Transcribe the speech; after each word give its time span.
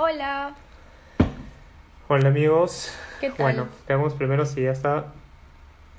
Hola. 0.00 0.54
Hola 2.06 2.28
amigos. 2.28 2.94
¿Qué 3.20 3.30
tal? 3.30 3.38
Bueno, 3.40 3.68
veamos 3.88 4.14
primero 4.14 4.46
si 4.46 4.62
ya 4.62 4.70
está 4.70 5.06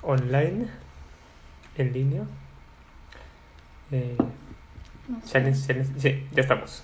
online, 0.00 0.68
en 1.76 1.92
línea. 1.92 2.22
Eh, 3.90 4.16
No 5.06 5.20
sé. 5.20 5.32
ya 5.32 5.74
ni- 5.74 6.00
sí, 6.00 6.26
ya 6.32 6.40
estamos. 6.40 6.82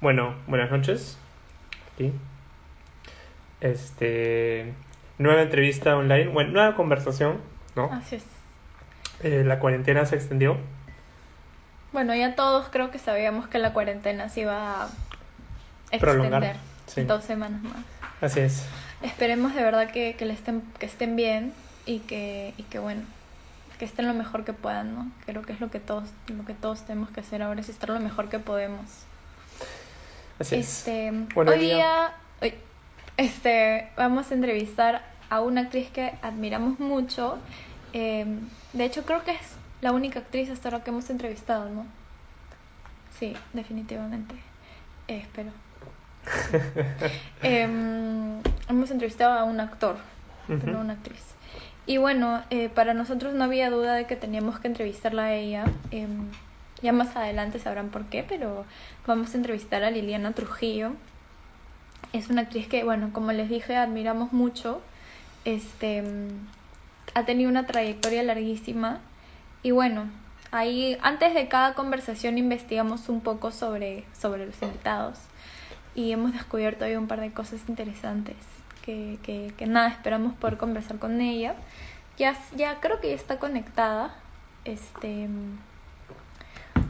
Bueno, 0.00 0.34
buenas 0.48 0.72
noches. 0.72 1.16
Aquí. 1.94 2.12
Este, 3.60 4.74
nueva 5.18 5.42
entrevista 5.42 5.96
online, 5.96 6.26
bueno, 6.32 6.50
nueva 6.50 6.74
conversación, 6.74 7.40
¿no? 7.76 7.92
Así 7.92 8.16
es. 8.16 8.24
Eh, 9.22 9.44
la 9.46 9.60
cuarentena 9.60 10.04
se 10.04 10.16
extendió. 10.16 10.56
Bueno, 11.92 12.12
ya 12.16 12.34
todos 12.34 12.70
creo 12.70 12.90
que 12.90 12.98
sabíamos 12.98 13.46
que 13.46 13.58
la 13.60 13.72
cuarentena 13.72 14.28
se 14.28 14.40
iba 14.40 14.82
a 14.82 14.88
Prolongar, 15.98 16.56
sí. 16.86 17.02
dos 17.04 17.24
semanas 17.24 17.62
más. 17.62 17.76
Así 18.20 18.40
es. 18.40 18.64
Esperemos 19.02 19.54
de 19.54 19.62
verdad 19.62 19.90
que, 19.90 20.16
que, 20.16 20.24
le 20.26 20.34
estén, 20.34 20.62
que 20.78 20.86
estén 20.86 21.16
bien 21.16 21.52
y 21.86 22.00
que, 22.00 22.52
y 22.56 22.64
que 22.64 22.78
bueno, 22.78 23.02
que 23.78 23.84
estén 23.84 24.06
lo 24.08 24.14
mejor 24.14 24.44
que 24.44 24.52
puedan, 24.52 24.94
¿no? 24.94 25.10
Creo 25.24 25.42
que 25.42 25.52
es 25.52 25.60
lo 25.60 25.70
que 25.70 25.78
todos, 25.80 26.08
lo 26.26 26.44
que 26.44 26.54
todos 26.54 26.82
tenemos 26.84 27.10
que 27.10 27.20
hacer 27.20 27.42
ahora 27.42 27.60
es 27.60 27.68
estar 27.68 27.88
lo 27.90 28.00
mejor 28.00 28.28
que 28.28 28.38
podemos. 28.40 28.84
Así 30.40 30.56
es. 30.56 30.78
Este, 30.78 31.10
Bueno, 31.34 31.52
hoy 31.52 31.58
día- 31.58 31.76
día, 31.76 32.12
hoy- 32.42 32.54
este, 33.16 33.88
vamos 33.96 34.30
a 34.30 34.34
entrevistar 34.34 35.02
a 35.30 35.40
una 35.40 35.62
actriz 35.62 35.90
que 35.90 36.14
admiramos 36.22 36.78
mucho. 36.80 37.38
Eh, 37.92 38.26
de 38.72 38.84
hecho, 38.84 39.04
creo 39.04 39.24
que 39.24 39.32
es 39.32 39.40
la 39.80 39.92
única 39.92 40.18
actriz 40.20 40.50
hasta 40.50 40.68
ahora 40.68 40.82
que 40.84 40.90
hemos 40.90 41.08
entrevistado, 41.10 41.68
¿no? 41.70 41.86
Sí, 43.18 43.36
definitivamente. 43.52 44.34
Eh, 45.08 45.18
espero. 45.18 45.50
Em, 47.42 48.40
hemos 48.68 48.90
entrevistado 48.90 49.38
a 49.38 49.44
un 49.44 49.60
actor, 49.60 49.96
pero 50.46 50.58
no 50.66 50.70
a 50.72 50.74
Ujú. 50.74 50.80
una 50.84 50.92
actriz. 50.94 51.22
Y 51.86 51.96
bueno, 51.96 52.42
eh, 52.50 52.68
para 52.68 52.92
nosotros 52.94 53.32
no 53.34 53.44
había 53.44 53.70
duda 53.70 53.94
de 53.94 54.06
que 54.06 54.16
teníamos 54.16 54.58
que 54.58 54.68
entrevistarla 54.68 55.24
a 55.24 55.34
ella. 55.34 55.64
Em, 55.90 56.28
ya 56.82 56.92
más 56.92 57.16
adelante 57.16 57.58
sabrán 57.58 57.88
por 57.88 58.04
qué, 58.06 58.24
pero 58.28 58.64
vamos 59.06 59.34
a 59.34 59.38
entrevistar 59.38 59.82
a 59.84 59.90
Liliana 59.90 60.32
Trujillo. 60.32 60.92
Es 62.12 62.28
una 62.28 62.42
actriz 62.42 62.68
que, 62.68 62.84
bueno, 62.84 63.10
como 63.12 63.32
les 63.32 63.48
dije, 63.48 63.76
admiramos 63.76 64.32
mucho. 64.32 64.80
Este, 65.44 66.02
mm, 66.02 66.46
ha 67.14 67.24
tenido 67.24 67.50
una 67.50 67.66
trayectoria 67.66 68.22
larguísima. 68.22 68.98
Y 69.62 69.70
bueno, 69.70 70.04
ahí 70.50 70.98
antes 71.02 71.34
de 71.34 71.48
cada 71.48 71.74
conversación 71.74 72.38
investigamos 72.38 73.08
un 73.08 73.20
poco 73.20 73.50
sobre, 73.50 74.04
sobre 74.18 74.46
los 74.46 74.60
invitados. 74.62 75.18
Y 75.98 76.12
hemos 76.12 76.32
descubierto 76.32 76.84
ahí 76.84 76.94
un 76.94 77.08
par 77.08 77.20
de 77.20 77.32
cosas 77.32 77.60
interesantes. 77.68 78.36
Que, 78.84 79.18
que, 79.24 79.52
que 79.56 79.66
nada, 79.66 79.88
esperamos 79.88 80.32
poder 80.34 80.56
conversar 80.56 80.98
con 80.98 81.20
ella. 81.20 81.54
Ya, 82.18 82.36
ya 82.56 82.78
creo 82.78 83.00
que 83.00 83.08
ya 83.08 83.14
está 83.16 83.38
conectada. 83.38 84.14
Este. 84.64 85.26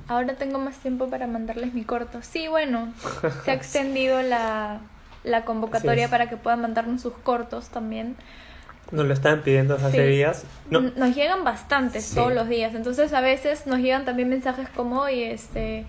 Ahora 0.09 0.35
tengo 0.35 0.59
más 0.59 0.77
tiempo 0.77 1.09
para 1.09 1.27
mandarles 1.27 1.73
mi 1.73 1.85
corto. 1.85 2.21
Sí, 2.23 2.49
bueno, 2.49 2.93
se 3.45 3.51
ha 3.51 3.55
extendido 3.61 4.21
la, 4.21 4.81
la 5.25 5.45
convocatoria 5.47 6.09
para 6.09 6.29
que 6.29 6.37
puedan 6.37 6.61
mandarnos 6.61 7.01
sus 7.01 7.15
cortos 7.15 7.69
también. 7.71 8.15
Nos 8.91 9.07
lo 9.07 9.15
estaban 9.15 9.41
pidiendo 9.43 9.75
hace 9.77 9.91
Sí. 9.91 10.01
días. 10.17 10.45
No, 10.71 10.81
Nos 10.81 11.15
llegan 11.15 11.45
bastantes 11.45 12.05
Sí. 12.05 12.15
todos 12.15 12.33
los 12.35 12.47
días. 12.49 12.75
Entonces 12.75 13.13
a 13.15 13.21
veces 13.23 13.67
nos 13.67 13.79
llegan 13.81 14.05
también 14.05 14.29
mensajes 14.29 14.69
como, 14.69 15.01
oye, 15.01 15.33
este, 15.33 15.87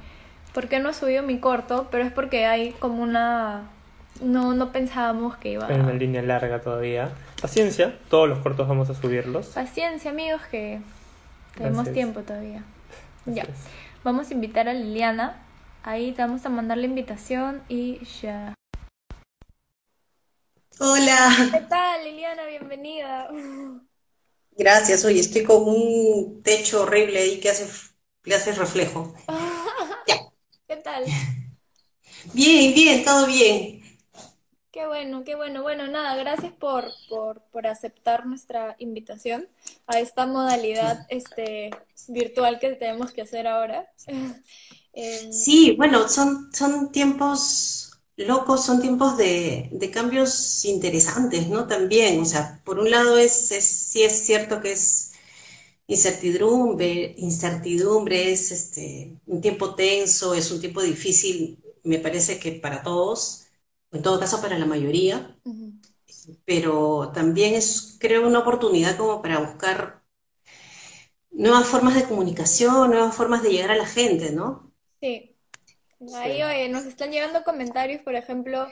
¿por 0.53 0.67
qué 0.67 0.79
no 0.79 0.89
he 0.89 0.93
subido 0.93 1.23
mi 1.23 1.39
corto? 1.39 1.87
Pero 1.91 2.03
es 2.03 2.11
porque 2.11 2.45
hay 2.45 2.71
como 2.73 3.01
una... 3.03 3.69
No, 4.21 4.53
no 4.53 4.71
pensábamos 4.73 5.37
que 5.37 5.51
iba 5.51 5.67
Hay 5.67 5.79
una 5.79 5.93
línea 5.93 6.21
larga 6.21 6.59
todavía. 6.61 7.11
Paciencia, 7.41 7.97
todos 8.09 8.27
los 8.27 8.39
cortos 8.39 8.67
vamos 8.67 8.89
a 8.89 8.93
subirlos. 8.93 9.47
Paciencia, 9.47 10.11
amigos, 10.11 10.41
que 10.51 10.81
tenemos 11.55 11.87
es. 11.87 11.93
tiempo 11.93 12.21
todavía. 12.21 12.63
Ya. 13.25 13.43
Es. 13.43 13.49
Vamos 14.03 14.29
a 14.29 14.33
invitar 14.33 14.67
a 14.67 14.73
Liliana. 14.73 15.41
Ahí 15.83 16.11
te 16.11 16.21
vamos 16.21 16.45
a 16.45 16.49
mandar 16.49 16.77
la 16.77 16.85
invitación 16.85 17.61
y 17.69 17.99
ya. 18.21 18.53
Hola, 20.79 21.49
¿Qué 21.51 21.61
tal, 21.61 22.03
Liliana? 22.03 22.45
Bienvenida. 22.45 23.29
gracias. 24.57 25.05
Oye, 25.05 25.19
estoy 25.19 25.43
con 25.43 25.63
un 25.63 26.41
techo 26.43 26.83
horrible 26.83 27.19
ahí 27.19 27.39
que 27.39 27.49
hace, 27.49 27.67
le 28.23 28.35
hace 28.35 28.53
reflejo. 28.53 29.13
¿Qué 30.69 30.77
tal? 30.77 31.05
Bien, 32.33 32.73
bien, 32.73 33.03
todo 33.03 33.27
bien. 33.27 33.81
Qué 34.71 34.85
bueno, 34.87 35.23
qué 35.23 35.35
bueno. 35.35 35.63
Bueno, 35.63 35.87
nada, 35.87 36.15
gracias 36.15 36.53
por, 36.53 36.85
por, 37.09 37.41
por 37.51 37.65
aceptar 37.67 38.25
nuestra 38.27 38.75
invitación 38.79 39.47
a 39.87 39.99
esta 39.99 40.27
modalidad 40.27 41.05
este, 41.09 41.71
virtual 42.07 42.59
que 42.59 42.73
tenemos 42.75 43.11
que 43.11 43.23
hacer 43.23 43.47
ahora. 43.47 43.89
Em, 44.93 45.29
Sí, 45.29 45.75
bueno, 45.77 46.07
son, 46.09 46.49
son 46.53 46.91
tiempos 46.91 47.91
locos, 48.17 48.65
son 48.65 48.81
tiempos 48.81 49.17
de, 49.17 49.69
de 49.71 49.91
cambios 49.91 50.65
interesantes, 50.65 51.47
¿no? 51.47 51.67
También, 51.67 52.19
o 52.21 52.25
sea, 52.25 52.61
por 52.65 52.79
un 52.79 52.91
lado 52.91 53.17
es, 53.17 53.51
es, 53.51 53.65
sí 53.65 54.03
es 54.03 54.13
cierto 54.25 54.59
que 54.61 54.73
es 54.73 55.08
incertidumbre, 55.89 57.15
incertidumbre, 57.19 58.31
es 58.33 58.51
este, 58.53 59.19
un 59.27 59.41
tiempo 59.41 59.75
tenso, 59.75 60.35
es 60.35 60.51
un 60.51 60.61
tiempo 60.61 60.81
difícil, 60.83 61.59
me 61.83 61.99
parece 61.99 62.39
que 62.39 62.53
para 62.53 62.83
todos, 62.83 63.47
en 63.93 64.01
todo 64.03 64.19
caso 64.21 64.41
para 64.41 64.59
la 64.59 64.67
mayoría. 64.67 65.37
pero 66.45 67.11
también 67.13 67.53
es, 67.55 67.97
creo, 67.99 68.27
una 68.27 68.39
oportunidad 68.39 68.97
como 68.97 69.21
para 69.21 69.39
buscar 69.39 70.03
nuevas 71.31 71.65
formas 71.67 71.95
de 71.95 72.03
comunicación, 72.07 72.91
nuevas 72.91 73.15
formas 73.15 73.41
de 73.41 73.49
llegar 73.49 73.71
a 73.71 73.75
la 73.77 73.87
gente, 73.87 74.31
¿no? 74.31 74.71
Sí. 75.01 75.35
Ahí, 76.13 76.41
Sí. 76.41 76.43
oye, 76.43 76.69
nos 76.69 76.85
están 76.85 77.11
llegando 77.11 77.43
comentarios, 77.43 78.01
por 78.03 78.15
ejemplo, 78.15 78.67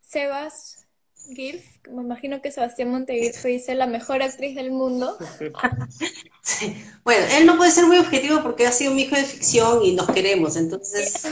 Sebas 0.00 0.87
Girf, 1.30 1.64
me 1.90 2.02
imagino 2.02 2.40
que 2.40 2.50
Sebastián 2.50 2.90
Montevirf 2.90 3.44
dice 3.44 3.74
la 3.74 3.86
mejor 3.86 4.22
actriz 4.22 4.54
del 4.54 4.70
mundo. 4.70 5.16
Sí. 6.40 6.82
Bueno, 7.04 7.26
él 7.32 7.44
no 7.44 7.58
puede 7.58 7.70
ser 7.70 7.84
muy 7.84 7.98
objetivo 7.98 8.42
porque 8.42 8.66
ha 8.66 8.72
sido 8.72 8.94
mi 8.94 9.02
hijo 9.02 9.16
de 9.16 9.24
ficción 9.24 9.84
y 9.84 9.92
nos 9.92 10.10
queremos, 10.10 10.56
entonces, 10.56 11.28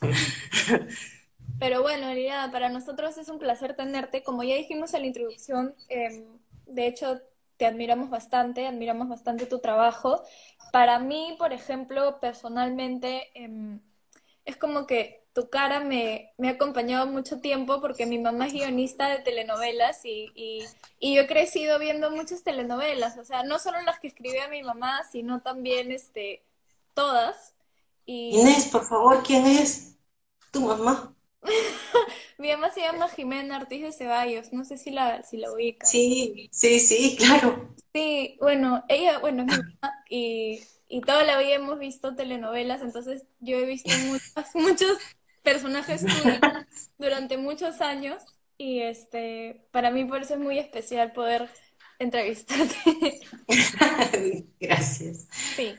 Pero 1.58 1.82
bueno, 1.82 2.12
Liliana, 2.12 2.50
para 2.50 2.68
nosotros 2.68 3.16
es 3.18 3.28
un 3.28 3.38
placer 3.38 3.74
tenerte. 3.74 4.22
Como 4.22 4.42
ya 4.42 4.56
dijimos 4.56 4.94
en 4.94 5.02
la 5.02 5.06
introducción, 5.06 5.74
em, 5.88 6.24
de 6.66 6.86
hecho, 6.86 7.20
te 7.56 7.66
admiramos 7.66 8.10
bastante, 8.10 8.66
admiramos 8.66 9.08
bastante 9.08 9.46
tu 9.46 9.60
trabajo. 9.60 10.22
Para 10.72 10.98
mí, 10.98 11.36
por 11.38 11.52
ejemplo, 11.52 12.18
personalmente, 12.20 13.30
em, 13.34 13.80
es 14.44 14.56
como 14.56 14.86
que 14.86 15.21
tu 15.34 15.48
cara 15.48 15.80
me, 15.80 16.32
me 16.38 16.48
ha 16.48 16.52
acompañado 16.52 17.06
mucho 17.06 17.40
tiempo 17.40 17.80
porque 17.80 18.06
mi 18.06 18.18
mamá 18.18 18.46
es 18.46 18.52
guionista 18.52 19.08
de 19.08 19.18
telenovelas 19.18 20.04
y, 20.04 20.30
y, 20.34 20.64
y 20.98 21.14
yo 21.14 21.22
he 21.22 21.26
crecido 21.26 21.78
viendo 21.78 22.10
muchas 22.10 22.42
telenovelas, 22.42 23.16
o 23.18 23.24
sea, 23.24 23.42
no 23.42 23.58
solo 23.58 23.80
las 23.82 23.98
que 23.98 24.08
escribía 24.08 24.48
mi 24.48 24.62
mamá, 24.62 25.02
sino 25.10 25.40
también 25.40 25.90
este, 25.90 26.42
todas. 26.94 27.54
Y 28.04 28.36
Inés, 28.36 28.66
por 28.66 28.84
favor, 28.84 29.22
¿quién 29.22 29.46
es? 29.46 29.96
¿Tu 30.50 30.60
mamá? 30.60 31.14
mi 32.38 32.50
mamá 32.50 32.70
se 32.70 32.80
llama 32.80 33.08
Jimena 33.08 33.58
Ortiz 33.58 33.82
de 33.82 33.92
Ceballos, 33.92 34.52
no 34.52 34.64
sé 34.64 34.76
si 34.76 34.90
la, 34.90 35.22
si 35.22 35.38
la 35.38 35.52
ubicas. 35.52 35.90
Sí, 35.90 36.48
sí, 36.52 36.78
sí, 36.80 37.16
claro. 37.16 37.68
Sí, 37.94 38.36
bueno, 38.40 38.84
ella, 38.88 39.18
bueno, 39.18 39.42
es 39.42 39.48
mi 39.48 39.56
mamá 39.56 39.94
y, 40.08 40.60
y 40.88 41.00
toda 41.02 41.24
la 41.24 41.38
vida 41.38 41.54
hemos 41.54 41.78
visto 41.78 42.14
telenovelas, 42.14 42.82
entonces 42.82 43.24
yo 43.40 43.56
he 43.56 43.66
visto 43.66 43.90
muchos, 44.06 44.54
muchos 44.54 44.98
personajes 45.42 46.04
tuyos 46.04 46.38
durante 46.98 47.36
muchos 47.36 47.80
años 47.80 48.22
y 48.58 48.80
este, 48.80 49.66
para 49.70 49.90
mí 49.90 50.04
por 50.04 50.22
eso 50.22 50.34
es 50.34 50.40
muy 50.40 50.58
especial 50.58 51.12
poder 51.12 51.48
entrevistarte. 51.98 53.20
Gracias. 54.60 55.26
Sí. 55.56 55.74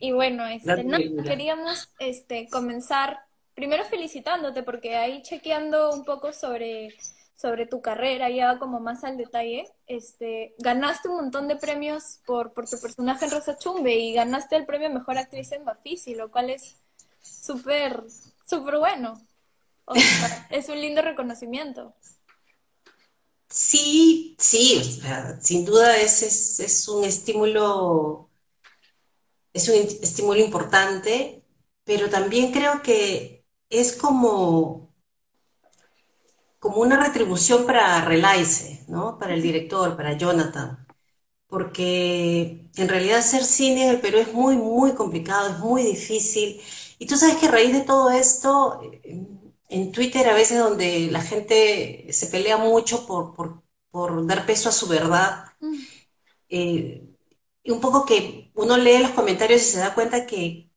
Y 0.00 0.12
bueno, 0.12 0.46
este, 0.46 0.84
no, 0.84 0.98
queríamos 1.22 1.90
este, 1.98 2.48
comenzar 2.48 3.20
primero 3.54 3.84
felicitándote 3.84 4.62
porque 4.62 4.96
ahí 4.96 5.22
chequeando 5.22 5.92
un 5.92 6.04
poco 6.04 6.32
sobre, 6.32 6.94
sobre 7.36 7.66
tu 7.66 7.80
carrera, 7.80 8.28
ya 8.30 8.58
como 8.58 8.80
más 8.80 9.04
al 9.04 9.16
detalle, 9.16 9.66
este, 9.86 10.54
ganaste 10.58 11.08
un 11.08 11.16
montón 11.16 11.48
de 11.48 11.56
premios 11.56 12.20
por, 12.26 12.52
por 12.52 12.68
tu 12.68 12.80
personaje 12.80 13.24
en 13.24 13.30
Rosa 13.30 13.56
Chumbe 13.58 13.94
y 13.94 14.12
ganaste 14.14 14.56
el 14.56 14.66
premio 14.66 14.90
Mejor 14.90 15.18
Actriz 15.18 15.52
en 15.52 15.64
Bafisi, 15.64 16.14
lo 16.14 16.30
cual 16.30 16.50
es 16.50 16.76
súper, 17.22 18.02
súper 18.54 18.78
bueno. 18.78 19.14
es 20.50 20.68
un 20.68 20.80
lindo 20.80 21.02
reconocimiento. 21.02 21.94
Sí, 23.48 24.34
sí, 24.38 25.00
sin 25.40 25.64
duda 25.64 25.96
es, 25.98 26.22
es, 26.60 26.88
un 26.88 27.04
estímulo, 27.04 28.28
es 29.52 29.68
un 29.68 29.74
estímulo 29.76 30.40
importante, 30.40 31.44
pero 31.84 32.10
también 32.10 32.50
creo 32.50 32.82
que 32.82 33.44
es 33.70 33.94
como, 33.94 34.92
como 36.58 36.78
una 36.78 36.98
retribución 37.04 37.64
para 37.64 38.04
Relaise, 38.04 38.84
¿no? 38.88 39.18
Para 39.18 39.34
el 39.34 39.42
director, 39.42 39.96
para 39.96 40.14
Jonathan, 40.14 40.83
porque 41.54 42.66
en 42.74 42.88
realidad 42.88 43.20
hacer 43.20 43.44
cine 43.44 43.84
en 43.84 43.90
el 43.90 44.00
Perú 44.00 44.18
es 44.18 44.32
muy, 44.32 44.56
muy 44.56 44.92
complicado, 44.94 45.50
es 45.50 45.58
muy 45.60 45.84
difícil. 45.84 46.60
Y 46.98 47.06
tú 47.06 47.16
sabes 47.16 47.36
que 47.36 47.46
a 47.46 47.52
raíz 47.52 47.72
de 47.72 47.82
todo 47.82 48.10
esto, 48.10 48.80
en 49.68 49.92
Twitter 49.92 50.28
a 50.28 50.34
veces 50.34 50.58
donde 50.58 51.12
la 51.12 51.22
gente 51.22 52.08
se 52.12 52.26
pelea 52.26 52.56
mucho 52.56 53.06
por, 53.06 53.62
dar 54.26 54.46
peso 54.46 54.68
a 54.68 54.72
su 54.72 54.88
verdad, 54.88 55.44
mm. 55.60 55.74
eh, 56.48 57.06
y 57.62 57.70
un 57.70 57.80
poco 57.80 58.04
que 58.04 58.50
uno 58.56 58.76
lee 58.76 58.98
los 58.98 59.12
comentarios 59.12 59.62
y 59.62 59.64
se 59.64 59.78
da 59.78 59.94
cuenta 59.94 60.26
que, 60.26 60.68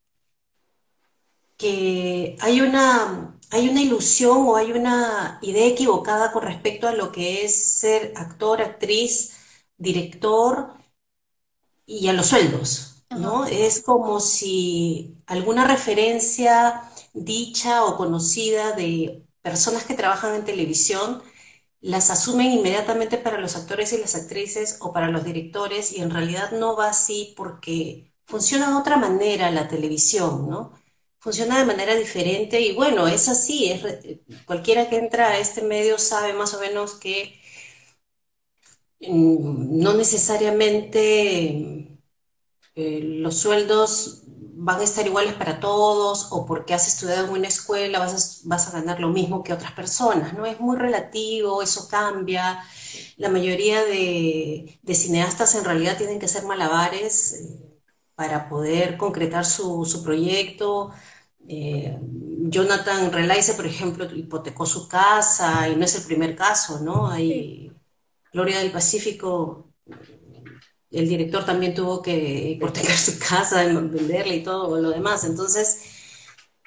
que 1.58 2.38
hay, 2.40 2.62
una, 2.62 3.36
hay 3.50 3.68
una 3.68 3.82
ilusión 3.82 4.46
o 4.48 4.56
hay 4.56 4.74
una 4.74 5.40
idea 5.42 5.66
equivocada 5.66 6.32
con 6.32 6.44
respecto 6.44 6.88
a 6.88 6.94
lo 6.94 7.12
que 7.12 7.46
es 7.46 7.80
ser 7.80 8.14
actor, 8.16 8.62
actriz, 8.62 9.37
director 9.78 10.74
y 11.86 12.08
a 12.08 12.14
los 12.14 12.28
sueldos, 12.28 13.04
¿no? 13.10 13.46
Es 13.46 13.82
como 13.82 14.20
si 14.20 15.18
alguna 15.26 15.66
referencia 15.68 16.84
dicha 17.14 17.86
o 17.86 17.98
conocida 17.98 18.74
de 18.74 19.26
personas 19.42 19.86
que 19.86 19.94
trabajan 19.94 20.36
en 20.36 20.46
televisión 20.46 21.22
las 21.82 22.10
asumen 22.10 22.52
inmediatamente 22.52 23.18
para 23.18 23.40
los 23.40 23.56
actores 23.56 23.94
y 23.94 23.98
las 24.00 24.16
actrices 24.16 24.78
o 24.82 24.92
para 24.94 25.10
los 25.10 25.24
directores 25.24 25.92
y 25.94 26.02
en 26.02 26.10
realidad 26.10 26.52
no 26.52 26.76
va 26.76 26.90
así 26.90 27.34
porque 27.38 28.12
funciona 28.26 28.70
de 28.70 28.76
otra 28.76 28.98
manera 28.98 29.52
la 29.52 29.68
televisión, 29.68 30.50
¿no? 30.50 30.74
Funciona 31.20 31.60
de 31.60 31.66
manera 31.66 31.96
diferente 31.96 32.62
y 32.62 32.74
bueno, 32.76 33.08
es 33.08 33.28
así, 33.30 33.72
es, 33.72 33.84
cualquiera 34.46 34.90
que 34.90 34.98
entra 34.98 35.30
a 35.30 35.38
este 35.40 35.62
medio 35.62 35.98
sabe 35.98 36.34
más 36.34 36.54
o 36.54 36.60
menos 36.60 36.96
que 36.96 37.40
no 39.00 39.94
necesariamente 39.94 42.00
eh, 42.76 43.00
los 43.02 43.38
sueldos 43.38 44.24
van 44.60 44.80
a 44.80 44.84
estar 44.84 45.06
iguales 45.06 45.34
para 45.34 45.60
todos 45.60 46.28
o 46.32 46.46
porque 46.46 46.74
has 46.74 46.88
estudiado 46.88 47.26
en 47.26 47.32
una 47.32 47.48
escuela 47.48 48.00
vas 48.00 48.42
a, 48.44 48.48
vas 48.48 48.68
a 48.68 48.80
ganar 48.80 49.00
lo 49.00 49.10
mismo 49.10 49.44
que 49.44 49.54
otras 49.54 49.72
personas, 49.74 50.34
¿no? 50.34 50.46
Es 50.46 50.60
muy 50.60 50.78
relativo, 50.78 51.62
eso 51.62 51.88
cambia. 51.88 52.64
La 53.18 53.30
mayoría 53.30 53.84
de, 53.84 54.80
cineastas 54.94 55.56
en 55.56 55.64
realidad 55.64 55.98
tienen 55.98 56.20
que 56.20 56.26
hacer 56.26 56.44
malabares 56.46 57.34
eh, 57.34 57.80
para 58.16 58.50
poder 58.50 58.98
concretar 58.98 59.46
su, 59.46 60.02
proyecto. 60.04 60.92
Eh, 61.48 61.98
Jonathan 62.50 63.12
Relaise, 63.12 63.54
por 63.54 63.68
ejemplo, 63.68 64.06
hipotecó 64.16 64.66
su 64.66 64.88
casa 64.88 65.70
y 65.70 65.76
no 65.76 65.86
es 65.86 65.96
el 65.96 66.04
primer 66.04 66.36
caso, 66.36 66.80
¿no? 66.80 67.10
Hay 67.10 67.67
Gloria 68.34 68.60
del 68.60 68.72
Pacífico 68.72 69.68
el 70.92 71.10
director 71.10 71.46
también 71.46 71.74
tuvo 71.74 72.02
que 72.02 72.50
hipotecar 72.52 72.96
su 72.98 73.20
casa, 73.20 73.64
venderla 73.66 74.34
y 74.34 74.44
todo 74.44 74.80
lo 74.80 74.90
demás. 74.90 75.24
Entonces, 75.26 75.82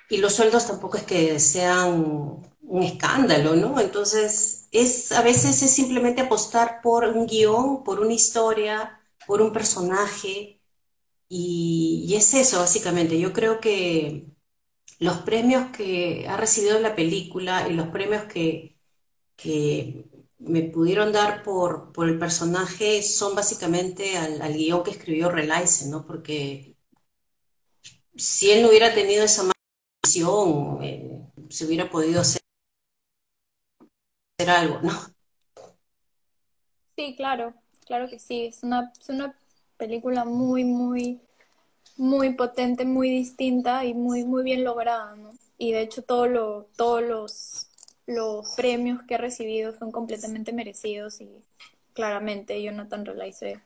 y 0.08 0.18
los 0.18 0.34
sueldos 0.34 0.66
tampoco 0.66 0.96
es 0.98 1.04
que 1.04 1.38
sean 1.40 2.42
un 2.62 2.82
escándalo, 2.82 3.56
¿no? 3.56 3.80
Entonces, 3.80 4.68
es, 4.72 5.12
a 5.12 5.22
veces 5.22 5.62
es 5.62 5.70
simplemente 5.70 6.22
apostar 6.22 6.80
por 6.82 7.04
un 7.04 7.26
guion, 7.26 7.82
por 7.84 8.00
una 8.00 8.12
historia, 8.12 9.00
por 9.26 9.40
un 9.42 9.52
personaje, 9.52 10.60
y, 11.28 12.12
es 12.16 12.34
eso, 12.34 12.58
básicamente. 12.58 13.18
Yo 13.18 13.32
creo 13.32 13.60
que 13.60 14.26
los 14.98 15.18
premios 15.18 15.70
que 15.70 16.26
ha 16.28 16.36
recibido 16.36 16.78
la 16.80 16.96
película 16.96 17.68
y 17.68 17.74
los 17.74 17.88
premios 17.88 18.24
que, 18.24 18.76
que 19.36 20.09
me 20.40 20.62
pudieron 20.62 21.12
dar 21.12 21.42
por, 21.42 21.92
por 21.92 22.08
el 22.08 22.19
personaje 22.19 23.02
son 23.02 23.34
básicamente 23.34 24.16
al, 24.16 24.40
al 24.40 24.54
guion 24.54 24.82
que 24.82 24.90
escribió 24.90 25.31
Relaise, 25.31 25.88
¿no? 25.88 26.06
Porque 26.06 26.75
si 28.16 28.50
él 28.50 28.62
no 28.62 28.69
hubiera 28.69 28.94
tenido 28.94 29.25
esa 29.25 29.44
visión, 30.02 30.82
eh, 30.82 31.22
se 31.50 31.66
hubiera 31.66 31.90
podido 31.90 32.22
hacer, 32.22 32.40
algo, 34.46 34.81
¿no? 34.82 34.92
Sí, 36.96 37.14
claro, 37.14 37.54
claro 37.86 38.08
que 38.08 38.19
sí. 38.19 38.46
Es 38.46 38.62
una, 38.62 38.93
es 38.98 39.08
una 39.10 39.38
película 39.76 40.25
muy, 40.25 40.64
muy, 40.64 41.20
muy 41.96 42.34
potente, 42.34 42.86
muy 42.86 43.10
distinta 43.10 43.84
y 43.84 43.93
muy, 43.93 44.25
muy 44.25 44.43
bien 44.43 44.64
lograda, 44.64 45.14
¿no? 45.16 45.31
Y 45.58 45.72
de 45.72 45.82
hecho 45.82 46.02
todo 46.02 46.26
lo, 46.26 46.69
todos 46.76 47.02
los 47.02 47.69
los 48.10 48.54
premios 48.56 49.02
que 49.04 49.14
ha 49.14 49.18
recibido 49.18 49.72
son 49.78 49.92
completamente 49.92 50.52
merecidos 50.52 51.20
y 51.20 51.28
claramente 51.92 52.62
Jonathan 52.62 53.04
Relaise 53.04 53.60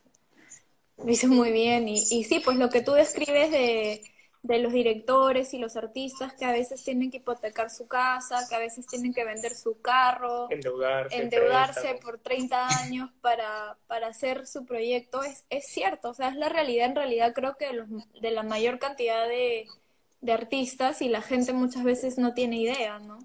lo 0.97 1.11
hizo 1.11 1.27
muy 1.27 1.51
bien. 1.51 1.87
Y, 1.87 1.95
y 1.95 2.23
sí, 2.23 2.41
pues 2.43 2.57
lo 2.57 2.69
que 2.69 2.81
tú 2.81 2.93
describes 2.93 3.51
de, 3.51 4.01
de 4.43 4.59
los 4.59 4.71
directores 4.71 5.53
y 5.53 5.57
los 5.57 5.75
artistas 5.75 6.33
que 6.33 6.45
a 6.45 6.51
veces 6.51 6.83
tienen 6.83 7.09
que 7.09 7.17
hipotecar 7.17 7.69
su 7.69 7.87
casa, 7.87 8.45
que 8.47 8.55
a 8.55 8.59
veces 8.59 8.85
tienen 8.87 9.13
que 9.13 9.25
vender 9.25 9.55
su 9.55 9.81
carro, 9.81 10.47
endeudarse, 10.51 11.17
endeudarse 11.17 11.99
por 12.01 12.19
30 12.19 12.67
años 12.83 13.09
para, 13.21 13.77
para 13.87 14.07
hacer 14.07 14.45
su 14.45 14.65
proyecto, 14.65 15.23
es, 15.23 15.45
es 15.49 15.65
cierto, 15.67 16.09
o 16.09 16.13
sea, 16.13 16.29
es 16.29 16.35
la 16.35 16.49
realidad, 16.49 16.85
en 16.85 16.95
realidad 16.95 17.33
creo 17.33 17.57
que 17.57 17.65
de, 17.65 17.85
de 18.21 18.31
la 18.31 18.43
mayor 18.43 18.77
cantidad 18.79 19.27
de, 19.27 19.65
de 20.21 20.31
artistas 20.31 21.01
y 21.01 21.09
la 21.09 21.21
gente 21.21 21.51
muchas 21.53 21.83
veces 21.83 22.17
no 22.17 22.33
tiene 22.33 22.57
idea, 22.57 22.99
¿no? 22.99 23.17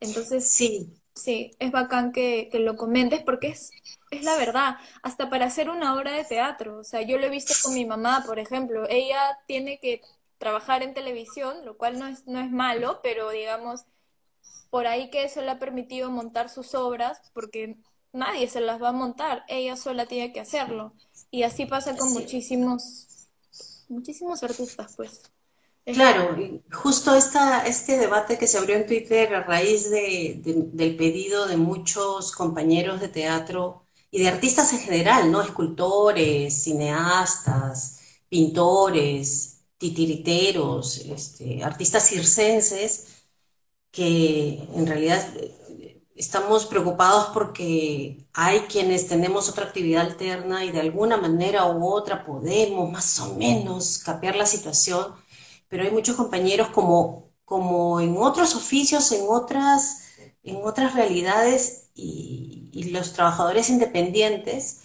Entonces, 0.00 0.48
sí, 0.50 0.92
sí 1.14 1.50
es 1.58 1.70
bacán 1.72 2.12
que, 2.12 2.48
que 2.50 2.60
lo 2.60 2.76
comentes 2.76 3.22
porque 3.22 3.48
es, 3.48 3.70
es 4.10 4.24
la 4.24 4.36
verdad, 4.36 4.76
hasta 5.02 5.30
para 5.30 5.46
hacer 5.46 5.70
una 5.70 5.94
obra 5.94 6.12
de 6.12 6.24
teatro. 6.24 6.78
O 6.78 6.84
sea, 6.84 7.02
yo 7.02 7.18
lo 7.18 7.26
he 7.26 7.30
visto 7.30 7.54
con 7.62 7.74
mi 7.74 7.84
mamá, 7.84 8.24
por 8.26 8.38
ejemplo. 8.38 8.86
Ella 8.88 9.38
tiene 9.46 9.78
que 9.80 10.02
trabajar 10.38 10.82
en 10.82 10.94
televisión, 10.94 11.64
lo 11.64 11.76
cual 11.76 11.98
no 11.98 12.06
es, 12.06 12.26
no 12.26 12.40
es 12.40 12.50
malo, 12.50 13.00
pero 13.02 13.30
digamos, 13.30 13.84
por 14.70 14.86
ahí 14.86 15.10
que 15.10 15.24
eso 15.24 15.42
le 15.42 15.50
ha 15.50 15.58
permitido 15.58 16.10
montar 16.10 16.48
sus 16.48 16.74
obras, 16.74 17.20
porque 17.32 17.76
nadie 18.12 18.48
se 18.48 18.60
las 18.60 18.80
va 18.82 18.90
a 18.90 18.92
montar, 18.92 19.44
ella 19.48 19.76
sola 19.76 20.06
tiene 20.06 20.32
que 20.32 20.40
hacerlo. 20.40 20.94
Y 21.30 21.42
así 21.42 21.66
pasa 21.66 21.96
con 21.96 22.12
muchísimos, 22.12 23.28
muchísimos 23.88 24.42
artistas, 24.42 24.94
pues. 24.96 25.22
Claro, 25.92 26.36
justo 26.70 27.14
esta, 27.14 27.66
este 27.66 27.96
debate 27.96 28.36
que 28.36 28.46
se 28.46 28.58
abrió 28.58 28.76
en 28.76 28.86
Twitter 28.86 29.34
a 29.34 29.42
raíz 29.44 29.90
del 29.90 30.96
pedido 30.96 31.46
de 31.46 31.56
muchos 31.56 32.32
compañeros 32.32 33.00
de 33.00 33.08
teatro 33.08 33.86
y 34.10 34.20
de 34.20 34.28
artistas 34.28 34.70
en 34.74 34.80
general, 34.80 35.32
¿no? 35.32 35.40
Escultores, 35.40 36.62
cineastas, 36.62 38.00
pintores, 38.28 39.64
titiriteros, 39.78 40.98
este, 40.98 41.64
artistas 41.64 42.06
circenses, 42.06 43.24
que 43.90 44.68
en 44.74 44.86
realidad 44.86 45.26
eh, 45.36 46.02
estamos 46.14 46.66
preocupados 46.66 47.28
porque 47.32 48.26
hay 48.34 48.60
quienes 48.62 49.08
tenemos 49.08 49.48
otra 49.48 49.64
actividad 49.66 50.06
alterna 50.06 50.64
y 50.64 50.70
de 50.70 50.80
alguna 50.80 51.16
manera 51.16 51.66
u 51.66 51.86
otra 51.88 52.24
podemos 52.26 52.90
más 52.90 53.18
o 53.20 53.34
menos 53.36 53.98
capear 53.98 54.36
la 54.36 54.46
situación 54.46 55.14
pero 55.68 55.84
hay 55.84 55.90
muchos 55.90 56.16
compañeros 56.16 56.68
como, 56.68 57.30
como 57.44 58.00
en 58.00 58.16
otros 58.16 58.54
oficios, 58.54 59.12
en 59.12 59.22
otras, 59.28 60.02
en 60.42 60.56
otras 60.64 60.94
realidades 60.94 61.90
y, 61.94 62.54
los 62.92 63.12
trabajadores 63.12 63.68
independientes 63.70 64.80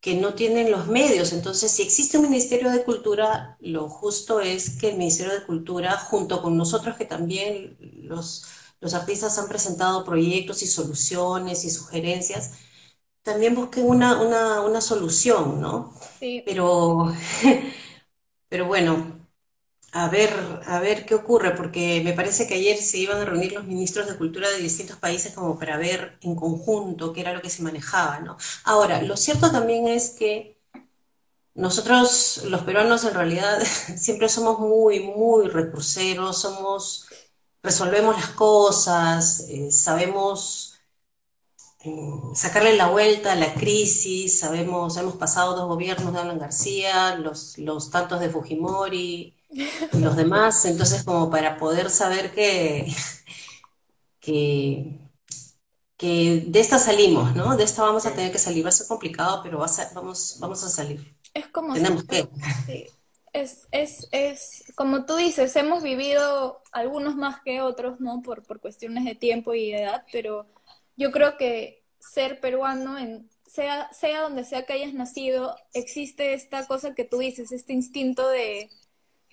que 0.00 0.14
no 0.14 0.34
tienen 0.34 0.70
los 0.70 0.86
medios. 0.86 1.32
Entonces, 1.32 1.72
si 1.72 1.82
existe 1.82 2.18
un 2.18 2.30
Ministerio 2.30 2.70
de 2.70 2.84
Cultura, 2.84 3.56
lo 3.60 3.88
justo 3.88 4.40
es 4.40 4.78
que 4.78 4.90
el 4.90 4.96
Ministerio 4.96 5.34
de 5.34 5.44
Cultura, 5.44 5.98
junto 5.98 6.40
con 6.40 6.56
nosotros 6.56 6.96
que 6.96 7.04
también 7.04 7.76
los, 7.80 8.46
los 8.80 8.94
artistas 8.94 9.38
han 9.38 9.48
presentado 9.48 10.04
proyectos 10.04 10.62
y 10.62 10.66
soluciones 10.66 11.64
y 11.64 11.70
sugerencias, 11.70 12.52
también 13.22 13.56
busquen 13.56 13.86
una, 13.86 14.22
una, 14.22 14.60
una 14.60 14.80
solución, 14.80 15.60
¿no? 15.60 15.92
Sí. 16.20 16.42
Pero, 16.46 17.12
pero 18.48 18.66
bueno, 18.66 19.15
a 19.98 20.08
ver, 20.10 20.32
a 20.66 20.78
ver 20.78 21.06
qué 21.06 21.14
ocurre, 21.14 21.52
porque 21.56 22.02
me 22.04 22.12
parece 22.12 22.46
que 22.46 22.54
ayer 22.54 22.76
se 22.76 22.98
iban 22.98 23.18
a 23.18 23.24
reunir 23.24 23.52
los 23.52 23.64
ministros 23.64 24.06
de 24.06 24.18
cultura 24.18 24.48
de 24.50 24.58
distintos 24.58 24.98
países 24.98 25.32
como 25.34 25.58
para 25.58 25.78
ver 25.78 26.18
en 26.20 26.36
conjunto 26.36 27.12
qué 27.14 27.22
era 27.22 27.32
lo 27.32 27.40
que 27.40 27.48
se 27.48 27.62
manejaba, 27.62 28.20
¿no? 28.20 28.36
Ahora, 28.64 29.00
lo 29.02 29.16
cierto 29.16 29.50
también 29.50 29.88
es 29.88 30.10
que 30.10 30.58
nosotros, 31.54 32.42
los 32.44 32.62
peruanos, 32.62 33.04
en 33.04 33.14
realidad 33.14 33.58
siempre 33.96 34.28
somos 34.28 34.58
muy, 34.60 35.00
muy 35.00 35.48
recurseros, 35.48 36.38
somos, 36.42 37.06
resolvemos 37.62 38.16
las 38.16 38.30
cosas, 38.30 39.46
eh, 39.48 39.72
sabemos 39.72 40.74
eh, 41.80 41.90
sacarle 42.34 42.76
la 42.76 42.88
vuelta 42.88 43.32
a 43.32 43.36
la 43.36 43.54
crisis, 43.54 44.40
sabemos, 44.40 44.96
hemos 44.98 45.16
pasado 45.16 45.56
dos 45.56 45.68
gobiernos 45.68 46.12
de 46.12 46.20
Alan 46.20 46.38
García, 46.38 47.16
los, 47.16 47.56
los 47.58 47.90
tantos 47.90 48.20
de 48.20 48.28
Fujimori, 48.30 49.35
y 49.48 49.98
los 49.98 50.16
demás, 50.16 50.64
entonces 50.64 51.04
como 51.04 51.30
para 51.30 51.56
poder 51.56 51.90
saber 51.90 52.32
que, 52.32 52.86
que, 54.20 54.98
que 55.96 56.44
de 56.46 56.60
esta 56.60 56.78
salimos, 56.78 57.34
¿no? 57.34 57.56
De 57.56 57.64
esta 57.64 57.82
vamos 57.82 58.06
a 58.06 58.14
tener 58.14 58.32
que 58.32 58.38
salir, 58.38 58.64
va 58.64 58.70
a 58.70 58.72
ser 58.72 58.86
complicado, 58.86 59.40
pero 59.42 59.58
va 59.58 59.66
a 59.66 59.68
ser, 59.68 59.88
vamos, 59.94 60.36
vamos 60.40 60.62
a 60.64 60.68
salir. 60.68 61.16
Es 61.32 61.48
como 61.48 61.74
Tenemos 61.74 62.04
que. 62.04 62.28
sí. 62.66 62.86
Es, 63.32 63.68
es, 63.70 64.08
es, 64.12 64.64
como 64.76 65.04
tú 65.04 65.16
dices, 65.16 65.54
hemos 65.56 65.82
vivido 65.82 66.62
algunos 66.72 67.16
más 67.16 67.42
que 67.42 67.60
otros, 67.60 68.00
¿no? 68.00 68.22
Por, 68.22 68.42
por 68.42 68.60
cuestiones 68.60 69.04
de 69.04 69.14
tiempo 69.14 69.52
y 69.52 69.72
de 69.72 69.82
edad, 69.82 70.04
pero 70.10 70.46
yo 70.96 71.12
creo 71.12 71.36
que 71.36 71.84
ser 71.98 72.40
peruano, 72.40 72.96
en, 72.96 73.28
sea, 73.46 73.92
sea 73.92 74.22
donde 74.22 74.44
sea 74.44 74.64
que 74.64 74.72
hayas 74.72 74.94
nacido, 74.94 75.54
existe 75.74 76.32
esta 76.32 76.66
cosa 76.66 76.94
que 76.94 77.04
tú 77.04 77.18
dices, 77.18 77.52
este 77.52 77.74
instinto 77.74 78.26
de, 78.28 78.70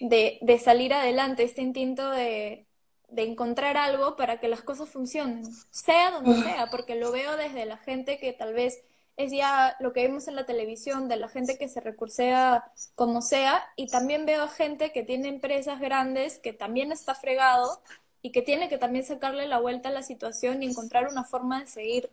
de, 0.04 0.38
de 0.42 0.60
salir 0.60 0.94
adelante, 0.94 1.44
este 1.44 1.62
instinto 1.62 2.10
de, 2.10 2.66
de 3.10 3.24
encontrar 3.24 3.78
algo 3.78 4.16
para 4.16 4.40
que 4.40 4.50
las 4.50 4.62
cosas 4.62 4.90
funcionen, 4.90 5.46
sea 5.72 6.12
donde 6.12 6.42
sea, 6.44 6.68
porque 6.70 6.96
lo 6.96 7.12
veo 7.12 7.38
desde 7.38 7.66
la 7.66 7.78
gente 7.78 8.18
que 8.18 8.34
tal 8.34 8.54
vez 8.54 8.84
es 9.16 9.32
ya 9.32 9.78
lo 9.80 9.94
que 9.94 10.02
vemos 10.02 10.28
en 10.28 10.36
la 10.36 10.46
televisión, 10.46 11.08
de 11.08 11.18
la 11.18 11.30
gente 11.30 11.58
que 11.58 11.70
se 11.70 11.80
recursea 11.80 12.66
como 12.96 13.22
sea, 13.22 13.64
y 13.78 13.88
también 13.88 14.26
veo 14.26 14.44
a 14.44 14.50
gente 14.50 14.92
que 14.92 15.04
tiene 15.04 15.30
empresas 15.30 15.80
grandes, 15.80 16.38
que 16.40 16.52
también 16.52 16.92
está 16.92 17.16
fregado 17.16 17.82
y 18.22 18.32
que 18.32 18.42
tiene 18.42 18.68
que 18.68 18.78
también 18.78 19.06
sacarle 19.06 19.48
la 19.48 19.60
vuelta 19.60 19.90
a 19.90 19.94
la 19.94 20.04
situación 20.04 20.64
y 20.64 20.66
encontrar 20.66 21.08
una 21.08 21.24
forma 21.24 21.62
de 21.62 21.68
seguir 21.68 22.10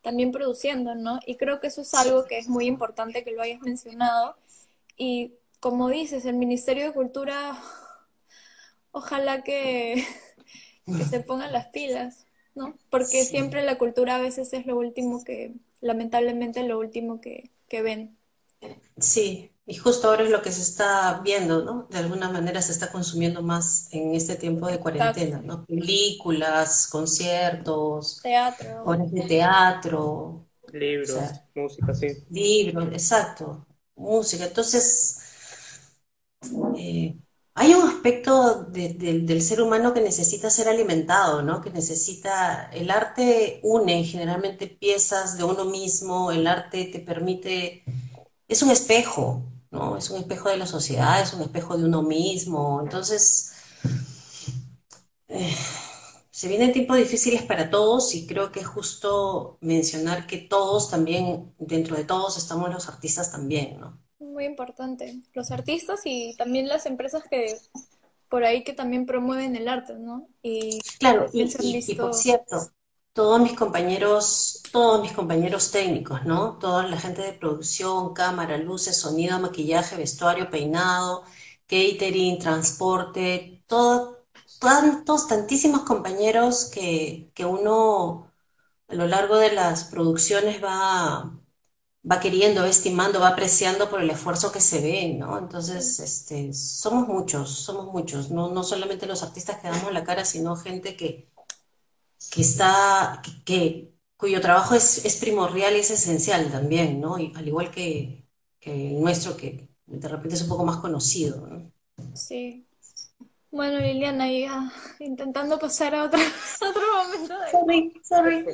también 0.00 0.30
produciendo, 0.30 0.94
¿no? 0.94 1.18
Y 1.26 1.36
creo 1.36 1.60
que 1.60 1.68
eso 1.68 1.82
es 1.82 1.94
algo 1.94 2.24
que 2.26 2.38
es 2.38 2.48
muy 2.48 2.66
importante 2.66 3.24
que 3.24 3.32
lo 3.32 3.42
hayas 3.42 3.60
mencionado. 3.62 4.36
Y 4.96 5.32
como 5.62 5.88
dices, 5.90 6.26
el 6.26 6.36
Ministerio 6.36 6.84
de 6.86 6.94
Cultura, 6.94 7.58
ojalá 8.92 9.42
que, 9.42 10.04
que 10.94 11.04
se 11.04 11.20
pongan 11.20 11.52
las 11.52 11.68
pilas, 11.68 12.26
¿no? 12.54 12.78
Porque 12.90 13.24
Sí. 13.24 13.26
siempre 13.26 13.62
la 13.64 13.78
cultura 13.78 14.16
a 14.16 14.20
veces 14.20 14.52
es 14.52 14.66
lo 14.66 14.76
último 14.78 15.24
que, 15.24 15.54
lamentablemente, 15.80 16.62
lo 16.64 16.78
último 16.78 17.20
que, 17.20 17.52
que 17.68 17.82
ven. 17.82 18.18
Sí, 18.98 19.52
y 19.66 19.76
justo 19.76 20.08
ahora 20.08 20.24
es 20.24 20.30
lo 20.30 20.42
que 20.42 20.52
se 20.52 20.62
está 20.62 21.20
viendo, 21.24 21.64
¿no? 21.64 21.86
De 21.90 21.98
alguna 21.98 22.30
manera 22.30 22.62
se 22.62 22.72
está 22.72 22.90
consumiendo 22.92 23.42
más 23.42 23.88
en 23.92 24.14
este 24.14 24.36
tiempo 24.36 24.66
de 24.68 24.80
cuarentena, 24.80 25.40
¿no? 25.42 25.64
Películas, 25.66 26.86
conciertos, 26.88 28.22
Teatro. 28.22 28.78
obras 28.82 29.10
de 29.12 29.22
teatro, 29.22 30.02
o 30.02 30.46
Libros, 30.72 31.06
sea, 31.06 31.48
música, 31.54 31.94
sí. 31.94 32.08
libros, 32.30 32.86
exacto, 32.92 33.66
música. 33.96 34.46
Entonces, 34.46 35.20
eh, 36.74 37.18
hay 37.54 37.74
un 37.74 37.88
aspecto 37.88 38.64
de- 38.64 38.94
de- 38.94 39.20
del 39.20 39.42
ser 39.42 39.60
humano 39.62 39.92
que 39.94 40.00
necesita 40.00 40.50
ser 40.50 40.68
alimentado, 40.68 41.42
¿no? 41.42 41.60
Que 41.60 41.70
necesita, 41.70 42.70
el 42.72 42.90
arte 42.90 43.60
une 43.62 44.04
generalmente 44.04 44.66
piezas 44.68 45.36
de 45.38 45.44
uno 45.44 45.64
mismo, 45.66 46.32
el 46.32 46.46
arte 46.46 46.86
te 46.86 47.00
permite, 47.00 47.84
es 48.48 48.62
un 48.62 48.70
espejo, 48.70 49.44
¿no? 49.70 49.96
Es 49.98 50.10
un 50.10 50.18
espejo 50.18 50.48
de 50.50 50.58
la 50.58 50.66
sociedad, 50.66 51.22
es 51.22 51.34
un 51.34 51.42
espejo 51.42 51.76
de 51.78 51.84
uno 51.86 52.02
mismo. 52.02 52.80
Entonces, 52.82 53.52
eh, 55.28 55.54
se 56.30 56.48
vienen 56.48 56.72
tiempos 56.72 56.96
difíciles 56.98 57.42
para 57.44 57.70
todos 57.70 58.14
y 58.14 58.26
creo 58.26 58.52
que 58.52 58.60
es 58.60 58.66
justo 58.68 59.58
mencionar 59.62 60.26
que 60.26 60.38
todos 60.38 60.90
también, 60.90 61.54
dentro 61.58 61.96
de 61.96 62.04
todos 62.04 62.38
estamos 62.38 62.70
los 62.72 62.88
artistas 62.88 63.32
también, 63.32 63.80
¿no? 63.80 64.01
Muy 64.22 64.44
importante. 64.44 65.16
Los 65.34 65.50
artistas 65.50 66.00
y 66.04 66.34
también 66.36 66.68
las 66.68 66.86
empresas 66.86 67.24
que 67.28 67.56
por 68.28 68.44
ahí 68.44 68.64
que 68.64 68.72
también 68.72 69.04
promueven 69.04 69.56
el 69.56 69.68
arte, 69.68 69.94
¿no? 69.94 70.28
Y 70.42 70.78
Claro, 70.98 71.26
y, 71.32 71.94
por 71.94 72.14
cierto, 72.14 72.70
todos 73.12 73.40
mis 73.40 73.52
compañeros, 73.52 74.62
todos 74.72 75.02
mis 75.02 75.12
compañeros 75.12 75.70
técnicos, 75.70 76.24
¿no? 76.24 76.58
Toda 76.58 76.86
la 76.86 76.98
gente 76.98 77.20
de 77.22 77.34
producción, 77.34 78.14
cámara, 78.14 78.56
luces, 78.56 78.96
sonido, 78.96 79.38
maquillaje, 79.38 79.96
vestuario, 79.96 80.48
peinado, 80.50 81.24
catering, 81.66 82.38
transporte, 82.38 83.62
todo, 83.66 84.24
tantos, 84.58 85.28
tantísimos 85.28 85.82
compañeros 85.82 86.70
que, 86.72 87.30
que 87.34 87.44
uno 87.44 88.32
a 88.88 88.94
lo 88.94 89.06
largo 89.06 89.36
de 89.38 89.52
las 89.52 89.84
producciones 89.84 90.62
va, 90.62 91.38
va 92.10 92.20
queriendo, 92.20 92.62
va 92.62 92.68
estimando, 92.68 93.20
va 93.20 93.28
apreciando 93.28 93.88
por 93.90 94.00
el 94.02 94.10
esfuerzo 94.10 94.50
que 94.52 94.60
se 94.60 94.80
ve, 94.80 95.14
¿no? 95.18 95.38
Entonces, 95.38 96.00
este, 96.00 96.52
somos 96.52 97.08
muchos, 97.08 97.50
somos 97.50 97.92
muchos, 97.92 98.30
no, 98.30 98.50
no 98.50 98.62
solamente 98.64 99.06
los 99.06 99.22
artistas 99.22 99.58
que 99.60 99.68
damos 99.68 99.92
la 99.92 100.04
cara, 100.04 100.24
sino 100.24 100.56
gente 100.56 100.96
que, 100.96 101.30
que 102.30 102.40
está, 102.42 103.20
que, 103.24 103.44
que- 103.44 103.92
cuyo 104.16 104.40
trabajo 104.40 104.74
es, 104.76 105.04
es 105.04 105.16
primordial 105.16 105.74
y 105.76 105.80
es 105.80 105.90
esencial 105.90 106.50
también, 106.50 107.00
¿no? 107.00 107.18
Y 107.18 107.32
al 107.34 107.46
igual 107.48 107.70
que, 107.72 108.24
que 108.60 108.90
el 108.90 109.00
nuestro, 109.00 109.36
que 109.36 109.68
de 109.86 110.08
repente 110.08 110.36
es 110.36 110.42
un 110.42 110.48
poco 110.48 110.64
más 110.64 110.76
conocido, 110.78 111.44
¿no? 111.46 111.72
sí. 112.14 112.66
Bueno, 113.50 113.80
Liliana, 113.80 114.30
ya 114.32 114.72
intentando 115.00 115.58
pasar 115.58 115.94
a 115.94 116.04
otro, 116.04 116.18
a 116.62 116.68
otro 116.70 116.82
momento 117.04 117.38
de... 117.38 117.50
Sorry, 117.50 117.92
sorry. 118.02 118.46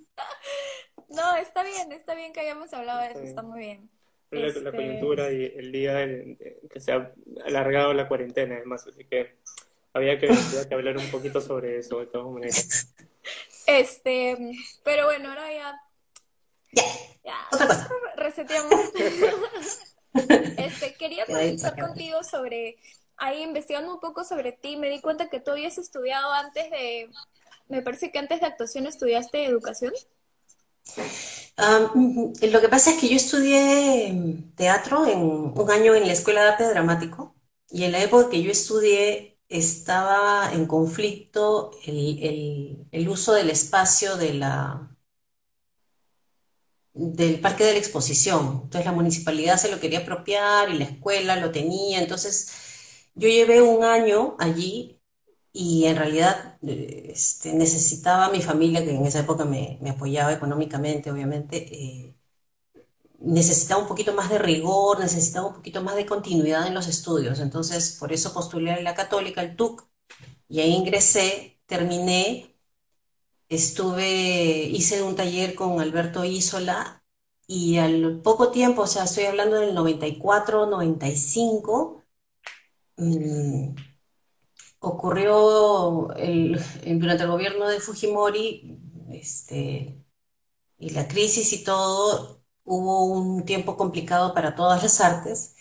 No, 1.15 1.37
está 1.37 1.63
bien, 1.63 1.93
está 1.93 2.15
bien 2.15 2.33
que 2.33 2.41
hayamos 2.41 2.73
hablado 2.73 3.01
de 3.01 3.09
eso, 3.09 3.21
está 3.21 3.43
muy 3.43 3.61
bien. 3.61 3.91
La, 4.31 4.41
la 4.41 4.49
Este, 4.49 4.71
coyuntura 4.73 5.31
y 5.33 5.45
el 5.45 5.71
día 5.73 6.03
en- 6.03 6.39
que 6.71 6.81
se 6.81 6.93
ha 6.93 7.13
alargado 7.45 7.93
la 7.95 8.09
cuarentena, 8.09 8.57
además, 8.57 8.87
así 8.87 9.05
que 9.05 9.37
había 9.93 10.19
que, 10.19 10.29
había 10.31 10.69
que 10.69 10.75
hablar 10.75 10.97
un 10.99 11.11
poquito 11.11 11.41
sobre 11.41 11.79
eso, 11.79 12.01
de 12.01 12.07
todas 12.07 12.33
maneras. 12.33 12.95
este, 13.67 14.37
pero 14.83 15.07
bueno, 15.07 15.31
ahora 15.31 15.53
ya, 15.53 15.81
Ya, 16.73 16.83
ya 17.25 17.37
otra 17.53 17.67
cosa. 17.69 17.89
reseteamos. 18.17 18.75
Este, 20.57 20.95
quería 20.95 21.27
conversar 21.27 21.79
contigo 21.79 22.23
sobre, 22.23 22.77
ahí 23.17 23.43
investigando 23.43 23.93
un 23.93 24.01
poco 24.01 24.25
sobre 24.25 24.53
ti, 24.53 24.77
me 24.77 24.89
di 24.89 25.01
cuenta 25.01 25.29
que 25.29 25.41
tú 25.41 25.51
habías 25.51 25.79
estudiado 25.79 26.33
antes 26.33 26.71
de, 26.71 27.11
me 27.69 27.83
parece 27.83 28.11
que 28.13 28.19
antes 28.19 28.41
de 28.41 28.47
actuación 28.47 28.87
estudiaste 28.87 29.45
educación. 29.45 29.93
Ah, 31.57 31.93
lo 31.95 32.61
que 32.61 32.69
pasa 32.69 32.91
es 32.91 33.01
que 33.01 33.09
yo 33.09 33.17
estudié 33.17 34.13
teatro 34.57 35.07
en 35.07 35.21
un 35.21 35.71
año 35.71 35.95
en 35.95 36.07
la 36.07 36.13
Escuela 36.13 36.43
de 36.43 36.49
Arte 36.49 36.69
Dramático 36.69 37.37
y 37.71 37.85
en 37.85 37.93
la 37.93 38.03
época 38.03 38.31
que 38.31 38.43
yo 38.43 38.51
estudié 38.51 39.39
estaba 39.49 40.53
en 40.53 40.67
conflicto 40.67 41.71
el 41.87 43.09
uso 43.09 43.35
del 43.35 43.51
espacio 43.51 44.17
de 44.17 44.35
la, 44.35 44.97
del 46.95 47.41
Parque 47.41 47.65
de 47.65 47.73
la 47.73 47.79
Exposición. 47.79 48.61
Entonces 48.65 48.87
la 48.87 48.93
municipalidad 48.93 49.57
se 49.59 49.71
lo 49.71 49.81
quería 49.81 50.01
apropiar 50.01 50.71
y 50.71 50.79
la 50.79 50.85
escuela 50.85 51.37
lo 51.37 51.51
tenía. 51.51 52.01
Entonces 52.01 52.51
yo 53.15 53.29
llevé 53.29 53.63
un 53.63 53.85
año 53.85 54.37
allí 54.39 55.01
y 55.55 55.87
en 55.87 55.97
realidad 55.97 56.59
este, 56.63 57.55
necesitaba 57.55 58.27
a 58.27 58.31
mi 58.33 58.43
familia, 58.43 58.85
que 58.85 58.91
en 58.95 59.07
esa 59.07 59.21
época 59.21 59.45
me, 59.45 59.79
me 59.81 59.91
apoyaba 59.91 60.33
económicamente, 60.33 61.13
obviamente, 61.13 61.57
eh, 61.73 62.17
necesitaba 63.21 63.81
un 63.83 63.89
poquito 63.89 64.13
más 64.15 64.31
de 64.31 64.39
rigor, 64.39 64.99
necesitaba 65.01 65.49
un 65.49 65.55
poquito 65.55 65.83
más 65.83 65.97
de 65.97 66.07
continuidad 66.07 66.67
en 66.67 66.75
los 66.75 66.89
estudios. 66.89 67.41
Entonces, 67.41 67.97
por 68.01 68.13
eso 68.13 68.35
postulé 68.35 68.73
a 68.73 68.81
la 68.83 68.95
Católica, 68.95 69.43
el 69.43 69.57
TUC, 69.57 69.87
y 70.49 70.61
ahí 70.61 70.73
ingresé, 70.75 71.61
terminé, 71.67 72.57
estuve, 73.49 74.65
hice 74.65 75.03
un 75.03 75.17
taller 75.17 75.55
con 75.55 75.81
Alberto 75.81 76.25
Isola 76.25 77.05
y 77.47 77.79
al 77.79 78.21
poco 78.23 78.51
tiempo, 78.51 78.83
o 78.83 78.87
sea, 78.89 79.05
estoy 79.05 79.25
hablando 79.27 79.57
del 79.57 79.75
94, 79.75 80.67
95, 80.67 82.03
mm, 82.97 83.75
ocurrió 84.89 86.11
el- 86.17 86.61
durante 86.99 87.25
el 87.25 87.31
gobierno 87.31 87.69
de 87.69 87.81
Fujimori, 87.81 88.79
este, 89.11 90.05
y 90.79 90.91
la 90.91 91.09
crisis 91.09 91.53
y 91.53 91.65
todo, 91.65 92.43
hubo 92.65 93.07
un 93.07 93.45
tiempo 93.45 93.77
complicado 93.77 94.35
para 94.35 94.55
todas 94.55 94.83
las 94.83 95.01
artes 95.01 95.55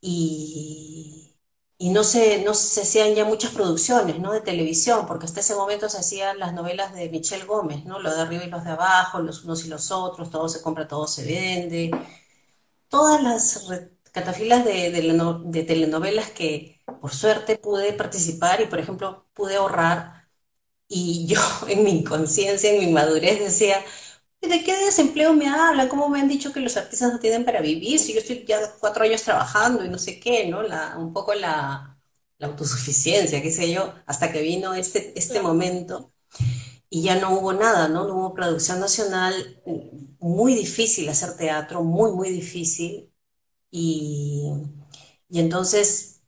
y, 0.00 1.36
y 1.78 1.90
no 1.90 2.04
se, 2.04 2.44
no 2.44 2.54
se 2.54 2.82
hacían 2.82 3.14
ya 3.14 3.24
muchas 3.24 3.52
producciones, 3.52 4.20
¿no? 4.20 4.32
De 4.32 4.40
televisión, 4.42 5.06
porque 5.06 5.26
hasta 5.26 5.40
ese 5.40 5.54
momento 5.56 5.88
se 5.88 5.98
hacían 5.98 6.38
las 6.38 6.54
novelas 6.54 6.94
de 6.94 7.08
Michelle 7.10 7.44
Gómez, 7.46 7.84
¿no? 7.86 8.00
Los 8.00 8.16
de 8.16 8.22
arriba 8.22 8.44
y 8.44 8.50
los 8.50 8.64
de 8.64 8.70
abajo, 8.72 9.20
los 9.20 9.44
unos 9.44 9.64
y 9.66 9.68
los 9.68 9.90
otros, 9.92 10.30
todo 10.30 10.48
se 10.48 10.62
compra, 10.62 10.88
todo 10.88 11.06
se 11.08 11.24
vende. 11.26 11.90
Todas 12.88 13.22
las 13.22 13.68
catafilas 14.14 14.64
de, 14.66 14.90
de, 14.92 15.02
de 15.46 15.64
telenovelas 15.64 16.30
que 16.32 16.82
por 17.02 17.12
suerte 17.14 17.58
pude 17.58 17.94
participar 17.94 18.62
y, 18.62 18.66
por 18.68 18.80
ejemplo, 18.80 19.26
pude 19.34 19.56
ahorrar. 19.56 20.28
Y 20.88 21.26
yo 21.28 21.40
en 21.68 21.84
mi 21.84 22.00
inconsciencia, 22.00 22.72
en 22.72 22.80
mi 22.80 22.92
madurez, 22.92 23.40
decía, 23.40 23.84
¿De 24.42 24.62
qué 24.64 24.76
desempleo 24.84 25.32
me 25.34 25.48
hablan? 25.48 25.88
¿Cómo 25.88 26.08
me 26.08 26.20
han 26.20 26.28
dicho 26.28 26.52
que 26.52 26.60
los 26.60 26.76
artistas 26.76 27.12
no 27.12 27.18
tienen 27.20 27.44
para 27.44 27.60
vivir? 27.62 27.98
Si 27.98 28.12
yo 28.14 28.20
estoy 28.20 28.44
ya 28.46 28.58
cuatro 28.80 29.04
años 29.04 29.22
trabajando 29.22 29.84
y 29.84 29.88
no 29.88 29.98
sé 29.98 30.20
qué, 30.20 30.46
¿no? 30.48 30.62
La, 30.62 30.96
un 30.98 31.12
poco 31.14 31.34
la, 31.34 31.98
la 32.38 32.46
autosuficiencia, 32.48 33.42
qué 33.42 33.50
sé 33.52 33.72
yo, 33.72 33.94
hasta 34.06 34.30
que 34.32 34.42
vino 34.42 34.74
este, 34.74 35.18
este 35.18 35.40
momento 35.42 36.12
y 36.90 37.02
ya 37.02 37.16
no 37.20 37.32
hubo 37.38 37.52
nada, 37.52 37.88
¿no? 37.88 38.06
No 38.06 38.16
hubo 38.16 38.34
producción 38.34 38.80
nacional, 38.80 39.60
muy 40.20 40.54
difícil 40.54 41.08
hacer 41.08 41.36
teatro, 41.36 41.82
muy, 41.84 42.12
muy 42.12 42.30
difícil. 42.30 43.10
Y, 43.76 44.52
entonces 45.30 46.22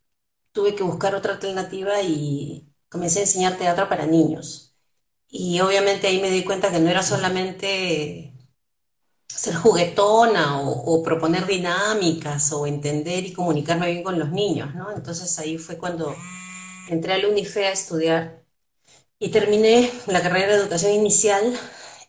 tuve 0.53 0.75
que 0.75 0.83
buscar 0.83 1.15
otra 1.15 1.35
alternativa 1.35 2.03
y 2.03 2.69
comencé 2.89 3.21
a 3.21 3.23
enseñar 3.23 3.57
teatro 3.59 3.89
para 3.89 4.07
niños. 4.07 4.75
Y 5.29 5.61
obviamente 5.61 6.09
ahí 6.09 6.21
me 6.21 6.31
di 6.31 6.45
cuenta 6.45 6.73
que 6.73 6.81
no 6.81 6.91
era 6.91 7.03
solamente 7.03 8.33
ser 9.29 9.55
juguetona 9.55 10.61
o, 10.61 11.03
proponer 11.05 11.47
dinámicas 11.47 12.53
o 12.53 12.67
entender 12.67 13.25
y 13.27 13.33
comunicarme 13.33 13.93
bien 13.93 14.03
con 14.05 14.19
los 14.19 14.31
niños, 14.33 14.75
¿no? 14.75 14.91
Entonces 14.93 15.39
ahí 15.39 15.59
fue 15.59 15.79
cuando 15.79 16.17
entré 16.89 17.15
al 17.15 17.27
UNIFE 17.27 17.67
a 17.67 17.73
estudiar 17.73 18.45
y 19.21 19.31
terminé 19.31 19.93
la 20.09 20.23
carrera 20.23 20.49
de 20.49 20.63
educación 20.63 20.93
inicial 20.93 21.59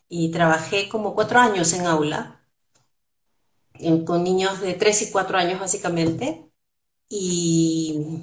y 0.09 0.31
trabajé 0.31 0.89
como 0.89 1.15
cuatro 1.15 1.39
años 1.39 1.73
en 1.73 1.85
aula 1.85 2.36
con 4.05 4.23
niños 4.23 4.61
de 4.61 4.73
tres 4.73 5.01
y 5.01 5.11
cuatro 5.11 5.37
años 5.37 5.59
básicamente 5.59 6.45
y, 7.09 8.21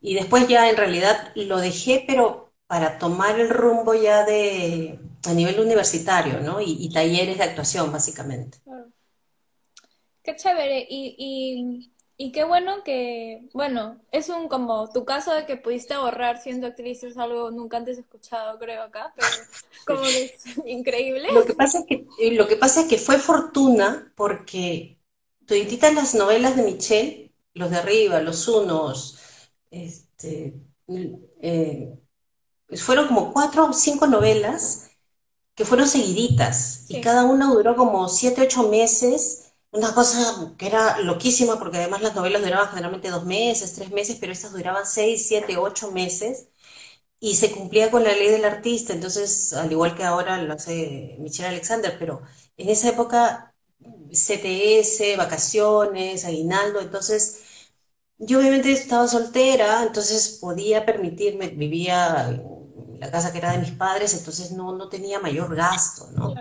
y 0.00 0.14
después 0.14 0.48
ya 0.48 0.68
en 0.68 0.76
realidad 0.76 1.32
lo 1.34 1.58
dejé 1.58 2.04
pero 2.06 2.52
para 2.66 2.98
tomar 2.98 3.40
el 3.40 3.48
rumbo 3.48 3.94
ya 3.94 4.24
de 4.24 4.98
a 5.26 5.34
nivel 5.34 5.60
universitario, 5.60 6.40
¿no? 6.40 6.60
Y, 6.60 6.88
talleres 6.90 7.38
de 7.38 7.44
actuación, 7.44 7.92
básicamente. 7.92 8.58
Qué 10.22 10.36
chévere. 10.36 10.86
Y, 10.88 11.14
y, 11.18 11.92
qué 12.32 12.44
bueno 12.44 12.84
que, 12.84 13.48
bueno, 13.54 13.98
es 14.12 14.28
un 14.28 14.48
como 14.48 14.90
tu 14.92 15.06
caso 15.06 15.32
de 15.32 15.46
que 15.46 15.56
pudiste 15.56 15.94
ahorrar 15.94 16.38
siendo 16.38 16.66
actriz 16.66 17.02
es 17.02 17.16
algo 17.16 17.50
nunca 17.50 17.78
antes 17.78 17.96
escuchado, 17.96 18.58
creo, 18.58 18.82
acá, 18.82 19.14
pero 19.16 19.26
como 19.86 20.04
es 20.04 20.32
increíble. 20.66 21.32
Lo 21.32 21.46
que 21.46 21.54
pasa 21.54 21.78
es 21.78 21.86
que, 21.86 22.06
eh, 22.18 22.32
lo 22.32 22.46
que, 22.46 22.56
pasa 22.56 22.82
es 22.82 22.88
que 22.88 22.98
fue 22.98 23.18
fortuna 23.18 24.12
porque 24.16 24.98
todititas 25.46 25.94
las 25.94 26.14
novelas 26.14 26.56
de 26.56 26.62
Michelle, 26.64 27.32
los 27.54 27.70
de 27.70 27.78
arriba, 27.78 28.20
los 28.20 28.46
unos, 28.48 29.18
este, 29.70 30.60
eh, 31.40 31.98
fueron 32.76 33.08
como 33.08 33.32
cuatro 33.32 33.64
o 33.64 33.72
cinco 33.72 34.06
novelas 34.06 34.90
que 35.54 35.64
fueron 35.64 35.88
seguiditas 35.88 36.84
y 36.88 37.00
cada 37.00 37.24
una 37.24 37.52
duró 37.52 37.76
como 37.76 38.08
siete, 38.08 38.42
ocho 38.42 38.68
meses, 38.68 39.49
una 39.72 39.94
cosa 39.94 40.54
que 40.58 40.66
era 40.66 40.98
loquísima 41.00 41.58
porque 41.58 41.78
además 41.78 42.02
las 42.02 42.14
novelas 42.14 42.42
duraban 42.42 42.68
generalmente 42.68 43.10
dos 43.10 43.24
meses, 43.24 43.74
tres 43.74 43.90
meses, 43.90 44.16
pero 44.20 44.32
estas 44.32 44.52
duraban 44.52 44.86
seis, 44.86 45.26
siete, 45.28 45.56
ocho 45.58 45.90
meses 45.92 46.48
y 47.20 47.34
se 47.36 47.52
cumplía 47.52 47.90
con 47.90 48.04
la 48.04 48.12
ley 48.14 48.28
del 48.30 48.44
artista, 48.44 48.92
entonces 48.94 49.52
al 49.54 49.70
igual 49.72 49.94
que 49.96 50.04
ahora 50.04 50.42
lo 50.42 50.54
hace 50.54 51.16
Michelle 51.20 51.48
Alexander, 51.50 51.96
pero 51.98 52.22
en 52.56 52.68
esa 52.70 52.88
época 52.90 53.54
CTS, 54.12 55.16
vacaciones, 55.16 56.24
aguinaldo, 56.24 56.80
entonces 56.80 57.42
yo 58.18 58.38
obviamente 58.40 58.72
estaba 58.72 59.08
soltera, 59.08 59.82
entonces 59.84 60.38
podía 60.40 60.86
permitirme, 60.86 61.48
vivía 61.50 62.42
la 62.98 63.10
casa 63.10 63.32
que 63.32 63.38
era 63.38 63.52
de 63.52 63.58
mis 63.58 63.72
padres, 63.72 64.14
entonces 64.14 64.52
no, 64.52 64.72
no 64.76 64.88
tenía 64.88 65.20
mayor 65.20 65.54
gasto, 65.56 66.10
¿no? 66.12 66.34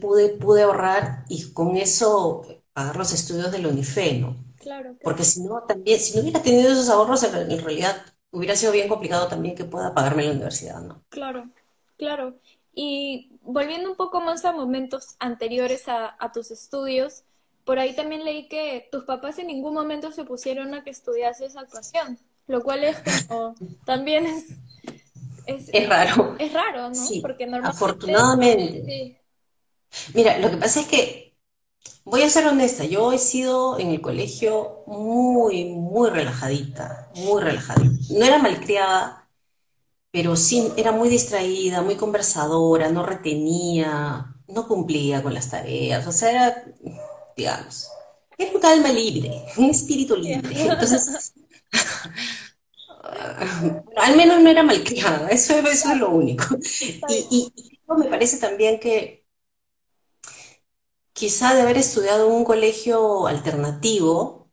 Pude, 0.00 0.30
pude 0.30 0.62
ahorrar 0.62 1.24
y 1.28 1.52
con 1.52 1.76
eso 1.76 2.46
pagar 2.72 2.96
los 2.96 3.12
estudios 3.12 3.52
del 3.52 3.66
UNIFE, 3.66 4.18
¿no? 4.18 4.36
Claro, 4.58 4.96
Porque 5.02 5.24
si 5.24 5.42
no, 5.42 5.62
también, 5.62 5.98
si 5.98 6.14
no 6.14 6.22
hubiera 6.22 6.42
tenido 6.42 6.70
esos 6.70 6.88
ahorros, 6.88 7.22
en 7.24 7.62
realidad 7.62 7.96
hubiera 8.30 8.54
sido 8.54 8.72
bien 8.72 8.88
complicado 8.88 9.26
también 9.26 9.56
que 9.56 9.64
pueda 9.64 9.92
pagarme 9.92 10.24
la 10.24 10.30
universidad, 10.32 10.80
¿no? 10.80 11.02
Claro, 11.08 11.50
claro. 11.98 12.36
Y 12.72 13.32
volviendo 13.42 13.90
un 13.90 13.96
poco 13.96 14.20
más 14.20 14.44
a 14.44 14.52
momentos 14.52 15.16
anteriores 15.18 15.88
a, 15.88 16.16
a 16.18 16.32
tus 16.32 16.50
estudios, 16.52 17.24
por 17.64 17.78
ahí 17.78 17.94
también 17.94 18.24
leí 18.24 18.48
que 18.48 18.88
tus 18.90 19.04
papás 19.04 19.38
en 19.38 19.48
ningún 19.48 19.74
momento 19.74 20.12
se 20.12 20.24
pusieron 20.24 20.74
a 20.74 20.84
que 20.84 20.90
estudiases 20.90 21.56
actuación, 21.56 22.18
lo 22.46 22.62
cual 22.62 22.84
es 22.84 22.96
como, 23.26 23.54
también 23.84 24.26
es 24.26 24.46
es, 25.46 25.88
raro. 25.88 26.36
Es 26.38 26.52
raro, 26.52 26.88
¿no? 26.88 26.94
Sí, 26.94 27.20
Porque 27.20 27.46
normalmente... 27.46 27.76
Afortunadamente. 27.76 29.21
Mira, 30.14 30.38
lo 30.38 30.50
que 30.50 30.56
pasa 30.56 30.80
es 30.80 30.86
que, 30.86 31.36
voy 32.04 32.22
a 32.22 32.30
ser 32.30 32.46
honesta, 32.46 32.84
yo 32.84 33.12
he 33.12 33.18
sido 33.18 33.78
en 33.78 33.90
el 33.90 34.00
colegio 34.00 34.82
muy, 34.86 35.66
muy 35.66 36.10
relajadita, 36.10 37.10
muy 37.16 37.42
relajadita. 37.42 37.94
No 38.10 38.24
era 38.24 38.38
malcriada, 38.38 39.28
pero 40.10 40.36
sí 40.36 40.72
era 40.76 40.92
muy 40.92 41.08
distraída, 41.08 41.82
muy 41.82 41.96
conversadora, 41.96 42.90
no 42.90 43.04
retenía, 43.04 44.34
no 44.48 44.68
cumplía 44.68 45.22
con 45.22 45.34
las 45.34 45.50
tareas, 45.50 46.06
o 46.06 46.12
sea, 46.12 46.30
era, 46.30 46.64
digamos, 47.36 47.88
era 48.36 48.52
un 48.52 48.60
calma 48.60 48.90
libre, 48.90 49.44
un 49.56 49.70
espíritu 49.70 50.16
libre. 50.16 50.62
Entonces, 50.62 51.32
al 53.96 54.16
menos 54.16 54.42
no 54.42 54.50
era 54.50 54.62
malcriada, 54.62 55.28
eso, 55.28 55.56
eso 55.58 55.92
es 55.92 55.98
lo 55.98 56.10
único. 56.10 56.44
Y, 57.08 57.26
y, 57.30 57.52
me 57.96 58.06
parece 58.06 58.38
también 58.38 58.80
que 58.80 59.21
quizá 61.12 61.54
de 61.54 61.62
haber 61.62 61.76
estudiado 61.78 62.26
en 62.28 62.32
un 62.34 62.44
colegio 62.44 63.26
alternativo 63.26 64.50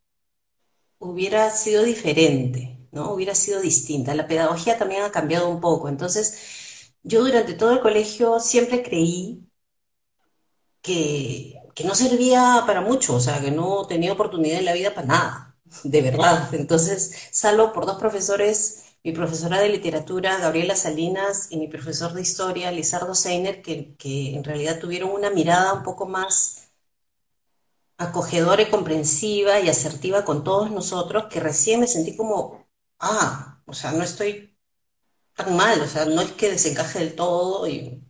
hubiera 0.99 1.49
sido 1.51 1.83
diferente, 1.83 2.79
¿no? 2.91 3.13
Hubiera 3.13 3.35
sido 3.35 3.61
distinta. 3.61 4.15
La 4.15 4.27
pedagogía 4.27 4.77
también 4.77 5.03
ha 5.03 5.11
cambiado 5.11 5.49
un 5.49 5.59
poco. 5.61 5.89
Entonces, 5.89 6.93
yo 7.03 7.23
durante 7.23 7.53
todo 7.53 7.71
el 7.73 7.81
colegio 7.81 8.39
siempre 8.39 8.83
creí 8.83 9.45
que, 10.81 11.55
que 11.75 11.83
no 11.83 11.95
servía 11.95 12.63
para 12.67 12.81
mucho, 12.81 13.15
o 13.15 13.19
sea, 13.19 13.41
que 13.41 13.51
no 13.51 13.85
tenía 13.87 14.13
oportunidad 14.13 14.59
en 14.59 14.65
la 14.65 14.73
vida 14.73 14.93
para 14.93 15.07
nada 15.07 15.49
de 15.83 16.01
verdad. 16.01 16.53
Entonces, 16.53 17.13
salvo 17.31 17.73
por 17.73 17.85
dos 17.85 17.99
profesores, 17.99 18.85
mi 19.03 19.11
profesora 19.13 19.59
de 19.59 19.69
literatura, 19.69 20.37
Gabriela 20.39 20.75
Salinas, 20.75 21.47
y 21.51 21.57
mi 21.57 21.67
profesor 21.67 22.13
de 22.13 22.21
historia, 22.21 22.71
Lizardo 22.71 23.15
Seiner, 23.15 23.61
que, 23.61 23.95
en 24.35 24.43
realidad 24.43 24.79
tuvieron 24.79 25.11
una 25.11 25.29
mirada 25.29 25.73
un 25.73 25.83
poco 25.83 26.05
más 26.05 26.69
acogedora 27.97 28.61
y 28.61 28.69
comprensiva 28.69 29.59
y 29.59 29.69
asertiva 29.69 30.25
con 30.25 30.43
todos 30.43 30.71
nosotros, 30.71 31.25
que 31.29 31.39
recién 31.39 31.79
me 31.79 31.87
sentí 31.87 32.15
como, 32.15 32.67
ah, 32.99 33.61
o 33.65 33.73
sea, 33.73 33.91
no 33.91 34.03
estoy 34.03 34.57
tan 35.35 35.55
mal, 35.55 35.81
o 35.81 35.87
sea, 35.87 36.05
no 36.05 36.21
es 36.21 36.31
que 36.33 36.51
desencaje 36.51 36.99
del 36.99 37.15
todo. 37.15 37.67
Y, 37.67 38.03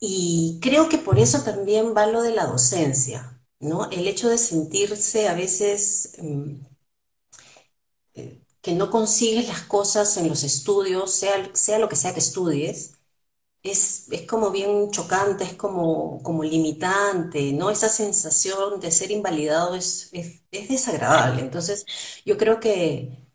y 0.00 0.58
creo 0.62 0.88
que 0.88 0.98
por 0.98 1.18
eso 1.18 1.42
también 1.42 1.94
va 1.96 2.06
lo 2.06 2.22
de 2.22 2.34
la 2.34 2.46
docencia, 2.46 3.40
¿no? 3.60 3.90
El 3.90 4.06
hecho 4.08 4.28
de 4.28 4.38
sentirse 4.38 5.28
a 5.28 5.34
veces 5.34 6.16
mm, 6.20 6.71
que 8.62 8.74
no 8.74 8.90
consigues 8.90 9.48
las 9.48 9.62
cosas 9.62 10.16
en 10.16 10.28
los 10.28 10.44
estudios, 10.44 11.12
sea, 11.12 11.50
sea 11.54 11.78
lo 11.78 11.88
que 11.88 11.96
sea 11.96 12.14
que 12.14 12.20
estudies, 12.20 12.94
es, 13.62 14.08
como 14.28 14.50
bien 14.50 14.90
chocante, 14.90 15.44
es 15.44 15.54
como, 15.54 16.22
como 16.22 16.42
limitante, 16.44 17.52
¿no? 17.52 17.70
Esa 17.70 17.88
sensación 17.88 18.80
de 18.80 18.90
ser 18.90 19.10
invalidado 19.10 19.74
es, 19.76 20.10
es, 20.12 20.42
desagradable. 20.68 21.42
Entonces, 21.42 21.86
yo 22.24 22.36
creo 22.38 22.60
que 22.60 23.26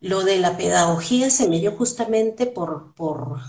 lo 0.00 0.24
de 0.24 0.38
la 0.38 0.56
pedagogía 0.56 1.30
se 1.30 1.48
me 1.48 1.60
dio 1.60 1.72
justamente 1.76 2.46
por, 2.46 2.94
por, 2.94 3.40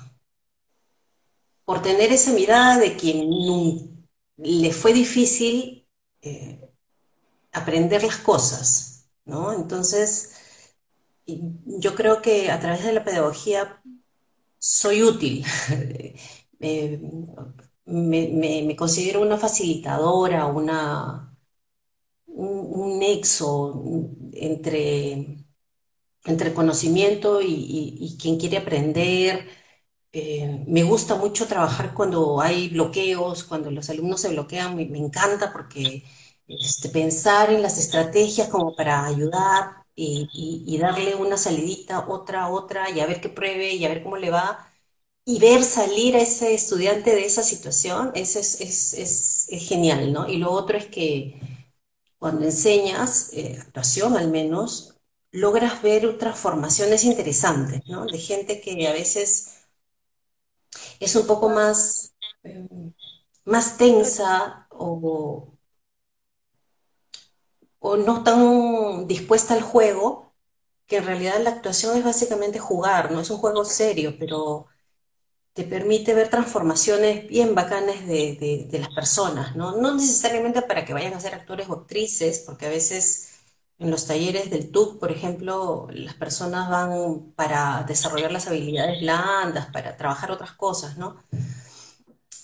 por 1.65 1.81
tener 1.81 2.11
esa 2.11 2.31
mirada 2.33 2.77
de 2.77 2.95
quien 2.97 4.07
le 4.37 4.73
fue 4.73 4.93
difícil 4.93 5.87
eh, 6.21 6.69
aprender 7.51 8.03
las 8.03 8.17
cosas, 8.17 9.09
¿no? 9.25 9.53
Entonces, 9.53 10.33
yo 11.65 11.95
creo 11.95 12.21
que 12.21 12.51
a 12.51 12.59
través 12.59 12.83
de 12.83 12.93
la 12.93 13.03
pedagogía 13.03 13.81
soy 14.59 15.03
útil. 15.03 15.45
me, 17.85 18.75
considero 18.75 19.21
una 19.21 19.37
facilitadora, 19.37 20.45
una, 20.47 21.35
un, 22.27 22.99
nexo 22.99 23.83
entre, 24.33 25.45
entre 26.25 26.53
conocimiento 26.53 27.41
y, 27.41 28.17
quien 28.21 28.37
quiere 28.39 28.57
aprender. 28.57 29.47
Eh, 30.13 30.65
me 30.67 30.83
gusta 30.83 31.15
mucho 31.15 31.47
trabajar 31.47 31.93
cuando 31.93 32.41
hay 32.41 32.69
bloqueos, 32.69 33.43
cuando 33.45 33.71
los 33.71 33.89
alumnos 33.89 34.21
se 34.21 34.29
bloquean, 34.29 34.75
me, 34.75 34.83
encanta 34.83 35.51
porque 35.53 36.03
este, 36.47 36.89
pensar 36.89 37.51
en 37.51 37.61
las 37.61 37.77
estrategias 37.77 38.49
como 38.49 38.75
para 38.75 39.05
ayudar 39.05 39.80
y, 39.95 40.77
darle 40.79 41.15
una 41.15 41.37
salidita, 41.37 42.07
otra, 42.09 42.49
otra, 42.49 42.89
y 42.89 42.99
a 42.99 43.07
ver 43.07 43.21
qué 43.21 43.29
pruebe 43.29 43.73
y 43.73 43.85
a 43.85 43.89
ver 43.89 44.03
cómo 44.03 44.17
le 44.17 44.29
va, 44.31 44.67
y 45.25 45.39
ver 45.39 45.63
salir 45.63 46.15
a 46.15 46.21
ese 46.21 46.53
estudiante 46.53 47.15
de 47.15 47.25
esa 47.25 47.43
situación, 47.43 48.11
eso 48.15 48.39
es, 48.39 49.47
genial, 49.51 50.13
¿no? 50.13 50.27
Y 50.27 50.37
lo 50.37 50.51
otro 50.51 50.77
es 50.77 50.87
que 50.87 51.39
cuando 52.19 52.45
enseñas, 52.45 53.31
eh, 53.33 53.57
actuación 53.61 54.17
al 54.17 54.29
menos, 54.29 54.95
logras 55.31 55.81
ver 55.81 56.17
transformaciones 56.17 57.03
interesantes, 57.03 57.81
¿no? 57.87 58.05
De 58.05 58.17
gente 58.19 58.61
que 58.61 58.87
a 58.87 58.93
veces 58.93 59.61
es 60.99 61.15
un 61.15 61.27
poco 61.27 61.49
más, 61.49 62.13
eh, 62.43 62.67
más 63.45 63.77
tensa 63.77 64.67
o, 64.69 65.50
o 67.81 67.97
no 67.97 68.23
tan 68.23 69.07
dispuesta 69.07 69.55
al 69.55 69.61
juego, 69.63 70.33
que 70.87 70.97
en 70.97 71.05
realidad 71.05 71.41
la 71.41 71.51
actuación 71.51 71.97
es 71.97 72.03
básicamente 72.03 72.59
jugar, 72.59 73.11
no 73.11 73.21
es 73.21 73.29
un 73.31 73.37
juego 73.37 73.65
serio, 73.65 74.15
pero 74.19 74.67
te 75.53 75.63
permite 75.63 76.13
ver 76.13 76.29
transformaciones 76.29 77.27
bien 77.27 77.55
bacanas 77.55 78.07
de, 78.07 78.67
las 78.79 78.89
personas, 78.89 79.55
¿no? 79.55 79.77
No 79.77 79.95
necesariamente 79.95 80.61
para 80.61 80.85
que 80.85 80.93
vayan 80.93 81.13
a 81.13 81.19
ser 81.19 81.33
actores 81.35 81.69
o 81.69 81.73
actrices, 81.73 82.43
porque 82.45 82.67
a 82.67 82.69
veces 82.69 83.31
en 83.79 83.91
los 83.91 84.05
talleres 84.07 84.51
del 84.51 84.71
TUC, 84.71 84.99
por 84.99 85.11
ejemplo, 85.11 85.87
las 85.91 86.15
personas 86.15 86.69
van 86.69 87.33
para 87.35 87.83
desarrollar 87.87 88.31
las 88.31 88.47
habilidades 88.47 89.01
blandas, 89.01 89.67
para 89.73 89.97
trabajar 89.97 90.31
otras 90.31 90.53
cosas, 90.53 90.97
¿no? 90.97 91.17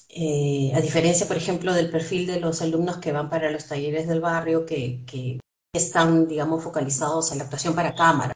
Eh, 0.10 0.72
a 0.74 0.82
diferencia, 0.82 1.28
por 1.28 1.38
ejemplo, 1.38 1.74
del 1.74 1.90
perfil 1.92 2.28
de 2.28 2.40
los 2.40 2.62
alumnos 2.62 2.98
que 2.98 3.12
van 3.12 3.30
para 3.30 3.52
los 3.52 3.68
talleres 3.68 4.08
del 4.08 4.22
barrio, 4.22 4.66
que, 4.66 5.40
están, 5.74 6.28
digamos, 6.28 6.64
focalizados 6.64 7.32
a 7.32 7.36
la 7.36 7.44
actuación 7.44 7.76
para 7.76 7.94
cámara, 7.94 8.34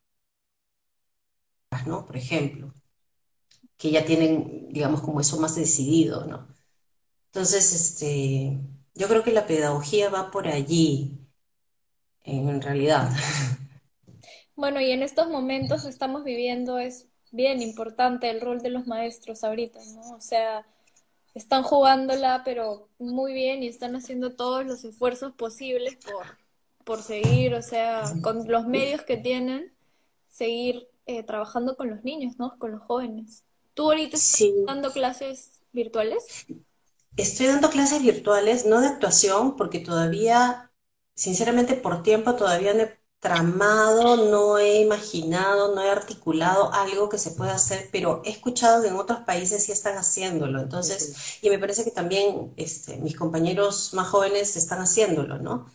¿no? 1.87 2.05
Por 2.05 2.17
ejemplo, 2.17 2.73
que 3.77 3.91
ya 3.91 4.05
tienen, 4.05 4.69
digamos, 4.69 5.01
como 5.01 5.21
eso 5.21 5.39
más 5.39 5.55
decidido, 5.55 6.25
¿no? 6.25 6.47
Entonces, 7.27 7.73
este, 7.73 8.59
yo 8.93 9.07
creo 9.07 9.23
que 9.23 9.31
la 9.31 9.47
pedagogía 9.47 10.09
va 10.09 10.31
por 10.31 10.47
allí, 10.47 11.17
en 12.23 12.61
realidad. 12.61 13.09
Bueno, 14.53 14.79
y 14.79 14.91
en 14.91 15.01
estos 15.01 15.27
momentos 15.27 15.85
estamos 15.85 16.23
viviendo 16.23 16.77
es 16.77 17.07
bien 17.31 17.63
importante 17.63 18.29
el 18.29 18.41
rol 18.41 18.61
de 18.61 18.69
los 18.69 18.85
maestros 18.85 19.43
ahorita, 19.43 19.79
¿no? 19.95 20.11
O 20.11 20.19
sea, 20.19 20.67
están 21.33 21.63
jugándola, 21.63 22.41
pero 22.43 22.89
muy 22.99 23.33
bien 23.33 23.63
y 23.63 23.67
están 23.67 23.95
haciendo 23.95 24.35
todos 24.35 24.65
los 24.65 24.83
esfuerzos 24.83 25.33
posibles 25.33 25.97
por, 25.97 26.25
por 26.83 27.01
seguir, 27.01 27.53
o 27.53 27.61
sea, 27.61 28.03
con 28.21 28.47
los 28.47 28.67
medios 28.67 29.03
que 29.03 29.17
tienen, 29.17 29.73
seguir 30.27 30.87
eh, 31.05 31.23
trabajando 31.23 31.75
con 31.75 31.89
los 31.89 32.03
niños, 32.03 32.35
¿no? 32.37 32.57
Con 32.57 32.71
los 32.71 32.81
jóvenes. 32.81 33.43
¿Tú 33.73 33.83
ahorita 33.83 34.17
estás 34.17 34.41
dando 34.65 34.91
clases 34.91 35.61
virtuales? 35.71 36.45
Estoy 37.17 37.47
dando 37.47 37.69
clases 37.69 38.01
virtuales, 38.01 38.65
no 38.65 38.81
de 38.81 38.87
actuación, 38.87 39.55
porque 39.55 39.79
todavía, 39.79 40.71
sinceramente, 41.15 41.75
por 41.75 42.03
tiempo 42.03 42.35
todavía 42.35 42.73
no 42.73 42.83
tramado, 43.21 44.17
no 44.31 44.57
he 44.59 44.81
imaginado, 44.81 45.75
no 45.75 45.83
he 45.83 45.89
articulado 45.91 46.73
algo 46.73 47.09
que 47.09 47.19
se 47.19 47.31
pueda 47.31 47.55
hacer, 47.55 47.89
pero 47.91 48.21
he 48.25 48.31
escuchado 48.31 48.81
que 48.83 48.89
en 48.89 48.95
otros 48.97 49.21
países 49.21 49.63
sí 49.65 49.71
están 49.73 49.97
haciéndolo. 49.97 50.59
Entonces, 50.61 51.15
y 51.43 51.49
me 51.51 51.59
parece 51.59 51.85
que 51.85 51.91
también 51.91 52.53
este, 52.57 52.97
mis 52.97 53.15
compañeros 53.17 53.93
más 53.93 54.09
jóvenes 54.09 54.57
están 54.57 54.79
haciéndolo, 54.81 55.39
¿no? 55.39 55.67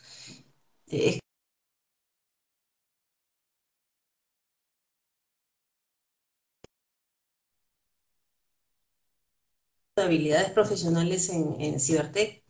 habilidades 9.97 10.53
profesionales 10.53 11.29
en, 11.29 11.61
en 11.61 11.79
Cibertech, 11.81 12.43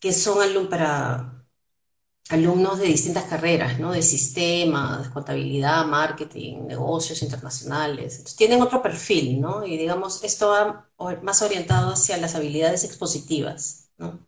que 0.00 0.12
son 0.12 0.40
alumnos 0.42 0.70
para 0.70 1.35
alumnos 2.30 2.78
de 2.78 2.86
distintas 2.86 3.24
carreras, 3.24 3.78
¿no? 3.78 3.92
De 3.92 4.02
sistemas, 4.02 5.08
contabilidad, 5.10 5.86
marketing, 5.86 6.66
negocios 6.66 7.22
internacionales. 7.22 8.14
Entonces, 8.14 8.36
tienen 8.36 8.62
otro 8.62 8.82
perfil, 8.82 9.40
¿no? 9.40 9.64
Y 9.64 9.76
digamos, 9.76 10.24
esto 10.24 10.48
va 10.48 10.88
más 11.22 11.42
orientado 11.42 11.92
hacia 11.92 12.16
las 12.16 12.34
habilidades 12.34 12.84
expositivas, 12.84 13.90
¿no? 13.98 14.26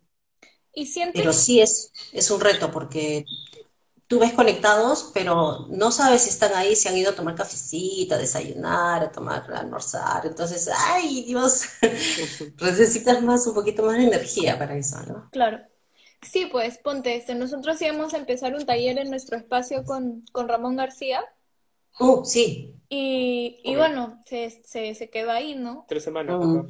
¿Y 0.73 0.87
Pero 1.13 1.33
sí 1.33 1.59
es, 1.61 1.91
es 2.13 2.31
un 2.31 2.39
reto 2.39 2.71
porque 2.71 3.25
tú 4.07 4.19
ves 4.19 4.33
conectados, 4.33 5.11
pero 5.13 5.67
no 5.69 5.91
sabes 5.91 6.23
si 6.23 6.29
están 6.29 6.53
ahí, 6.55 6.75
si 6.75 6.87
han 6.87 6.97
ido 6.97 7.11
a 7.11 7.15
tomar 7.15 7.35
cafecita, 7.35 8.15
a 8.15 8.17
desayunar, 8.17 9.03
a 9.03 9.11
tomar, 9.11 9.51
a 9.53 9.59
almorzar. 9.59 10.25
Entonces, 10.25 10.69
ay, 10.73 11.23
Dios, 11.25 11.63
necesitas 12.61 13.21
más, 13.21 13.45
un 13.45 13.53
poquito 13.53 13.83
más 13.83 13.97
de 13.97 14.05
energía 14.05 14.57
para 14.57 14.75
eso, 14.75 15.01
¿no? 15.07 15.29
Claro. 15.31 15.59
Sí, 16.21 16.47
pues 16.51 16.77
ponte 16.77 17.15
este. 17.15 17.35
Nosotros 17.35 17.81
íbamos 17.81 18.13
a 18.13 18.17
empezar 18.17 18.53
un 18.53 18.65
taller 18.65 18.97
en 18.97 19.09
nuestro 19.09 19.37
espacio 19.37 19.83
con, 19.83 20.23
Ramón 20.33 20.75
García. 20.75 21.23
Oh, 21.99 22.23
sí. 22.25 22.75
Y, 22.89 23.59
y 23.63 23.75
bueno, 23.75 24.21
se, 24.25 24.49
se, 24.63 25.09
quedó 25.09 25.31
ahí, 25.31 25.55
¿no? 25.55 25.85
Tres 25.87 26.03
semanas. 26.03 26.37
Mm. 26.39 26.67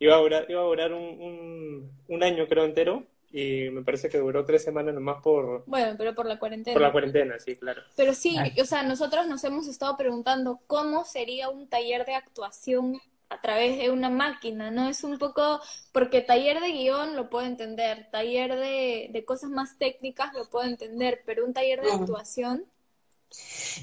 Iba 0.00 0.16
a 0.16 0.18
durar, 0.18 0.46
iba 0.48 0.60
a 0.60 0.64
durar 0.64 0.92
un, 0.92 1.90
un, 2.08 2.22
año, 2.22 2.46
creo, 2.48 2.64
entero. 2.64 3.04
Y 3.32 3.70
me 3.70 3.82
parece 3.82 4.08
que 4.08 4.18
duró 4.18 4.44
tres 4.44 4.64
semanas 4.64 4.92
nomás 4.92 5.22
por... 5.22 5.64
Bueno, 5.66 5.94
pero 5.96 6.14
por 6.14 6.26
la 6.26 6.38
cuarentena. 6.38 6.74
Por 6.74 6.82
la 6.82 6.90
cuarentena, 6.90 7.38
sí, 7.38 7.54
claro. 7.56 7.82
Pero 7.96 8.12
sí, 8.12 8.36
o 8.60 8.64
sea, 8.64 8.82
nosotros 8.82 9.28
nos 9.28 9.44
hemos 9.44 9.68
estado 9.68 9.96
preguntando 9.96 10.60
cómo 10.66 11.04
sería 11.04 11.48
un 11.48 11.68
taller 11.68 12.04
de 12.06 12.14
actuación 12.14 13.00
a 13.30 13.40
través 13.40 13.78
de 13.78 13.90
una 13.90 14.10
máquina, 14.10 14.70
¿no? 14.72 14.88
Es 14.88 15.04
un 15.04 15.16
poco, 15.18 15.60
porque 15.92 16.20
taller 16.20 16.60
de 16.60 16.72
guion 16.72 17.14
lo 17.14 17.30
puedo 17.30 17.46
entender, 17.46 18.08
taller 18.10 18.56
de, 18.56 19.24
cosas 19.26 19.50
más 19.50 19.78
técnicas 19.78 20.34
lo 20.34 20.50
puedo 20.50 20.68
entender, 20.68 21.22
pero 21.24 21.46
un 21.46 21.54
taller 21.54 21.80
de 21.80 21.92
actuación... 21.92 22.64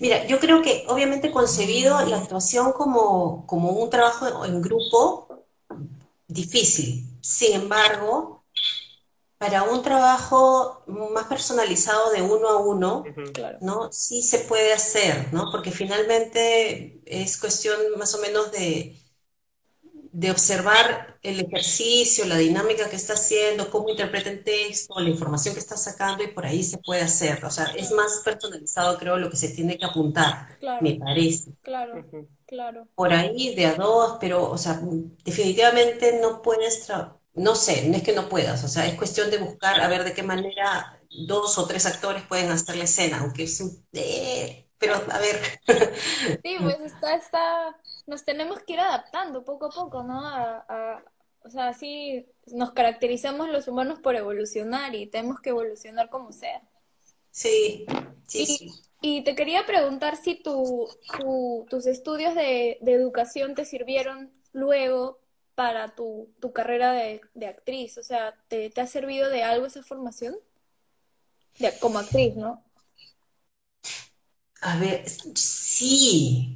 Mira, 0.01 0.25
yo 0.25 0.39
creo 0.39 0.62
que 0.62 0.83
obviamente 0.89 1.31
concebido 1.31 2.05
la 2.05 2.17
actuación 2.17 2.73
como, 2.73 3.47
como 3.47 3.71
un 3.71 3.89
trabajo 3.89 4.43
en 4.43 4.62
grupo 4.62 5.45
difícil. 6.27 7.05
Sin 7.21 7.53
embargo, 7.53 8.43
para 9.38 9.63
un 9.63 9.81
trabajo 9.81 10.83
más 10.88 11.27
personalizado 11.27 12.12
de 12.12 12.21
uno 12.21 12.49
a 12.49 12.57
uno, 12.57 13.05
¿no? 13.62 13.89
Sí 13.93 14.21
se 14.21 14.39
puede 14.39 14.73
hacer, 14.73 15.31
¿no? 15.31 15.49
Porque 15.49 15.71
finalmente 15.71 17.01
es 17.05 17.38
cuestión 17.38 17.79
más 17.97 18.13
o 18.15 18.17
menos 18.19 18.51
de, 18.51 18.99
de 20.17 20.32
observar 20.32 21.19
el 21.21 21.39
ejercicio, 21.41 22.25
la 22.25 22.38
dinámica 22.38 22.89
que 22.89 22.95
está 22.95 23.13
haciendo, 23.13 23.69
cómo 23.69 23.89
interpreta 23.89 24.32
el 24.32 24.43
texto, 24.43 24.99
la 24.99 25.10
información 25.10 25.53
que 25.53 25.60
está 25.60 25.77
sacando 25.77 26.23
y 26.23 26.30
por 26.30 26.43
ahí 26.43 26.63
se 26.63 26.80
puede 26.80 27.01
hacer. 27.01 27.45
O 27.45 27.51
sea, 27.51 27.65
es 27.75 27.91
más 27.91 28.23
personalizado, 28.25 28.97
creo, 28.97 29.17
lo 29.17 29.30
que 29.30 29.38
se 29.38 29.49
tiene 29.49 29.77
que 29.77 29.86
apuntar, 29.86 30.58
me 30.82 30.95
parece. 30.95 31.51
Claro, 31.62 32.03
claro. 32.47 32.88
Por 32.95 33.13
ahí 33.13 33.53
de 33.53 33.67
a 33.67 33.75
dos, 33.75 34.17
pero, 34.19 34.49
o 34.49 34.58
sea, 34.58 34.82
definitivamente 35.23 36.19
no 36.19 36.41
puedes, 36.41 36.88
no 37.36 37.53
sé, 37.53 37.88
no 37.88 37.97
es 37.97 38.01
que 38.01 38.13
no 38.13 38.27
puedas, 38.27 38.63
o 38.63 38.67
sea, 38.67 38.88
es 38.88 38.95
cuestión 38.95 39.30
de 39.30 39.38
buscar 39.38 39.80
a 39.80 39.88
ver 39.88 40.03
de 40.03 40.13
qué 40.13 40.23
manera 40.23 40.99
dos 41.27 41.60
o 41.60 41.67
tres 41.67 41.86
actores 41.86 42.23
pueden 42.23 42.49
hacer 42.49 42.75
la 42.75 42.86
escena, 42.86 43.19
aunque 43.19 43.43
es 43.43 43.62
un... 43.62 43.86
Eh, 43.93 44.63
pero 44.80 44.95
a 44.95 45.19
ver. 45.19 45.39
Sí, 46.43 46.58
pues 46.60 46.80
está, 46.82 47.15
está 47.15 47.75
nos 48.08 48.24
tenemos 48.24 48.60
que 48.63 48.74
ir 48.74 48.80
adaptando 48.80 49.43
poco 49.43 49.67
a 49.67 49.70
poco, 49.70 50.02
¿no? 50.04 50.26
A, 50.26 51.04
o 51.43 51.50
sea, 51.50 51.70
así 51.70 52.26
nos 52.48 52.72
caracterizamos 52.72 53.50
los 53.50 53.67
humanos 53.67 54.00
por 54.00 54.15
evolucionar 54.15 54.96
y 54.96 55.08
tenemos 55.08 55.39
que 55.39 55.50
evolucionar 55.52 56.10
como 56.10 56.32
sea. 56.32 56.62
Sí, 57.32 57.86
sí, 58.26 58.41
y, 58.41 58.46
sí. 58.46 58.72
Y 59.02 59.24
te 59.24 59.36
quería 59.36 59.65
preguntar 59.65 60.17
si 60.17 60.36
tu, 60.36 60.89
tus 61.70 61.86
estudios 61.86 62.34
de, 62.34 62.80
educación 62.82 63.54
te 63.54 63.63
sirvieron 63.63 64.32
luego 64.54 65.20
para 65.54 65.89
tu, 65.89 66.34
tu 66.39 66.52
carrera 66.52 66.93
de, 66.93 67.48
actriz. 67.48 67.98
O 67.98 68.04
sea, 68.04 68.36
¿te, 68.48 68.70
¿te, 68.70 68.82
ha 68.82 68.88
servido 68.88 69.30
de 69.30 69.43
algo 69.43 69.67
esa 69.67 69.84
formación? 69.84 70.36
De, 71.60 71.78
como 71.80 72.00
actriz, 72.00 72.36
¿no? 72.36 72.63
A 74.62 74.78
ver, 74.80 75.06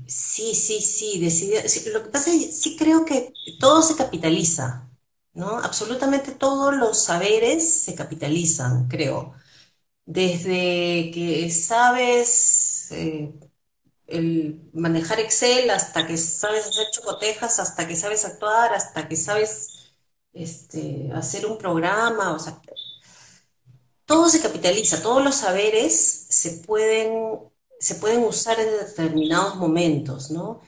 sí, 0.07 0.55
sí, 0.55 0.81
sí, 0.81 1.29
sí, 1.69 1.89
Lo 1.93 2.03
que 2.03 2.09
pasa 2.09 2.31
es 2.33 2.45
que 2.47 2.51
sí 2.51 2.77
creo 2.77 3.05
que 3.05 3.33
todo 3.59 3.81
se 3.81 3.95
capitaliza, 3.95 4.89
¿no? 5.33 5.59
Absolutamente 5.59 6.31
todos 6.33 6.75
los 6.75 7.03
saberes 7.03 7.73
se 7.83 7.95
capitalizan, 7.95 8.87
creo. 8.87 9.33
desde 10.05 11.11
que 11.13 11.49
sabes 11.51 12.89
eh, 12.91 13.33
manejar 14.73 15.19
Excel, 15.19 15.69
hasta 15.69 16.05
que 16.07 16.17
sabes 16.17 16.67
hacer 16.67 16.87
chocotejas, 16.91 17.59
hasta 17.59 17.87
que 17.87 17.95
sabes 17.95 18.25
actuar, 18.25 18.73
hasta 18.73 19.07
que 19.07 19.15
sabes 19.15 19.93
este, 20.33 21.11
hacer 21.13 21.45
un 21.45 21.57
programa, 21.57 22.33
o 22.33 22.39
sea, 22.39 22.61
todo 24.05 24.29
se 24.29 24.41
capitaliza, 24.41 25.01
todos 25.01 25.23
los 25.23 25.35
saberes 25.35 26.25
se 26.29 26.63
pueden, 26.65 27.39
se 27.81 27.95
pueden 27.95 28.23
usar 28.23 28.59
en 28.59 28.71
determinados 28.87 29.55
momentos, 29.55 30.31
¿no? 30.31 30.61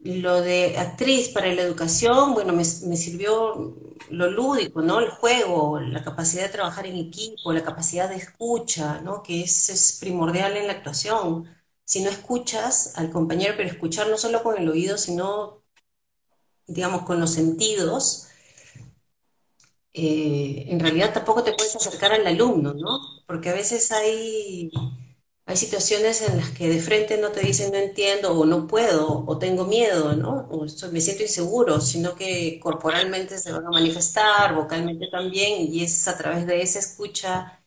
Lo 0.00 0.40
de 0.42 0.78
actriz 0.78 1.30
para 1.30 1.52
la 1.54 1.62
educación, 1.62 2.34
bueno, 2.34 2.52
me, 2.52 2.64
sirvió 2.64 3.76
lo 4.10 4.30
lúdico, 4.30 4.82
¿no? 4.82 5.00
El 5.00 5.10
juego, 5.10 5.80
la 5.80 6.02
capacidad 6.04 6.44
de 6.44 6.50
trabajar 6.50 6.86
en 6.86 6.96
equipo, 6.96 7.52
la 7.52 7.64
capacidad 7.64 8.08
de 8.08 8.16
escucha, 8.16 9.00
¿no? 9.02 9.22
Que 9.22 9.42
es, 9.42 9.70
es 9.70 9.98
primordial 10.00 10.56
en 10.56 10.66
la 10.68 10.74
actuación. 10.74 11.48
Si 11.84 12.02
no 12.02 12.10
escuchas 12.10 12.94
al 12.96 13.10
compañero, 13.10 13.54
pero 13.56 13.68
escuchar 13.68 14.08
no 14.08 14.18
solo 14.18 14.42
con 14.42 14.58
el 14.58 14.68
oído, 14.68 14.98
sino, 14.98 15.62
digamos, 16.66 17.02
con 17.02 17.20
los 17.20 17.30
sentidos, 17.32 18.28
eh, 19.98 20.66
en 20.68 20.78
realidad 20.78 21.14
tampoco 21.14 21.42
te 21.42 21.52
puedes 21.54 21.74
acercar 21.74 22.12
al 22.12 22.26
alumno, 22.26 22.74
¿no? 22.74 23.00
Porque 23.26 23.48
a 23.48 23.54
veces 23.54 23.90
hay, 23.92 24.70
hay 25.46 25.56
situaciones 25.56 26.22
en 26.22 26.38
las 26.38 26.50
que 26.50 26.68
de 26.68 26.80
frente 26.80 27.18
no 27.18 27.30
te 27.30 27.40
dicen 27.40 27.70
no 27.70 27.78
entiendo 27.78 28.32
o 28.38 28.44
no 28.44 28.66
puedo 28.66 29.24
o 29.26 29.38
tengo 29.38 29.64
miedo, 29.64 30.14
¿no? 30.16 30.48
O 30.50 30.66
me 30.90 31.00
siento 31.00 31.22
inseguro, 31.22 31.80
sino 31.80 32.16
que 32.16 32.58
corporalmente 32.60 33.38
se 33.38 33.52
van 33.52 33.64
a 33.64 33.70
manifestar, 33.70 34.54
vocalmente 34.56 35.06
también, 35.10 35.72
y 35.72 35.84
es 35.84 36.08
a 36.08 36.18
través 36.18 36.46
de 36.46 36.62
esa 36.62 36.80
escucha 36.80 37.62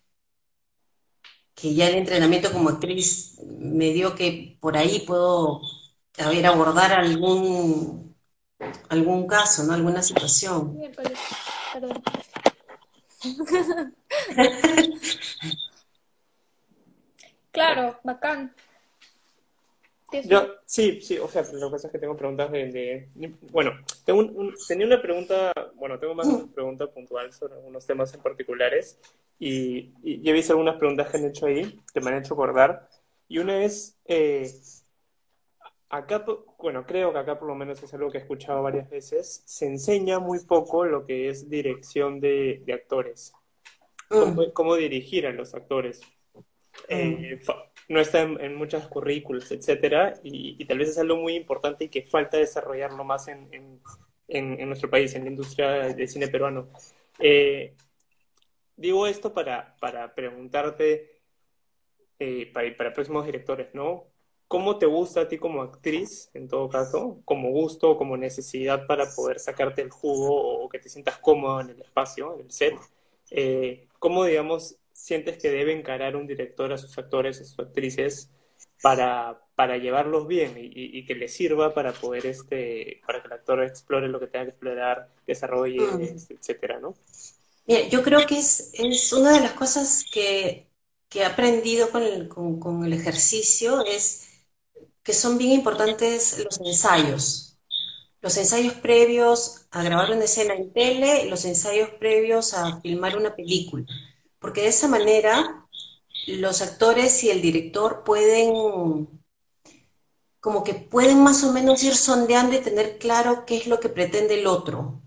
que 1.56 1.74
ya 1.74 1.88
el 1.88 1.96
entrenamiento 1.96 2.52
como 2.52 2.70
actriz 2.70 3.40
me 3.46 3.92
dio 3.94 4.16
que 4.16 4.58
por 4.60 4.76
ahí 4.78 5.00
puedo, 5.08 5.62
a 6.18 6.30
ver, 6.30 6.46
abordar 6.48 6.92
algún, 6.94 8.16
algún 8.90 9.28
caso, 9.28 9.64
¿no? 9.64 9.74
Alguna 9.74 10.02
situación. 10.04 10.78
Perdón. 11.74 12.04
Claro, 17.52 18.00
bacán. 18.04 18.54
Sí, 20.12 20.24
sí. 20.24 20.30
Yo, 20.30 20.42
sí, 20.66 21.02
sí, 21.02 21.18
o 21.20 21.28
sea, 21.28 21.44
lo 21.54 21.68
que 21.70 21.72
pasa 21.74 21.88
es 21.88 21.92
que 21.94 22.00
tengo 22.00 22.16
preguntas 22.18 22.52
de, 22.52 22.68
de- 22.72 23.10
bueno, 23.52 23.72
tengo 24.06 24.20
un- 24.20 24.36
un- 24.36 24.56
tenía 24.68 24.88
una 24.88 25.02
pregunta, 25.02 25.54
bueno, 25.76 26.00
tengo 26.00 26.16
más 26.16 26.28
una 26.28 26.52
pregunta 26.52 26.88
puntual 26.88 27.32
sobre 27.32 27.54
algunos 27.56 27.86
temas 27.86 28.12
en 28.16 28.22
particulares 28.22 29.00
y, 29.38 29.92
y 30.04 30.22
ya 30.24 30.32
he 30.32 30.34
visto 30.34 30.54
algunas 30.54 30.78
preguntas 30.78 31.10
que 31.10 31.18
han 31.18 31.26
hecho 31.26 31.46
ahí, 31.46 31.80
que 31.94 32.02
me 32.02 32.10
han 32.10 32.18
hecho 32.24 32.34
acordar, 32.34 32.90
y 33.28 33.38
una 33.38 33.64
es, 33.64 33.98
eh, 34.06 34.50
acá, 35.90 36.24
bueno, 36.60 36.86
creo 36.86 37.12
que 37.14 37.20
acá 37.20 37.38
por 37.40 37.48
lo 37.48 37.56
menos 37.56 37.82
es 37.82 37.94
algo 37.94 38.10
que 38.10 38.18
he 38.20 38.22
escuchado 38.22 38.62
varias 38.64 38.90
veces, 38.90 39.42
se 39.46 39.66
enseña 39.66 40.20
muy 40.20 40.40
poco 40.46 40.86
lo 40.86 41.06
que 41.06 41.30
es 41.30 41.50
dirección 41.50 42.20
de, 42.20 42.62
de 42.66 42.74
actores, 42.74 43.34
cómo, 44.10 44.44
Mm, 44.44 44.52
cómo 44.54 44.76
dirigir 44.76 45.28
a 45.28 45.32
los 45.34 45.54
actores 45.56 46.02
mm, 46.88 47.30
eh, 47.34 47.38
fa- 47.44 47.66
no 47.90 48.00
está 48.00 48.22
en, 48.22 48.40
en 48.40 48.56
muchas 48.56 48.88
currículas, 48.88 49.52
etcétera, 49.52 50.14
y, 50.24 50.56
y 50.62 50.66
tal 50.66 50.78
vez 50.80 50.90
es 50.90 50.98
algo 51.00 51.18
muy 51.18 51.36
importante 51.36 51.86
y 51.86 51.90
que 51.90 52.04
falta 52.04 52.38
desarrollarlo 52.38 53.04
más 53.04 53.28
en, 53.28 53.48
en- 53.54 53.82
nuestro 54.70 54.90
país, 54.90 55.14
en 55.16 55.24
la 55.24 55.30
industria 55.32 55.70
del 55.94 56.08
cine 56.08 56.28
peruano. 56.28 56.70
Eh, 57.20 57.74
digo 58.76 59.08
esto 59.08 59.34
para, 59.34 59.76
para 59.80 60.14
preguntarte, 60.14 61.20
eh, 62.20 62.52
para, 62.54 62.76
para 62.78 62.94
próximos 62.94 63.26
directores, 63.26 63.74
¿no? 63.74 64.06
¿Cómo 64.48 64.80
te 64.80 64.88
gusta 64.88 65.22
a 65.22 65.28
ti 65.28 65.38
como 65.38 65.62
actriz, 65.62 66.32
en 66.34 66.48
todo 66.48 66.70
caso, 66.70 67.22
como 67.24 67.52
gusto, 67.52 67.98
como 67.98 68.18
necesidad 68.18 68.88
para 68.88 69.06
poder 69.16 69.40
sacarte 69.40 69.82
el 69.84 69.92
jugo 69.92 70.64
o 70.64 70.70
que 70.70 70.80
te 70.80 70.90
sientas 70.90 71.20
cómodo 71.20 71.62
en 71.62 71.70
el 71.70 71.82
espacio, 71.82 72.34
en 72.36 72.42
el 72.42 72.52
set? 72.52 72.74
Eh, 73.30 73.88
¿cómo, 74.00 74.26
digamos, 74.26 74.79
sientes 75.00 75.38
que 75.38 75.50
debe 75.50 75.74
encarar 75.74 76.16
un 76.16 76.28
director 76.28 76.72
a 76.74 76.78
sus 76.78 76.98
actores, 76.98 77.42
a 77.42 77.46
sus 77.46 77.60
actrices, 77.60 78.32
para, 78.82 79.42
para 79.56 79.78
llevarlos 79.78 80.28
bien 80.28 80.58
y, 80.58 80.70
y- 81.00 81.06
que 81.06 81.16
les 81.16 81.34
sirva 81.34 81.74
para 81.74 81.94
poder, 81.94 82.26
este, 82.28 83.02
para 83.06 83.22
que 83.22 83.28
el 83.28 83.34
actor 83.34 83.64
explore 83.64 84.08
lo 84.08 84.20
que 84.20 84.28
tenga 84.28 84.46
que 84.46 84.52
explorar, 84.52 85.10
desarrolle, 85.28 85.98
mm. 85.98 86.30
etcétera, 86.30 86.80
¿no? 86.80 86.96
Mira, 87.66 87.88
yo 87.88 88.04
creo 88.04 88.26
que 88.26 88.38
es, 88.40 88.72
es 88.74 89.14
una 89.14 89.34
de 89.34 89.42
las 89.42 89.54
cosas 89.54 90.06
que, 90.12 90.68
que 91.10 91.20
he 91.20 91.26
aprendido 91.26 91.90
con 91.92 92.04
el, 92.04 92.28
con, 92.28 92.60
con 92.60 92.84
el 92.86 92.94
ejercicio, 92.94 93.86
es 93.86 94.28
que 95.04 95.14
son 95.14 95.38
bien 95.38 95.54
importantes 95.54 96.40
los 96.46 96.60
ensayos. 96.62 97.58
Los 98.22 98.38
ensayos 98.38 98.76
previos 98.76 99.68
a 99.72 99.84
grabar 99.84 100.12
una 100.12 100.26
escena 100.26 100.56
en 100.56 100.74
tele, 100.74 101.28
los 101.30 101.46
ensayos 101.46 101.90
previos 102.00 102.54
a 102.54 102.82
filmar 102.82 103.18
una 103.18 103.36
película. 103.36 103.86
Porque 104.40 104.62
de 104.62 104.68
esa 104.68 104.88
manera 104.88 105.68
los 106.28 106.62
actores 106.62 107.24
y 107.24 107.30
el 107.30 107.42
director 107.42 108.04
pueden, 108.04 109.08
como 110.40 110.64
que 110.64 110.74
pueden 110.74 111.24
más 111.24 111.44
o 111.44 111.52
menos 111.52 111.84
ir 111.84 111.96
sondeando 111.96 112.56
y 112.56 112.62
tener 112.62 112.98
claro 112.98 113.46
qué 113.46 113.58
es 113.58 113.68
lo 113.68 113.80
que 113.80 113.90
pretende 113.90 114.40
el 114.40 114.48
otro. 114.48 115.02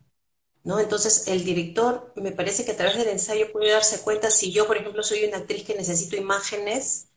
¿no? 0.64 0.78
Entonces, 0.78 1.26
el 1.28 1.44
director 1.44 2.12
me 2.16 2.32
parece 2.32 2.64
que 2.64 2.72
a 2.72 2.76
través 2.76 2.96
del 2.96 3.08
ensayo 3.08 3.52
puede 3.52 3.70
darse 3.70 4.00
cuenta 4.02 4.30
si 4.30 4.52
yo, 4.52 4.66
por 4.66 4.76
ejemplo, 4.76 5.02
soy 5.02 5.24
una 5.24 5.38
actriz 5.38 5.64
que 5.64 5.74
necesito 5.74 6.16
imágenes 6.16 7.08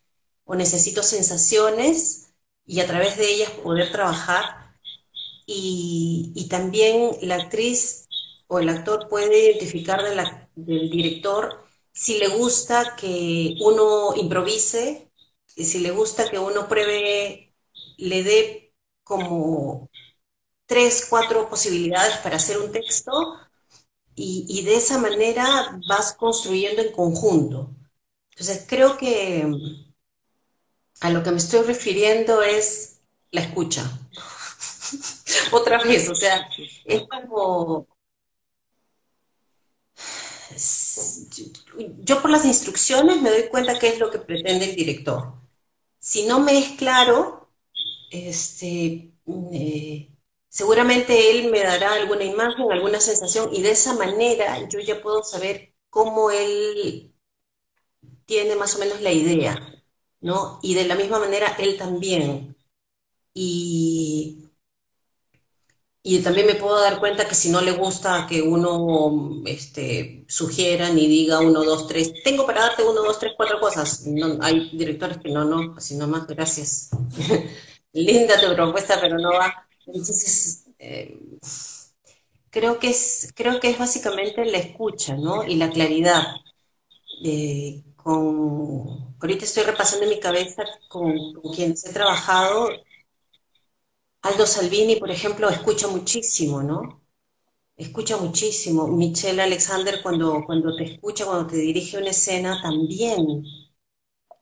o 0.45 0.55
necesito 0.55 1.03
sensaciones 1.03 2.33
y 2.65 2.79
a 2.79 2.87
través 2.87 3.17
de 3.17 3.29
ellas 3.29 3.51
poder 3.51 3.91
trabajar. 3.91 4.73
Y, 5.47 6.47
también 6.49 7.17
la 7.21 7.35
actriz 7.35 8.07
o 8.47 8.59
el 8.59 8.69
actor 8.69 9.07
puede 9.09 9.51
identificar 9.51 10.01
del 10.55 10.89
director 10.89 11.64
si 11.95 12.19
le 12.19 12.29
gusta 12.29 12.95
que 12.97 13.55
uno 13.61 14.15
improvise, 14.17 15.11
si 15.47 15.79
le 15.81 15.91
gusta 15.91 16.29
que 16.31 16.39
uno 16.39 16.67
pruebe, 16.69 17.55
le 17.99 18.23
dé 18.23 18.75
como 19.03 19.89
tres, 20.67 21.07
cuatro 21.09 21.49
posibilidades 21.49 22.17
para 22.19 22.37
hacer 22.37 22.59
un 22.59 22.71
texto 22.73 23.11
y, 24.15 24.45
y 24.49 24.63
de 24.65 24.75
esa 24.77 24.97
manera 24.99 25.79
vas 25.87 26.13
construyendo 26.13 26.81
en 26.81 26.93
conjunto. 26.93 27.75
Entonces, 28.31 28.65
creo 28.69 28.97
que 28.97 29.45
a 31.01 31.09
lo 31.09 31.23
que 31.23 31.31
me 31.31 31.37
estoy 31.37 31.61
refiriendo 31.65 32.41
es 32.41 33.01
la 33.31 33.41
escucha. 33.41 33.83
Otra 35.51 35.79
vez, 35.83 36.09
o 36.09 36.15
sea, 36.15 36.47
es 36.83 37.03
como... 37.07 37.87
Yo 41.99 42.21
por 42.21 42.31
las 42.31 42.45
instrucciones 42.45 43.21
me 43.21 43.29
doy 43.29 43.47
cuenta 43.49 43.77
qué 43.79 43.89
es 43.89 43.99
lo 43.99 44.09
que 44.11 44.19
pretende 44.19 44.65
el 44.69 44.75
director. 44.75 45.33
Si 45.99 46.25
no 46.27 46.39
me 46.41 46.57
es 46.59 46.71
claro, 46.77 47.49
este, 48.11 49.13
eh, 49.53 50.11
seguramente 50.49 51.31
él 51.31 51.51
me 51.51 51.61
dará 51.63 51.93
alguna 51.95 52.23
imagen, 52.25 52.71
alguna 52.71 52.99
sensación, 53.01 53.49
y 53.53 53.61
de 53.63 53.71
esa 53.71 53.95
manera 53.95 54.67
yo 54.69 54.79
ya 54.79 55.01
puedo 55.01 55.23
saber 55.23 55.75
cómo 55.89 56.31
él 56.31 57.13
tiene 58.25 58.55
más 58.55 58.75
o 58.75 58.79
menos 58.79 59.01
la 59.01 59.11
idea, 59.11 59.55
¿no? 60.21 60.59
Y 60.61 60.73
de 60.75 60.85
la 60.85 60.95
misma 60.95 61.19
manera 61.19 61.55
él 61.59 61.77
también. 61.77 62.55
Y, 63.33 64.49
y 66.03 66.19
también 66.21 66.47
me 66.47 66.55
puedo 66.55 66.79
dar 66.81 66.99
cuenta 66.99 67.27
que 67.27 67.35
si 67.35 67.49
no 67.49 67.61
le 67.61 67.71
gusta 67.71 68.27
que 68.29 68.41
uno 68.41 69.41
este, 69.45 70.14
sugiera 70.27 70.89
ni 70.89 71.07
diga 71.07 71.39
uno, 71.39 71.63
dos, 71.63 71.87
tres, 71.87 72.13
tengo 72.23 72.45
para 72.45 72.61
darte 72.61 72.83
uno, 72.83 73.03
dos, 73.03 73.19
tres, 73.19 73.33
cuatro 73.37 73.59
cosas. 73.59 74.05
No, 74.07 74.37
hay 74.41 74.69
directores 74.77 75.17
que 75.19 75.31
no, 75.31 75.45
no, 75.45 75.75
así 75.77 75.95
nomás, 75.95 76.27
gracias. 76.27 76.89
Linda 77.93 78.39
tu 78.39 78.53
propuesta, 78.55 78.99
pero 78.99 79.17
no 79.17 79.31
va. 79.31 79.67
Entonces, 79.87 80.65
eh, 80.79 81.17
creo 82.49 82.79
que 82.79 82.89
es, 82.89 83.31
creo 83.35 83.59
que 83.59 83.69
es 83.69 83.77
básicamente 83.79 84.45
la 84.45 84.57
escucha, 84.57 85.15
¿no? 85.15 85.43
Y 85.43 85.55
la 85.55 85.69
claridad. 85.69 86.23
Eh, 87.23 87.83
con, 87.97 89.15
ahorita 89.21 89.45
estoy 89.45 89.63
repasando 89.63 90.05
en 90.05 90.11
mi 90.11 90.19
cabeza 90.19 90.63
con, 90.89 91.33
con 91.33 91.53
quienes 91.53 91.85
he 91.85 91.93
trabajado. 91.93 92.69
Aldo 94.23 94.45
Salvini, 94.45 94.97
por 94.97 95.09
ejemplo, 95.09 95.47
escucha 95.47 95.87
muchísimo, 95.87 96.61
¿no? 96.61 97.04
Escucha 97.77 98.17
muchísimo. 98.17 98.85
Michelle 98.87 99.41
Alexander, 99.41 100.01
cuando, 100.03 100.43
cuando 100.45 100.75
te 100.75 100.83
escucha, 100.83 101.25
cuando 101.25 101.47
te 101.47 101.55
dirige 101.55 101.97
una 101.97 102.09
escena, 102.09 102.61
también. 102.61 103.45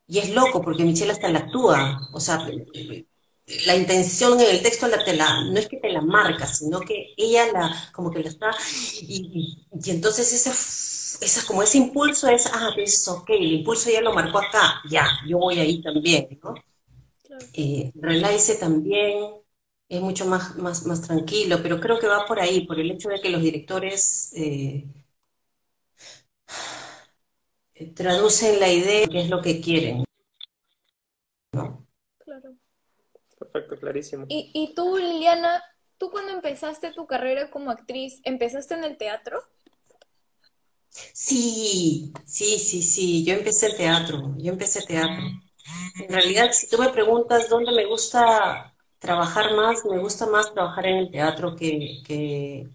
Y 0.08 0.20
es 0.20 0.30
loco, 0.34 0.62
porque 0.62 0.86
Michelle 0.86 1.12
hasta 1.12 1.30
la 1.30 1.40
actúa. 1.40 2.08
O 2.14 2.20
sea, 2.22 2.40
la 3.66 3.76
intención 3.76 4.40
en 4.40 4.50
el 4.50 4.62
texto 4.62 4.88
la, 4.88 5.04
te 5.04 5.14
la, 5.16 5.44
no 5.46 5.60
es 5.60 5.68
que 5.68 5.78
te 5.78 5.92
la 5.92 6.02
marca, 6.02 6.48
sino 6.48 6.80
que 6.82 7.14
ella 7.18 7.52
la, 7.52 7.90
como 7.94 8.10
que 8.12 8.20
la 8.24 8.30
está, 8.30 8.52
y, 9.02 9.68
y- 9.72 9.80
y 9.86 9.92
entonces 9.92 10.32
esa, 10.34 10.52
esa, 11.26 11.46
como 11.46 11.62
ese 11.64 11.78
impulso 11.78 12.28
es, 12.30 12.46
ah, 12.54 12.70
es 12.78 13.08
ok, 13.08 13.30
el 13.32 13.54
impulso 13.54 13.90
ya 13.92 14.02
lo 14.02 14.14
marcó 14.14 14.40
acá, 14.40 14.82
ya, 14.90 15.06
yo 15.28 15.40
voy 15.40 15.60
ahí 15.60 15.82
también, 15.82 16.40
¿no? 16.44 16.54
Eh, 17.54 17.94
también 18.60 19.43
es 19.96 20.02
mucho 20.02 20.26
más, 20.26 20.56
más, 20.58 20.86
más 20.86 21.02
tranquilo, 21.02 21.60
pero 21.62 21.80
creo 21.80 22.00
que 22.00 22.08
va 22.08 22.26
por 22.26 22.40
ahí, 22.40 22.66
por 22.66 22.80
el 22.80 22.92
hecho 22.92 23.10
de 23.10 23.22
que 23.22 23.30
los 23.30 23.42
directores 23.42 24.34
eh, 24.36 24.86
traducen 27.96 28.60
la 28.60 28.70
idea, 28.70 29.08
que 29.08 29.22
es 29.22 29.30
lo 29.30 29.42
que 29.42 29.62
quieren. 29.62 30.04
¿no? 31.54 31.86
Claro. 32.20 32.56
Perfecto, 33.38 33.78
clarísimo. 33.80 34.26
¿Y, 34.30 34.52
y 34.54 34.74
tú, 34.74 34.98
Liliana, 34.98 35.62
tú 35.98 36.10
cuando 36.10 36.32
empezaste 36.32 36.92
tu 36.92 37.06
carrera 37.06 37.50
como 37.52 37.72
actriz, 37.72 38.22
¿empezaste 38.24 38.74
en 38.76 38.84
el 38.84 38.98
teatro? 38.98 39.44
Sí, 41.14 42.14
sí, 42.26 42.60
sí, 42.60 42.82
sí, 42.84 43.26
yo 43.26 43.34
empecé 43.34 43.74
teatro, 43.74 44.36
yo 44.38 44.52
empecé 44.52 44.82
teatro. 44.86 45.24
En 46.00 46.10
realidad, 46.10 46.52
si 46.52 46.68
tú 46.70 46.78
me 46.78 46.90
preguntas 46.90 47.50
dónde 47.50 47.72
me 47.72 47.86
gusta 47.86 48.73
trabajar 49.04 49.54
más, 49.54 49.84
me 49.86 50.00
gusta 50.00 50.26
más 50.28 50.54
trabajar 50.54 50.88
en 50.88 50.98
el 50.98 51.12
teatro 51.12 51.56
que, 51.58 52.70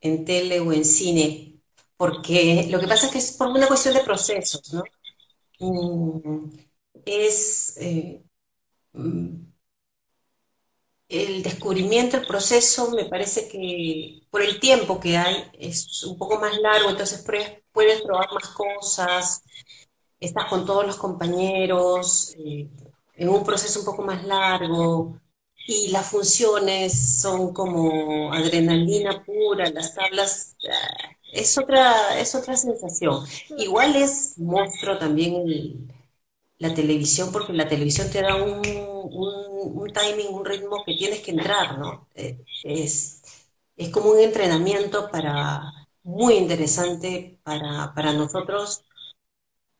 en 0.00 0.24
tele 0.24 0.60
o 0.60 0.72
en 0.72 0.84
cine, 0.84 1.60
porque 1.96 2.66
lo 2.70 2.80
que 2.80 2.88
pasa 2.88 3.06
es 3.06 3.12
que 3.12 3.18
es 3.18 3.32
por 3.32 3.48
una 3.48 3.68
cuestión 3.68 3.94
de 3.94 4.00
procesos, 4.00 4.72
¿no? 4.74 4.82
Mm, 5.60 6.50
es 7.04 7.76
eh, 7.80 8.22
mm, 8.92 9.48
el 11.08 11.42
descubrimiento, 11.44 12.16
el 12.16 12.26
proceso, 12.26 12.90
me 12.90 13.04
parece 13.06 13.48
que 13.48 14.22
por 14.30 14.42
el 14.42 14.58
tiempo 14.58 14.98
que 15.00 15.16
hay 15.16 15.44
es 15.58 16.02
un 16.04 16.18
poco 16.18 16.40
más 16.40 16.58
largo, 16.58 16.90
entonces 16.90 17.24
puedes, 17.72 18.02
probar 18.02 18.32
más 18.32 18.48
cosas, 18.48 19.42
estás 20.20 20.46
con 20.46 20.66
todos 20.66 20.84
los 20.86 20.96
compañeros, 20.96 22.34
eh, 22.38 22.68
en 23.18 23.28
un 23.28 23.44
proceso 23.44 23.80
un 23.80 23.86
poco 23.86 24.02
más 24.02 24.24
largo, 24.24 25.20
y 25.66 25.88
las 25.88 26.06
funciones 26.06 27.20
son 27.20 27.52
como 27.52 28.32
adrenalina 28.32 29.22
pura, 29.24 29.68
las 29.70 29.94
tablas, 29.94 30.56
ah, 30.70 31.10
es 31.32 31.58
otra, 31.58 32.18
es 32.18 32.34
otra 32.34 32.56
sensación. 32.56 33.24
Igual 33.58 33.96
es 33.96 34.38
monstruo 34.38 34.96
también 34.98 35.92
la 36.58 36.74
televisión, 36.74 37.30
porque 37.32 37.52
la 37.52 37.68
televisión 37.68 38.10
te 38.10 38.22
da 38.22 38.36
un, 38.36 38.62
un, 38.64 39.92
timing, 39.92 40.28
un 40.34 40.44
ritmo 40.44 40.84
que 40.84 40.94
tienes 40.96 41.20
que 41.20 41.32
entrar, 41.32 41.78
¿no? 41.78 42.08
Eh, 42.14 42.44
es, 42.64 43.22
es 43.76 43.90
como 43.90 44.10
un 44.10 44.20
entrenamiento 44.20 45.10
para, 45.10 45.72
muy 46.02 46.34
interesante 46.34 47.38
para, 47.42 47.92
para 47.94 48.12
nosotros, 48.14 48.84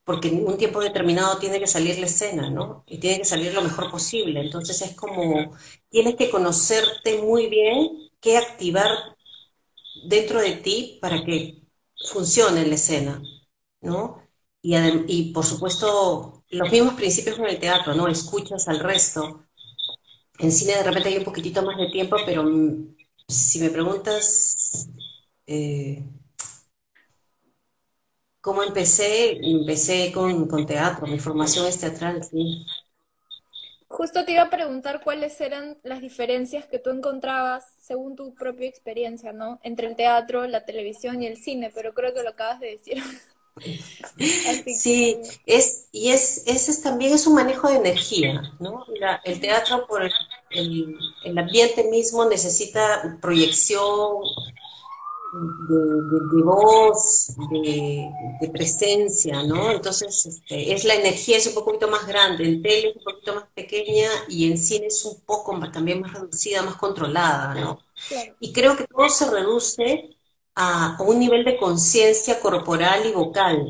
porque 0.09 0.29
en 0.29 0.49
un 0.49 0.57
tiempo 0.57 0.81
determinado 0.81 1.37
tiene 1.37 1.61
que 1.61 1.67
salir 1.67 1.99
la 1.99 2.07
escena, 2.07 2.49
¿no? 2.49 2.83
Y 2.87 2.97
tiene 2.97 3.19
que 3.19 3.27
salir 3.27 3.53
lo 3.53 3.61
mejor 3.61 3.91
posible. 3.91 4.41
Entonces 4.41 4.81
es 4.81 4.97
como, 4.97 5.55
tienes 5.91 6.17
que 6.17 6.31
conocerte 6.31 7.19
muy 7.19 7.49
bien 7.49 8.09
qué 8.19 8.39
activar 8.39 8.89
dentro 10.07 10.41
de 10.41 10.53
ti 10.53 10.99
para 11.03 11.23
que 11.23 11.63
funcione 12.11 12.67
la 12.67 12.77
escena, 12.77 13.23
¿no? 13.83 14.23
Y, 14.63 15.31
por 15.35 15.45
supuesto 15.45 16.43
los 16.49 16.73
mismos 16.73 16.95
principios 16.95 17.37
con 17.37 17.45
el 17.45 17.59
teatro, 17.59 17.95
¿no? 17.95 18.09
Escuchas 18.09 18.67
al 18.67 18.81
resto. 18.81 19.45
En 20.39 20.51
cine 20.53 20.73
de 20.73 20.85
repente 20.85 21.11
hay 21.11 21.19
un 21.19 21.25
poquitito 21.25 21.63
más 21.63 21.77
de 21.77 21.91
tiempo, 21.91 22.17
pero 22.25 22.45
mm, 22.45 22.97
si 23.29 23.59
me 23.61 23.69
preguntas 23.69 24.89
eh, 25.47 26.03
cómo 28.41 28.63
empecé, 28.63 29.39
empecé 29.43 30.13
con, 30.13 30.67
teatro, 30.67 31.07
mi 31.07 31.19
formación 31.19 31.67
es 31.67 31.79
teatral, 31.79 32.23
sí. 32.25 32.67
Justo 33.89 34.25
te 34.25 34.33
iba 34.33 34.43
a 34.43 34.51
preguntar 34.51 35.03
cuáles 35.03 35.41
eran 35.41 35.79
las 35.83 36.01
diferencias 36.01 36.67
que 36.67 36.79
tú 36.79 36.91
encontrabas 36.91 37.65
según 37.81 38.17
tu 38.17 38.35
propia 38.35 38.69
experiencia, 38.69 39.33
¿no? 39.33 39.59
Entre 39.63 39.87
el 39.87 39.97
teatro, 39.97 40.47
la 40.47 40.65
televisión 40.65 41.23
y 41.23 41.27
el 41.27 41.39
cine, 41.39 41.73
pero 41.75 41.95
creo 41.95 42.13
que 42.13 42.23
lo 42.23 42.31
acabas 42.31 42.61
de 42.61 42.71
decir. 42.73 43.03
Sí, 44.77 45.19
es, 45.47 45.89
y 45.91 46.11
es, 46.11 46.45
ese 46.47 46.81
también 46.81 47.13
es 47.13 47.27
un 47.27 47.35
manejo 47.35 47.69
de 47.69 47.77
energía, 47.77 48.41
¿no? 48.61 48.85
el 49.25 49.41
teatro 49.41 49.85
por 49.87 50.03
el, 50.51 50.97
el, 51.25 51.39
ambiente 51.39 51.83
mismo 51.91 52.25
necesita 52.25 53.19
proyección 53.21 53.83
de, 55.33 56.43
voz, 56.43 57.35
de, 57.51 58.49
presencia, 58.51 59.43
¿no? 59.43 59.71
Entonces, 59.71 60.27
este, 60.27 60.73
es 60.73 60.85
la 60.85 60.95
energía 60.95 61.37
es 61.37 61.47
un 61.47 61.55
poquito 61.55 61.89
más 61.89 62.07
grande, 62.07 62.45
en 62.45 62.63
tele 62.63 62.91
es 62.91 62.97
un 62.97 63.05
poquito 63.05 63.35
más 63.35 63.45
pequeña 63.55 64.09
y 64.29 64.51
en 64.51 64.59
cine 64.59 64.87
es 64.87 65.05
un 65.05 65.21
poco 65.21 65.59
también 65.71 66.01
más 66.01 66.13
reducida, 66.15 66.63
más 66.63 66.77
controlada, 66.77 67.55
¿no? 67.55 67.79
Y 68.41 68.53
creo 68.53 68.77
que 68.77 68.87
todo 68.87 69.09
se 69.09 69.31
reduce 69.31 70.17
a, 70.55 70.97
un 71.01 71.19
nivel 71.19 71.45
de 71.45 71.59
conciencia 71.59 72.41
corporal 72.41 73.07
y 73.07 73.13
vocal 73.13 73.67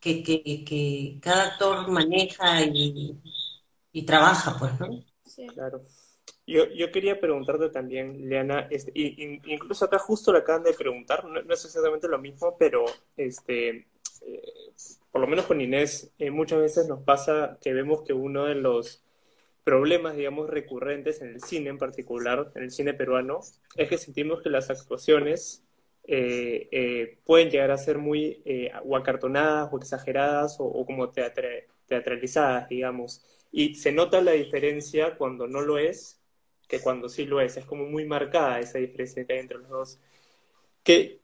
que, 0.00 0.22
que, 0.22 1.18
cada 1.20 1.44
actor 1.48 1.88
maneja 1.88 2.62
y, 2.62 3.20
trabaja, 4.06 4.56
pues, 4.58 4.80
¿no? 4.80 5.04
Claro. 5.54 5.82
Yo, 6.46 6.66
yo, 6.66 6.90
quería 6.90 7.20
preguntarte 7.20 7.68
también, 7.68 8.28
Leana, 8.28 8.66
este, 8.70 8.92
incluso 8.94 9.84
acá 9.84 9.98
justo 9.98 10.32
le 10.32 10.40
acaban 10.40 10.64
de 10.64 10.74
preguntar, 10.74 11.24
no, 11.24 11.38
es 11.38 11.64
exactamente 11.64 12.08
lo 12.08 12.18
mismo, 12.18 12.56
pero 12.58 12.84
este, 13.16 13.86
eh, 14.22 14.42
por 15.12 15.20
lo 15.20 15.28
menos 15.28 15.46
con 15.46 15.60
Inés, 15.60 16.12
eh, 16.18 16.30
muchas 16.30 16.60
veces 16.60 16.88
nos 16.88 17.02
pasa 17.04 17.58
que 17.60 17.72
vemos 17.72 18.02
que 18.02 18.12
uno 18.12 18.46
de 18.46 18.56
los 18.56 19.04
problemas, 19.64 20.16
digamos, 20.16 20.50
recurrentes 20.50 21.22
en 21.22 21.28
el 21.28 21.42
cine 21.42 21.70
en 21.70 21.78
particular, 21.78 22.50
en 22.54 22.64
el 22.64 22.70
cine 22.70 22.94
peruano, 22.94 23.40
es 23.76 23.88
que 23.88 23.98
sentimos 23.98 24.42
que 24.42 24.50
las 24.50 24.70
actuaciones 24.70 25.64
eh, 26.04 26.68
eh, 26.72 27.18
pueden 27.24 27.50
llegar 27.50 27.70
a 27.70 27.78
ser 27.78 27.98
muy 27.98 28.42
eh, 28.44 28.72
o 28.84 28.96
acartonadas 28.96 29.72
o 29.72 29.78
exageradas 29.78 30.56
o, 30.58 30.84
como 30.84 31.10
teatralizadas, 31.10 32.68
digamos. 32.68 33.24
Y 33.52 33.74
se 33.76 33.92
nota 33.92 34.20
la 34.20 34.32
diferencia 34.32 35.16
cuando 35.16 35.46
no 35.46 35.60
lo 35.60 35.78
es 35.78 36.21
que 36.72 36.80
cuando 36.80 37.10
sí 37.10 37.26
lo 37.26 37.38
es. 37.42 37.58
Es 37.58 37.66
como 37.66 37.84
muy 37.84 38.06
marcada 38.06 38.58
esa 38.58 38.78
diferencia 38.78 39.26
que 39.26 39.34
hay 39.34 39.40
entre 39.40 39.58
los 39.58 39.68
dos. 39.68 39.98
¿Qué, 40.82 41.20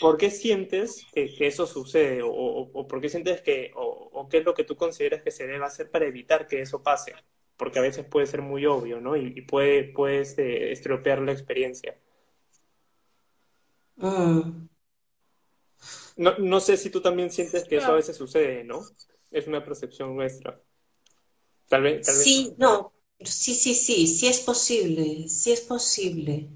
¿Por 0.00 0.16
qué 0.16 0.28
sientes 0.28 1.06
que, 1.12 1.30
eso 1.38 1.68
sucede? 1.68 2.20
O, 2.24 2.88
por 2.88 3.00
qué 3.00 3.08
sientes 3.08 3.42
que, 3.42 3.70
o, 3.76 4.28
qué 4.28 4.38
es 4.38 4.44
lo 4.44 4.54
que 4.54 4.64
tú 4.64 4.74
consideras 4.74 5.22
que 5.22 5.30
se 5.30 5.46
debe 5.46 5.64
hacer 5.64 5.88
para 5.88 6.04
evitar 6.04 6.48
que 6.48 6.60
eso 6.60 6.82
pase? 6.82 7.14
Porque 7.56 7.78
a 7.78 7.82
veces 7.82 8.04
puede 8.04 8.26
ser 8.26 8.42
muy 8.42 8.66
obvio, 8.66 9.00
¿no? 9.00 9.16
Y, 9.16 9.40
puede, 9.42 9.84
puede 9.84 10.20
este, 10.20 10.72
estropear 10.72 11.20
la 11.20 11.30
experiencia. 11.30 11.96
Mm. 13.96 14.66
No, 16.16 16.38
no 16.38 16.60
sé 16.60 16.76
si 16.76 16.90
tú 16.90 17.00
también 17.00 17.30
sientes 17.30 17.62
que 17.68 17.76
eso 17.76 17.92
a 17.92 17.96
veces 17.96 18.16
sucede, 18.16 18.64
¿no? 18.64 18.80
Es 19.30 19.46
una 19.46 19.64
percepción 19.64 20.16
nuestra. 20.16 20.60
Tal 21.68 21.82
vez, 21.82 22.04
tal 22.04 22.16
vez. 22.16 22.24
Sí, 22.24 22.54
no, 22.58 22.92
sí, 23.24 23.54
sí, 23.54 23.74
sí, 23.74 24.06
sí 24.06 24.26
es 24.28 24.40
posible, 24.40 25.28
sí 25.28 25.52
es 25.52 25.60
posible. 25.62 26.50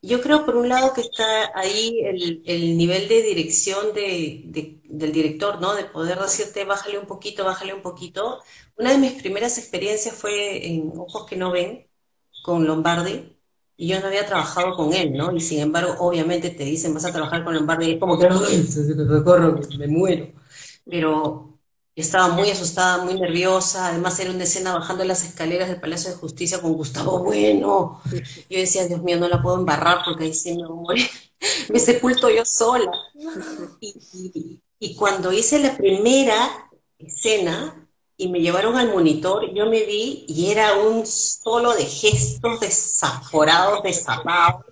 Yo 0.00 0.20
creo, 0.20 0.44
por 0.46 0.56
un 0.56 0.68
lado, 0.68 0.92
que 0.92 1.00
está 1.00 1.50
ahí 1.58 2.00
el, 2.04 2.42
el 2.46 2.76
nivel 2.76 3.08
de 3.08 3.22
dirección 3.22 3.92
de, 3.94 4.78
del 4.84 5.12
director, 5.12 5.60
¿no? 5.60 5.74
De 5.74 5.84
poder 5.84 6.18
decirte, 6.20 6.64
bájale 6.64 6.98
un 6.98 7.06
poquito, 7.06 7.44
bájale 7.44 7.74
un 7.74 7.82
poquito. 7.82 8.40
Una 8.76 8.92
de 8.92 8.98
mis 8.98 9.12
primeras 9.14 9.58
experiencias 9.58 10.14
fue 10.14 10.66
en 10.68 10.92
Ojos 10.96 11.26
que 11.26 11.36
no 11.36 11.50
ven, 11.50 11.88
con 12.42 12.64
Lombardi, 12.66 13.36
y 13.76 13.88
yo 13.88 14.00
no 14.00 14.06
había 14.06 14.26
trabajado 14.26 14.74
con 14.76 14.92
él, 14.92 15.12
¿no? 15.14 15.34
Y 15.34 15.40
sin 15.40 15.60
embargo, 15.60 15.94
obviamente 15.98 16.50
te 16.50 16.64
dicen, 16.64 16.94
vas 16.94 17.04
a 17.04 17.12
trabajar 17.12 17.44
con 17.44 17.54
Lombardi, 17.54 17.92
es 17.92 18.00
como 18.00 18.18
que, 18.18 18.28
me 19.78 19.86
muero. 19.88 20.28
Pero 20.84 21.57
estaba 22.02 22.28
muy 22.28 22.50
asustada, 22.50 23.04
muy 23.04 23.18
nerviosa, 23.18 23.88
además 23.88 24.18
era 24.20 24.30
una 24.30 24.44
escena 24.44 24.74
bajando 24.74 25.04
las 25.04 25.24
escaleras 25.24 25.68
del 25.68 25.80
Palacio 25.80 26.10
de 26.10 26.16
Justicia 26.16 26.60
con 26.60 26.74
Gustavo 26.74 27.24
Bueno. 27.24 28.00
Yo 28.48 28.58
decía, 28.58 28.86
Dios 28.86 29.02
mío, 29.02 29.18
no 29.18 29.28
la 29.28 29.42
puedo 29.42 29.58
embarrar 29.58 29.98
porque 30.04 30.24
ahí 30.24 30.34
sí 30.34 30.56
me 30.56 30.66
voy 30.66 31.06
me 31.68 31.78
sepulto 31.78 32.30
yo 32.30 32.44
sola. 32.44 32.92
y, 33.80 34.60
y 34.78 34.94
cuando 34.94 35.32
hice 35.32 35.58
la 35.58 35.76
primera 35.76 36.70
escena, 36.98 37.88
y 38.20 38.28
me 38.28 38.40
llevaron 38.40 38.76
al 38.76 38.90
monitor, 38.90 39.54
yo 39.54 39.66
me 39.66 39.84
vi 39.84 40.24
y 40.26 40.50
era 40.50 40.74
un 40.74 41.06
solo 41.06 41.72
de 41.74 41.84
gestos 41.84 42.58
desaforados, 42.58 43.80
desapados, 43.84 44.66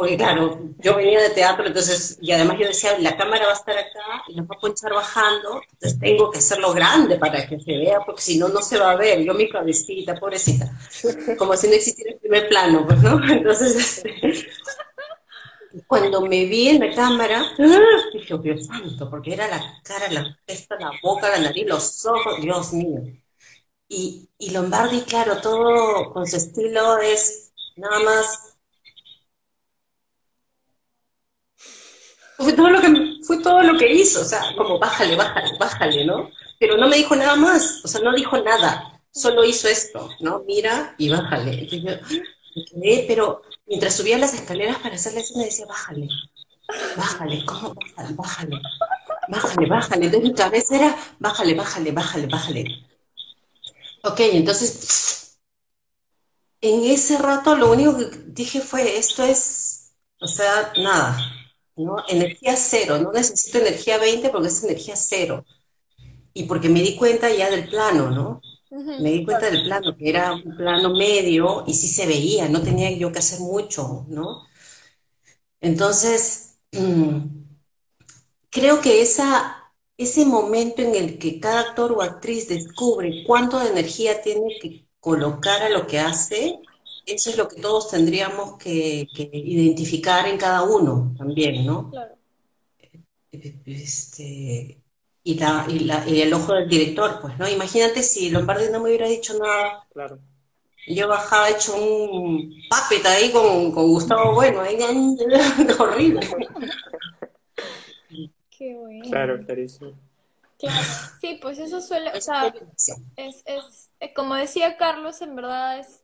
porque 0.00 0.16
claro, 0.16 0.58
yo 0.78 0.96
venía 0.96 1.20
de 1.20 1.28
teatro, 1.28 1.66
entonces, 1.66 2.16
y 2.22 2.32
además 2.32 2.56
yo 2.58 2.66
decía, 2.66 2.98
la 3.00 3.18
cámara 3.18 3.44
va 3.44 3.52
a 3.52 3.54
estar 3.54 3.76
acá 3.76 4.24
y 4.28 4.34
nos 4.34 4.48
va 4.48 4.54
a 4.56 4.58
ponchar 4.58 4.94
bajando, 4.94 5.60
entonces 5.72 5.98
tengo 6.00 6.30
que 6.30 6.38
hacerlo 6.38 6.72
grande 6.72 7.18
para 7.18 7.46
que 7.46 7.60
se 7.60 7.76
vea, 7.76 8.00
porque 8.00 8.22
si 8.22 8.38
no, 8.38 8.48
no 8.48 8.62
se 8.62 8.78
va 8.78 8.92
a 8.92 8.96
ver, 8.96 9.22
yo 9.22 9.34
mi 9.34 9.50
cabecita, 9.50 10.14
pobrecita, 10.14 10.72
como 11.36 11.54
si 11.54 11.68
no 11.68 11.74
existiera 11.74 12.12
el 12.12 12.18
primer 12.18 12.48
plano, 12.48 12.86
pues, 12.86 12.98
¿no? 13.02 13.22
Entonces, 13.30 13.76
este, 13.76 14.48
cuando 15.86 16.22
me 16.22 16.46
vi 16.46 16.70
en 16.70 16.80
la 16.80 16.94
cámara, 16.94 17.42
¡ah! 17.58 17.80
dije, 18.14 18.32
oh, 18.32 18.38
Dios 18.38 18.64
santo, 18.64 19.10
porque 19.10 19.34
era 19.34 19.48
la 19.48 19.82
cara, 19.84 20.10
la 20.10 20.34
testa, 20.46 20.76
la 20.80 20.92
boca, 21.02 21.28
la 21.28 21.40
nariz, 21.40 21.66
los 21.66 22.06
ojos, 22.06 22.40
Dios 22.40 22.72
mío. 22.72 23.02
Y, 23.86 24.30
y 24.38 24.50
Lombardi, 24.52 25.02
claro, 25.02 25.42
todo 25.42 26.10
con 26.14 26.26
su 26.26 26.38
estilo 26.38 26.96
es 27.00 27.52
nada 27.76 27.98
más 28.00 28.49
fue 32.40 32.52
todo 32.54 32.70
lo 32.70 32.80
que 32.80 33.20
fue 33.22 33.42
todo 33.42 33.62
lo 33.62 33.78
que 33.78 33.92
hizo, 33.92 34.22
o 34.22 34.24
sea, 34.24 34.42
como 34.56 34.78
bájale, 34.78 35.14
bájale, 35.16 35.58
bájale, 35.58 36.04
¿no? 36.04 36.30
Pero 36.58 36.76
no 36.76 36.88
me 36.88 36.96
dijo 36.96 37.14
nada 37.14 37.36
más, 37.36 37.80
o 37.84 37.88
sea, 37.88 38.00
no 38.00 38.14
dijo 38.14 38.38
nada, 38.38 39.00
solo 39.10 39.44
hizo 39.44 39.68
esto, 39.68 40.08
¿no? 40.20 40.42
Mira 40.46 40.94
y 40.98 41.10
bájale. 41.10 41.68
Y 41.70 41.82
yo, 41.82 41.92
pero 43.06 43.42
mientras 43.66 43.94
subía 43.94 44.18
las 44.18 44.34
escaleras 44.34 44.78
para 44.78 44.94
hacerle 44.96 45.20
eso 45.20 45.38
me 45.38 45.44
decía, 45.44 45.66
bájale, 45.66 46.08
bájale, 46.96 47.44
¿cómo 47.44 47.74
bájale, 47.74 48.14
bájale? 48.14 48.60
Bájale, 49.28 49.68
bájale. 49.68 50.06
Entonces 50.06 50.30
mi 50.30 50.34
cabeza 50.34 50.76
era, 50.76 50.96
bájale, 51.18 51.54
bájale, 51.54 51.92
bájale, 51.92 52.26
bájale. 52.26 52.86
Ok, 54.02 54.20
entonces, 54.20 55.38
en 56.60 56.84
ese 56.84 57.18
rato 57.18 57.54
lo 57.54 57.70
único 57.70 57.96
que 57.98 58.10
dije 58.26 58.60
fue, 58.60 58.96
esto 58.96 59.22
es, 59.24 59.92
o 60.20 60.26
sea, 60.26 60.72
nada, 60.76 61.18
¿no? 61.84 61.96
Energía 62.08 62.56
cero, 62.56 62.98
no 62.98 63.12
necesito 63.12 63.58
energía 63.58 63.98
20 63.98 64.30
porque 64.30 64.48
es 64.48 64.64
energía 64.64 64.96
cero. 64.96 65.44
Y 66.32 66.44
porque 66.44 66.68
me 66.68 66.82
di 66.82 66.96
cuenta 66.96 67.32
ya 67.32 67.50
del 67.50 67.68
plano, 67.68 68.10
¿no? 68.10 68.40
Me 68.70 69.10
di 69.10 69.24
cuenta 69.24 69.50
del 69.50 69.64
plano, 69.64 69.96
que 69.96 70.08
era 70.08 70.32
un 70.32 70.56
plano 70.56 70.94
medio 70.94 71.64
y 71.66 71.74
sí 71.74 71.88
se 71.88 72.06
veía, 72.06 72.48
no 72.48 72.62
tenía 72.62 72.90
yo 72.92 73.10
que 73.10 73.18
hacer 73.18 73.40
mucho, 73.40 74.06
¿no? 74.08 74.46
Entonces, 75.60 76.58
creo 78.50 78.80
que 78.80 79.02
esa, 79.02 79.72
ese 79.96 80.24
momento 80.24 80.82
en 80.82 80.94
el 80.94 81.18
que 81.18 81.40
cada 81.40 81.60
actor 81.60 81.92
o 81.92 82.02
actriz 82.02 82.48
descubre 82.48 83.24
cuánto 83.26 83.58
de 83.58 83.70
energía 83.70 84.22
tiene 84.22 84.56
que 84.60 84.86
colocar 85.00 85.62
a 85.62 85.70
lo 85.70 85.86
que 85.86 85.98
hace, 85.98 86.60
eso 87.06 87.30
es 87.30 87.36
lo 87.36 87.48
que 87.48 87.60
todos 87.60 87.90
tendríamos 87.90 88.56
que, 88.58 89.06
identificar 89.12 90.26
en 90.28 90.38
cada 90.38 90.62
uno 90.62 91.14
también, 91.16 91.66
¿no? 91.66 91.90
Claro. 91.90 92.14
Este, 93.32 94.80
y, 95.22 95.34
la, 95.34 95.66
y, 95.68 95.78
la, 95.80 96.08
y, 96.08 96.20
el 96.20 96.32
ojo 96.32 96.54
del 96.54 96.68
director, 96.68 97.20
pues, 97.20 97.38
¿no? 97.38 97.48
Imagínate 97.48 98.02
si 98.02 98.30
Lombardi 98.30 98.70
no 98.70 98.80
me 98.80 98.88
hubiera 98.88 99.08
dicho 99.08 99.38
nada. 99.38 99.86
Claro. 99.92 100.18
Yo 100.86 101.08
bajaba 101.08 101.50
hecho 101.50 101.76
un 101.76 102.54
puppet 102.68 103.04
ahí 103.06 103.30
con, 103.30 103.70
con 103.70 103.88
Gustavo 103.88 104.34
Bueno, 104.34 104.60
ahí, 104.60 104.76
horrible. 105.78 106.20
Qué 108.50 108.74
bueno. 108.74 109.04
Claro, 109.08 109.44
clarísimo. 109.44 109.92
Claro, 110.58 110.86
sí, 111.20 111.38
pues 111.40 111.58
eso 111.58 111.80
suele, 111.80 112.10
o 112.14 112.20
sea, 112.20 112.52
es, 113.16 113.42
es, 113.46 113.90
eh, 113.98 114.12
como 114.12 114.34
decía 114.34 114.76
Carlos, 114.76 115.22
en 115.22 115.34
verdad 115.34 115.78
es, 115.78 116.02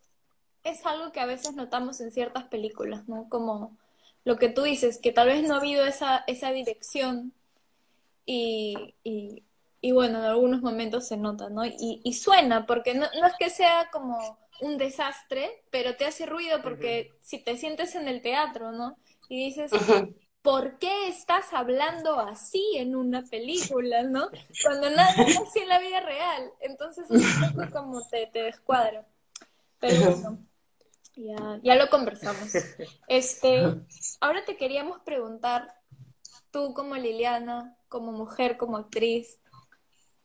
es 0.66 0.84
algo 0.84 1.12
que 1.12 1.20
a 1.20 1.26
veces 1.26 1.54
notamos 1.54 2.00
en 2.00 2.10
ciertas 2.10 2.44
películas, 2.44 3.08
¿no? 3.08 3.28
Como 3.28 3.76
lo 4.24 4.36
que 4.36 4.48
tú 4.48 4.62
dices, 4.62 4.98
que 4.98 5.12
tal 5.12 5.28
vez 5.28 5.42
no 5.44 5.54
ha 5.54 5.58
habido 5.58 5.86
esa, 5.86 6.24
esa 6.26 6.50
dirección 6.50 7.32
y, 8.24 8.94
y, 9.04 9.92
bueno, 9.92 10.18
en 10.18 10.24
algunos 10.24 10.62
momentos 10.62 11.06
se 11.06 11.16
nota, 11.16 11.48
¿no? 11.48 11.64
Y, 11.64 12.00
y 12.02 12.12
suena, 12.14 12.66
porque 12.66 12.94
no, 12.94 13.06
no, 13.20 13.26
es 13.28 13.34
que 13.38 13.50
sea 13.50 13.88
como 13.92 14.38
un 14.60 14.78
desastre, 14.78 15.62
pero 15.70 15.94
te 15.96 16.06
hace 16.06 16.26
ruido 16.26 16.60
porque 16.60 17.12
si 17.20 17.38
te 17.38 17.56
sientes 17.56 17.94
en 17.94 18.08
el 18.08 18.20
teatro, 18.20 18.72
¿no? 18.72 18.96
Y 19.28 19.44
dices, 19.44 19.70
¿por 20.42 20.78
qué 20.78 21.08
estás 21.08 21.52
hablando 21.52 22.18
así 22.18 22.64
en 22.76 22.96
una 22.96 23.22
película, 23.22 24.02
¿no? 24.02 24.28
Cuando 24.64 24.90
nada 24.90 25.12
es 25.24 25.38
así 25.38 25.60
en 25.60 25.68
la 25.68 25.78
vida 25.78 26.00
real. 26.00 26.50
Entonces 26.60 27.08
es 27.10 27.22
un 27.22 27.54
poco 27.54 27.70
como 27.72 28.08
te, 28.08 28.26
te 28.26 28.42
descuadra. 28.42 29.06
Pero 29.78 30.10
bueno, 30.10 30.38
ya, 31.16 31.60
ya 31.62 31.74
lo 31.74 31.88
conversamos. 31.88 32.52
Este, 33.08 33.62
ahora 34.20 34.44
te 34.44 34.56
queríamos 34.56 35.00
preguntar, 35.00 35.74
tú 36.50 36.74
como 36.74 36.94
Liliana, 36.94 37.76
como 37.88 38.12
mujer, 38.12 38.56
como 38.56 38.76
actriz, 38.76 39.40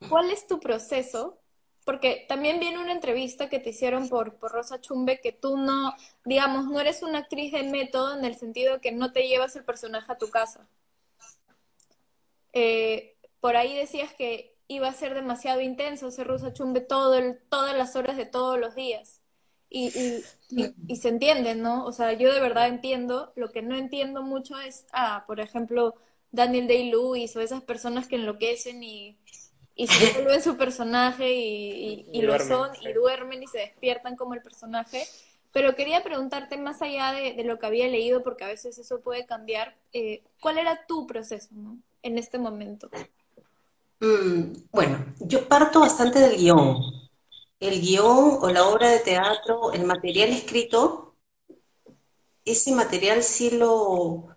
¿cuál 0.09 0.31
es 0.31 0.47
tu 0.47 0.59
proceso? 0.59 1.39
Porque 1.85 2.25
también 2.27 2.59
viene 2.59 2.77
una 2.77 2.91
entrevista 2.91 3.49
que 3.49 3.59
te 3.59 3.71
hicieron 3.71 4.09
por, 4.09 4.35
por 4.35 4.51
Rosa 4.51 4.79
Chumbe 4.79 5.19
que 5.19 5.31
tú 5.31 5.57
no, 5.57 5.95
digamos, 6.25 6.65
no 6.65 6.79
eres 6.79 7.01
una 7.01 7.19
actriz 7.19 7.51
de 7.51 7.63
método 7.63 8.17
en 8.17 8.25
el 8.25 8.35
sentido 8.35 8.81
que 8.81 8.91
no 8.91 9.11
te 9.11 9.27
llevas 9.27 9.55
el 9.55 9.63
personaje 9.63 10.11
a 10.11 10.17
tu 10.17 10.29
casa. 10.29 10.67
Eh, 12.53 13.15
por 13.39 13.55
ahí 13.55 13.75
decías 13.75 14.13
que 14.13 14.55
iba 14.67 14.87
a 14.87 14.93
ser 14.93 15.13
demasiado 15.13 15.61
intenso 15.61 16.11
ser 16.11 16.27
Rosa 16.27 16.53
Chumbe 16.53 16.81
todo 16.81 17.19
todas 17.49 17.75
las 17.75 17.95
horas 17.95 18.17
de 18.17 18.25
todos 18.25 18.59
los 18.59 18.75
días. 18.75 19.20
Y, 19.73 20.21
y, 20.89 20.95
se 20.97 21.07
entiende, 21.07 21.55
¿no? 21.55 21.85
O 21.85 21.93
sea, 21.93 22.11
yo 22.11 22.33
de 22.33 22.41
verdad 22.41 22.67
entiendo, 22.67 23.31
lo 23.37 23.53
que 23.53 23.61
no 23.61 23.77
entiendo 23.77 24.21
mucho 24.21 24.59
es, 24.59 24.85
ah, 24.91 25.23
por 25.25 25.39
ejemplo, 25.39 25.95
Daniel 26.33 26.67
Day-Lewis 26.67 27.33
o 27.37 27.39
esas 27.39 27.63
personas 27.63 28.05
que 28.05 28.17
enloquecen 28.17 28.83
y, 28.83 29.17
y 29.75 29.87
se 29.87 30.11
vuelven 30.13 30.43
su 30.43 30.57
personaje 30.57 31.33
y, 31.33 32.05
y 32.11 32.21
lo 32.21 32.37
son 32.39 32.71
y 32.81 32.91
duermen 32.91 33.43
y 33.43 33.47
se 33.47 33.59
despiertan 33.59 34.17
como 34.17 34.33
el 34.33 34.41
personaje. 34.41 35.05
Pero 35.53 35.73
quería 35.73 36.03
preguntarte 36.03 36.57
más 36.57 36.81
allá 36.81 37.13
de, 37.13 37.41
lo 37.45 37.57
que 37.57 37.67
había 37.67 37.87
leído, 37.87 38.23
porque 38.23 38.43
a 38.43 38.47
veces 38.47 38.77
eso 38.77 38.99
puede 38.99 39.25
cambiar, 39.25 39.77
eh, 39.93 40.21
¿cuál 40.41 40.57
era 40.57 40.85
tu 40.85 41.07
proceso 41.07 41.47
¿no? 41.51 41.77
en 42.03 42.17
este 42.17 42.37
momento? 42.37 42.89
Mm, 44.01 44.53
bueno, 44.71 45.05
yo 45.19 45.47
parto 45.47 45.79
bastante 45.79 46.19
del 46.19 46.35
guion 46.35 46.90
el 47.61 47.79
guion 47.79 48.39
o 48.41 48.49
la 48.49 48.67
obra 48.67 48.89
de 48.89 48.99
teatro, 48.99 49.71
el 49.71 49.85
material 49.85 50.29
escrito, 50.29 51.15
ese 52.43 52.71
material 52.71 53.23
sí 53.23 53.51
lo, 53.51 54.35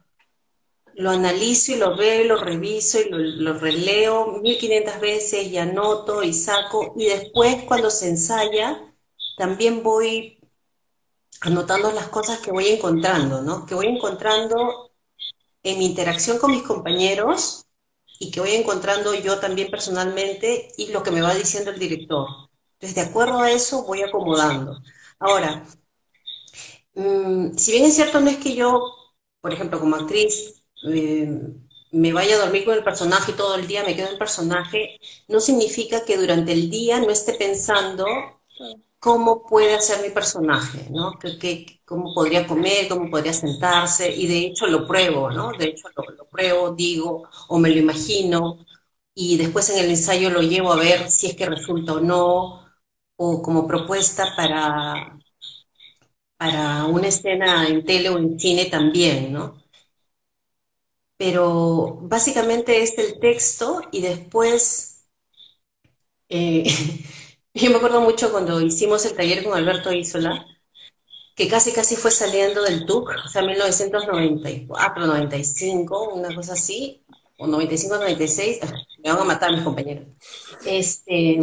lo 0.94 1.10
analizo 1.10 1.72
y 1.72 1.76
lo 1.76 1.96
veo, 1.96 2.24
lo 2.24 2.36
reviso 2.36 3.00
y 3.00 3.08
lo, 3.08 3.54
releo 3.58 4.40
1500 4.42 5.00
veces 5.00 5.46
y 5.46 5.56
anoto 5.56 6.22
y 6.22 6.34
saco. 6.34 6.94
Y 6.96 7.06
después 7.06 7.64
cuando 7.64 7.90
se 7.90 8.10
ensaya, 8.10 8.94
también 9.38 9.82
voy 9.82 10.38
anotando 11.40 11.92
las 11.92 12.08
cosas 12.08 12.40
que 12.40 12.52
voy 12.52 12.68
encontrando, 12.68 13.40
¿no? 13.40 13.64
Que 13.64 13.74
voy 13.74 13.86
encontrando 13.86 14.92
en 15.62 15.78
mi 15.78 15.86
interacción 15.86 16.38
con 16.38 16.50
mis 16.50 16.62
compañeros 16.62 17.64
y 18.18 18.30
que 18.30 18.40
voy 18.40 18.52
encontrando 18.52 19.14
yo 19.14 19.38
también 19.40 19.70
personalmente 19.70 20.72
y 20.76 20.88
lo 20.88 21.02
que 21.02 21.10
me 21.10 21.22
va 21.22 21.34
diciendo 21.34 21.70
el 21.70 21.78
director. 21.78 22.43
Entonces, 22.74 22.94
de 22.94 23.00
acuerdo 23.10 23.40
a 23.40 23.50
eso, 23.50 23.84
voy 23.84 24.02
acomodando. 24.02 24.78
Ahora, 25.18 25.64
mm, 26.94 27.56
si 27.56 27.72
bien 27.72 27.84
es 27.84 27.94
cierto, 27.94 28.20
no 28.20 28.30
es 28.30 28.38
que 28.38 28.54
yo, 28.54 28.80
por 29.40 29.52
ejemplo, 29.52 29.80
como 29.80 29.96
actriz, 29.96 30.64
eh, 30.86 31.28
me 31.92 32.12
vaya 32.12 32.36
a 32.36 32.38
dormir 32.44 32.64
con 32.64 32.74
el 32.74 32.84
personaje 32.84 33.32
y 33.32 33.34
todo 33.36 33.54
el 33.54 33.66
día 33.66 33.84
me 33.84 33.94
quedo 33.94 34.08
en 34.10 34.18
personaje, 34.18 34.98
no 35.28 35.40
significa 35.40 36.04
que 36.04 36.16
durante 36.16 36.52
el 36.52 36.68
día 36.70 37.00
no 37.00 37.10
esté 37.10 37.34
pensando 37.34 38.06
cómo 38.98 39.44
puede 39.46 39.80
ser 39.80 40.02
mi 40.02 40.10
personaje, 40.10 40.88
¿no? 40.90 41.18
Que, 41.18 41.80
cómo 41.84 42.14
podría 42.14 42.46
comer, 42.46 42.88
cómo 42.88 43.10
podría 43.10 43.34
sentarse, 43.34 44.10
y 44.14 44.26
de 44.26 44.38
hecho 44.46 44.66
lo 44.66 44.86
pruebo, 44.86 45.30
¿no? 45.30 45.52
De 45.52 45.66
hecho 45.66 45.88
lo, 45.96 46.26
pruebo, 46.28 46.70
digo, 46.72 47.28
o 47.48 47.58
me 47.58 47.70
lo 47.70 47.78
imagino, 47.78 48.64
y 49.14 49.36
después 49.36 49.70
en 49.70 49.84
el 49.84 49.90
ensayo 49.90 50.30
lo 50.30 50.42
llevo 50.42 50.72
a 50.72 50.76
ver 50.76 51.10
si 51.10 51.28
es 51.28 51.36
que 51.36 51.46
resulta 51.46 51.94
o 51.94 52.00
no, 52.00 52.63
o 53.16 53.42
como 53.42 53.66
propuesta 53.66 54.34
para, 54.36 55.18
para 56.36 56.84
una 56.86 57.08
escena 57.08 57.66
en 57.66 57.84
tele 57.84 58.08
o 58.10 58.18
en 58.18 58.38
cine 58.38 58.66
también, 58.66 59.32
¿no? 59.32 59.56
Pero 61.16 61.98
básicamente 62.02 62.82
es 62.82 62.96
el 62.98 63.18
texto 63.18 63.80
y 63.90 64.00
después, 64.00 65.06
eh, 66.28 66.64
yo 67.54 67.70
me 67.70 67.76
acuerdo 67.76 68.00
mucho 68.00 68.30
cuando 68.32 68.60
hicimos 68.60 69.04
el 69.06 69.16
taller 69.16 69.44
con 69.44 69.54
Alberto 69.56 69.92
Isola, 69.92 70.44
que 71.36 71.48
casi 71.48 71.72
casi 71.72 71.96
fue 71.96 72.10
saliendo 72.10 72.62
del 72.62 72.86
TUC, 72.86 73.10
o 73.26 73.28
sea, 73.28 73.42
1994, 73.42 75.06
95, 75.06 76.14
una 76.14 76.34
cosa 76.34 76.54
así, 76.54 77.04
o 77.38 77.46
95, 77.46 77.96
96, 77.98 78.60
me 79.04 79.10
van 79.12 79.20
a 79.22 79.24
matar 79.24 79.52
mis 79.52 79.62
compañeros. 79.64 80.08
Este, 80.66 81.38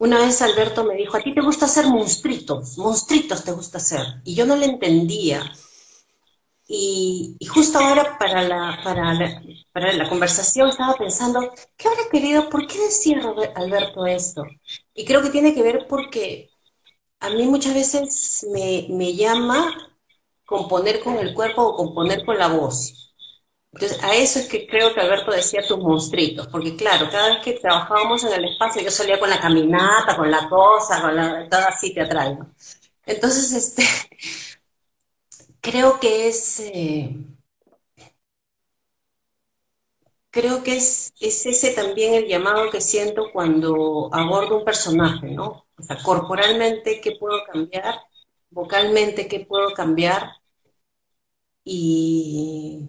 una 0.00 0.18
vez 0.18 0.40
Alberto 0.40 0.82
me 0.82 0.94
dijo, 0.94 1.18
a 1.18 1.20
ti 1.20 1.34
te 1.34 1.42
gusta 1.42 1.66
hacer 1.66 1.86
monstruitos, 1.86 2.78
monstruitos 2.78 3.44
te 3.44 3.52
gusta 3.52 3.76
hacer. 3.76 4.00
Y 4.24 4.34
yo 4.34 4.46
no 4.46 4.56
le 4.56 4.64
entendía. 4.64 5.42
Y, 6.66 7.36
justo 7.46 7.78
ahora 7.78 8.16
para 8.18 8.42
la, 8.42 8.80
para, 8.82 9.42
para 9.72 9.92
la 9.92 10.08
conversación 10.08 10.70
estaba 10.70 10.94
pensando, 10.94 11.52
¿qué 11.76 11.88
habría 11.88 12.08
querido? 12.10 12.48
¿Por 12.48 12.66
qué 12.66 12.78
decía 12.78 13.20
Alberto 13.54 14.06
esto? 14.06 14.44
Y 14.94 15.04
creo 15.04 15.20
que 15.20 15.28
tiene 15.28 15.54
que 15.54 15.62
ver 15.62 15.86
porque 15.86 16.48
a 17.18 17.28
mí 17.28 17.44
muchas 17.46 17.74
veces 17.74 18.46
me, 18.50 18.86
me 18.88 19.14
llama 19.14 19.70
componer 20.46 21.00
con 21.00 21.18
el 21.18 21.34
cuerpo 21.34 21.62
o 21.62 21.76
componer 21.76 22.24
con 22.24 22.38
la 22.38 22.48
voz. 22.48 23.09
Entonces, 23.72 24.02
a 24.02 24.14
eso 24.16 24.40
es 24.40 24.48
que 24.48 24.66
creo 24.66 24.92
que 24.92 25.00
Alberto 25.00 25.30
decía 25.30 25.62
tus 25.66 25.78
monstruitos, 25.78 26.48
porque 26.48 26.74
claro, 26.76 27.08
cada 27.10 27.28
vez 27.30 27.38
que 27.44 27.52
trabajábamos 27.54 28.24
en 28.24 28.32
el 28.32 28.44
espacio, 28.46 28.82
yo 28.82 28.90
salía 28.90 29.18
con 29.20 29.30
la 29.30 29.40
caminata, 29.40 30.16
con 30.16 30.28
la 30.30 30.48
cosa, 30.48 31.00
con 31.00 31.14
la, 31.16 31.48
todo 31.48 31.60
así 31.68 31.94
teatral. 31.94 32.38
¿no? 32.40 32.54
Entonces, 33.06 33.52
este, 33.52 33.84
creo 35.60 35.98
que 36.00 36.28
es, 36.28 36.60
eh, 36.60 37.16
creo 40.30 40.62
que 40.62 40.76
es, 40.76 41.12
es 41.20 41.46
ese 41.46 41.72
también 41.72 42.14
el 42.14 42.26
llamado 42.26 42.70
que 42.70 42.80
siento 42.80 43.30
cuando 43.32 44.08
abordo 44.12 44.58
un 44.58 44.64
personaje, 44.64 45.30
¿no? 45.30 45.66
O 45.78 45.82
sea, 45.82 45.96
corporalmente, 46.02 47.00
¿qué 47.00 47.12
puedo 47.18 47.42
cambiar? 47.44 47.94
Vocalmente, 48.50 49.28
¿qué 49.28 49.40
puedo 49.46 49.72
cambiar? 49.74 50.30
Y, 51.64 52.88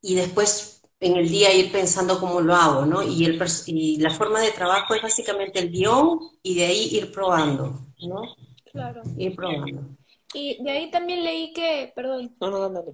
y, 0.00 0.14
después 0.14 0.82
en 1.00 1.16
el 1.16 1.28
día 1.28 1.54
ir 1.54 1.70
pensando 1.70 2.18
cómo 2.18 2.40
lo 2.40 2.54
hago, 2.54 2.86
¿no? 2.86 3.02
Y, 3.02 3.24
el, 3.24 3.42
y 3.66 3.98
la 3.98 4.10
forma 4.10 4.40
de 4.40 4.52
trabajo 4.52 4.94
es 4.94 5.02
básicamente 5.02 5.58
el 5.58 5.70
guion 5.70 6.18
y 6.42 6.54
de 6.54 6.66
ahí 6.66 6.88
ir 6.92 7.12
probando, 7.12 7.80
¿no? 8.00 8.34
Claro. 8.70 9.02
Ir 9.16 9.34
probando. 9.34 9.96
Y 10.32 10.62
de 10.62 10.70
ahí 10.70 10.90
también 10.90 11.22
leí 11.22 11.52
que, 11.52 11.92
perdón, 11.94 12.34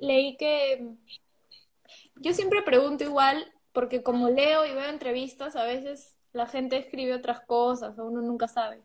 leí 0.01 0.37
que 0.37 0.95
yo 2.17 2.35
siempre 2.35 2.63
pregunto 2.63 3.05
igual, 3.05 3.51
porque 3.73 4.03
como 4.03 4.29
leo 4.29 4.67
y 4.67 4.73
veo 4.73 4.89
entrevistas, 4.89 5.57
a 5.57 5.65
veces 5.65 6.17
la 6.33 6.47
gente 6.47 6.77
escribe 6.77 7.15
otras 7.15 7.41
cosas, 7.41 7.99
o 7.99 8.05
uno 8.05 8.21
nunca 8.21 8.47
sabe. 8.49 8.83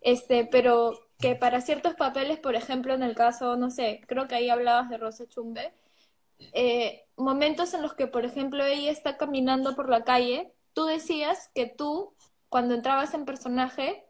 Este, 0.00 0.46
pero 0.50 0.98
que 1.18 1.34
para 1.34 1.60
ciertos 1.60 1.94
papeles, 1.94 2.38
por 2.38 2.54
ejemplo, 2.54 2.94
en 2.94 3.02
el 3.02 3.14
caso, 3.14 3.56
no 3.56 3.70
sé, 3.70 4.00
creo 4.06 4.28
que 4.28 4.36
ahí 4.36 4.48
hablabas 4.48 4.88
de 4.88 4.98
Rosa 4.98 5.28
Chumbe, 5.28 5.72
eh, 6.52 7.04
momentos 7.16 7.74
en 7.74 7.82
los 7.82 7.94
que, 7.94 8.06
por 8.06 8.24
ejemplo, 8.24 8.64
ella 8.64 8.90
está 8.90 9.16
caminando 9.16 9.74
por 9.74 9.88
la 9.88 10.04
calle, 10.04 10.52
tú 10.72 10.84
decías 10.84 11.50
que 11.54 11.66
tú, 11.66 12.14
cuando 12.48 12.74
entrabas 12.74 13.14
en 13.14 13.24
personaje, 13.24 14.04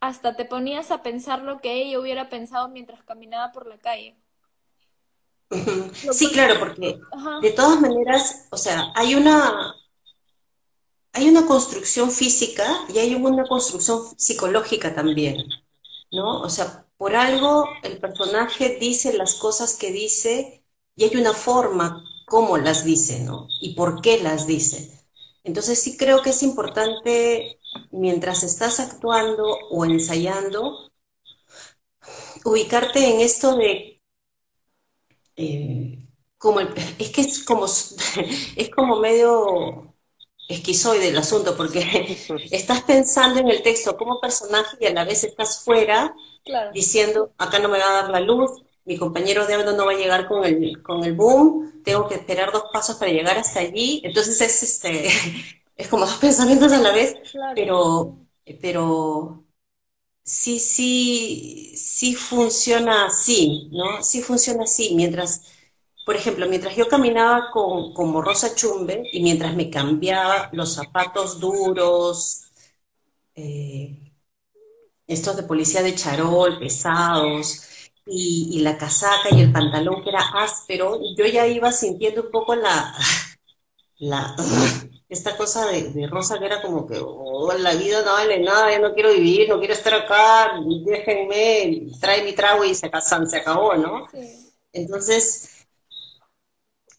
hasta 0.00 0.34
te 0.34 0.44
ponías 0.44 0.90
a 0.90 1.02
pensar 1.02 1.42
lo 1.42 1.60
que 1.60 1.74
ella 1.74 2.00
hubiera 2.00 2.28
pensado 2.28 2.68
mientras 2.68 3.02
caminaba 3.04 3.52
por 3.52 3.66
la 3.66 3.78
calle. 3.78 4.16
Sí, 6.12 6.30
claro, 6.30 6.60
porque 6.60 7.00
de 7.42 7.50
todas 7.50 7.80
maneras, 7.80 8.46
o 8.50 8.56
sea, 8.56 8.92
hay 8.94 9.14
una, 9.14 9.74
hay 11.12 11.28
una 11.28 11.44
construcción 11.46 12.10
física 12.10 12.64
y 12.88 12.98
hay 12.98 13.14
una 13.14 13.44
construcción 13.44 14.00
psicológica 14.16 14.94
también, 14.94 15.44
¿no? 16.12 16.40
O 16.40 16.48
sea, 16.48 16.86
por 16.96 17.16
algo 17.16 17.66
el 17.82 17.98
personaje 17.98 18.78
dice 18.80 19.12
las 19.16 19.34
cosas 19.34 19.74
que 19.74 19.90
dice 19.90 20.59
y 21.00 21.04
hay 21.04 21.16
una 21.16 21.32
forma 21.32 22.04
cómo 22.26 22.58
las 22.58 22.84
dice, 22.84 23.20
¿no? 23.20 23.48
Y 23.62 23.72
por 23.72 24.02
qué 24.02 24.22
las 24.22 24.46
dice. 24.46 25.00
Entonces 25.44 25.80
sí 25.80 25.96
creo 25.96 26.20
que 26.20 26.28
es 26.28 26.42
importante, 26.42 27.58
mientras 27.90 28.42
estás 28.42 28.80
actuando 28.80 29.46
o 29.70 29.86
ensayando, 29.86 30.90
ubicarte 32.44 33.14
en 33.14 33.20
esto 33.22 33.56
de 33.56 34.02
eh, 35.36 36.06
como 36.36 36.60
es 36.60 37.10
que 37.10 37.22
es 37.22 37.44
como, 37.44 37.64
es 38.56 38.70
como 38.70 38.96
medio 38.96 39.94
esquizoide 40.48 41.08
el 41.08 41.16
asunto, 41.16 41.56
porque 41.56 42.18
estás 42.50 42.82
pensando 42.82 43.40
en 43.40 43.48
el 43.48 43.62
texto 43.62 43.96
como 43.96 44.20
personaje 44.20 44.76
y 44.80 44.86
a 44.86 44.92
la 44.92 45.06
vez 45.06 45.24
estás 45.24 45.64
fuera 45.64 46.14
diciendo, 46.74 47.32
acá 47.38 47.58
no 47.58 47.70
me 47.70 47.78
va 47.78 47.88
a 47.88 48.02
dar 48.02 48.10
la 48.10 48.20
luz, 48.20 48.50
mi 48.84 48.96
compañero 48.98 49.46
de 49.46 49.54
audio 49.54 49.72
no 49.72 49.86
va 49.86 49.92
a 49.92 49.96
llegar 49.96 50.26
con 50.28 50.44
el, 50.44 50.82
con 50.82 51.04
el 51.04 51.14
boom, 51.14 51.82
tengo 51.84 52.08
que 52.08 52.14
esperar 52.16 52.52
dos 52.52 52.64
pasos 52.72 52.96
para 52.96 53.12
llegar 53.12 53.38
hasta 53.38 53.60
allí. 53.60 54.00
Entonces 54.04 54.40
es, 54.40 54.62
este, 54.62 55.08
es 55.76 55.88
como 55.88 56.06
dos 56.06 56.16
pensamientos 56.18 56.72
a 56.72 56.78
la 56.80 56.92
vez, 56.92 57.16
pero, 57.54 58.18
pero 58.60 59.44
sí, 60.24 60.58
sí, 60.60 61.74
sí 61.76 62.14
funciona 62.14 63.06
así, 63.06 63.68
¿no? 63.72 64.02
Sí 64.02 64.22
funciona 64.22 64.64
así. 64.64 64.94
Mientras, 64.94 65.42
por 66.06 66.16
ejemplo, 66.16 66.48
mientras 66.48 66.76
yo 66.76 66.88
caminaba 66.88 67.50
con, 67.52 67.92
como 67.94 68.22
Rosa 68.22 68.54
Chumbe 68.54 69.04
y 69.12 69.22
mientras 69.22 69.54
me 69.56 69.70
cambiaba 69.70 70.50
los 70.52 70.74
zapatos 70.74 71.40
duros, 71.40 72.44
eh, 73.34 74.12
estos 75.06 75.36
de 75.36 75.42
policía 75.42 75.82
de 75.82 75.94
charol, 75.94 76.58
pesados, 76.58 77.62
y, 78.10 78.48
y, 78.58 78.60
la 78.60 78.76
casaca 78.76 79.28
y 79.30 79.40
el 79.40 79.52
pantalón 79.52 80.02
que 80.02 80.10
era 80.10 80.20
áspero, 80.34 80.98
yo 81.16 81.26
ya 81.26 81.46
iba 81.46 81.70
sintiendo 81.70 82.22
un 82.22 82.30
poco 82.30 82.56
la, 82.56 82.92
la, 83.98 84.34
esta 85.08 85.36
cosa 85.36 85.66
de, 85.66 86.06
Rosa 86.08 86.38
que 86.38 86.46
era 86.46 86.62
como 86.62 86.86
que, 86.86 86.98
oh, 86.98 87.52
la 87.58 87.74
vida 87.74 88.02
no 88.02 88.12
vale 88.12 88.40
nada, 88.40 88.72
yo 88.72 88.80
no 88.80 88.94
quiero 88.94 89.12
vivir, 89.12 89.48
no 89.48 89.58
quiero 89.58 89.74
estar 89.74 89.94
acá, 89.94 90.52
déjenme, 90.84 91.88
trae 92.00 92.24
mi 92.24 92.32
trago 92.32 92.64
y 92.64 92.74
se, 92.74 92.90
se 93.28 93.36
acabó, 93.36 93.74
¿no? 93.74 94.08
Entonces, 94.72 95.66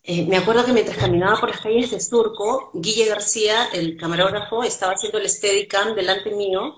eh, 0.03 0.25
me 0.25 0.37
acuerdo 0.37 0.65
que 0.65 0.73
mientras 0.73 0.97
caminaba 0.97 1.39
por 1.39 1.49
las 1.49 1.61
calles 1.61 1.91
de 1.91 2.01
Surco, 2.01 2.71
Guille 2.73 3.05
García, 3.05 3.69
el 3.71 3.97
camarógrafo, 3.97 4.63
estaba 4.63 4.93
haciendo 4.93 5.17
el 5.19 5.29
Steadicam 5.29 5.95
delante 5.95 6.31
mío, 6.31 6.75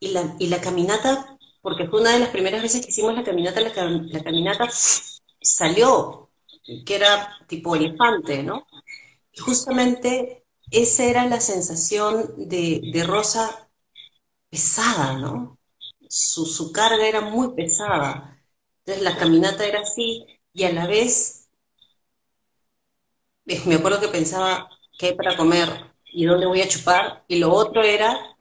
y 0.00 0.08
la, 0.08 0.36
y 0.38 0.48
la 0.48 0.60
caminata, 0.60 1.37
porque 1.60 1.86
fue 1.86 2.00
una 2.00 2.12
de 2.12 2.20
las 2.20 2.30
primeras 2.30 2.62
veces 2.62 2.84
que 2.84 2.90
hicimos 2.90 3.14
la 3.14 3.24
caminata, 3.24 3.60
la, 3.60 3.72
la 3.74 4.22
caminata 4.22 4.68
salió, 5.40 6.30
que 6.86 6.94
era 6.96 7.36
tipo 7.46 7.74
elefante, 7.76 8.42
¿no? 8.42 8.66
justamente 9.40 10.44
esa 10.70 11.04
era 11.04 11.26
la 11.26 11.40
sensación 11.40 12.48
de, 12.48 13.04
Rosa 13.06 13.70
pesada, 14.50 15.14
¿no? 15.18 15.58
Su, 16.08 16.72
carga 16.72 17.06
era 17.06 17.20
muy 17.20 17.54
pesada. 17.54 18.42
Entonces 18.80 19.04
la 19.04 19.16
caminata 19.16 19.66
era 19.66 19.80
así 19.80 20.26
y 20.52 20.64
a 20.64 20.72
la 20.72 20.86
vez 20.86 21.48
me 23.44 23.76
acuerdo 23.76 24.00
que 24.00 24.08
pensaba 24.08 24.68
qué 24.98 25.06
hay 25.06 25.14
para 25.14 25.36
comer 25.36 25.68
y 26.04 26.26
dónde 26.26 26.46
voy 26.46 26.60
a 26.60 26.68
chupar 26.68 27.24
y 27.28 27.36
lo 27.38 27.52
otro 27.52 27.82
era 27.82 28.36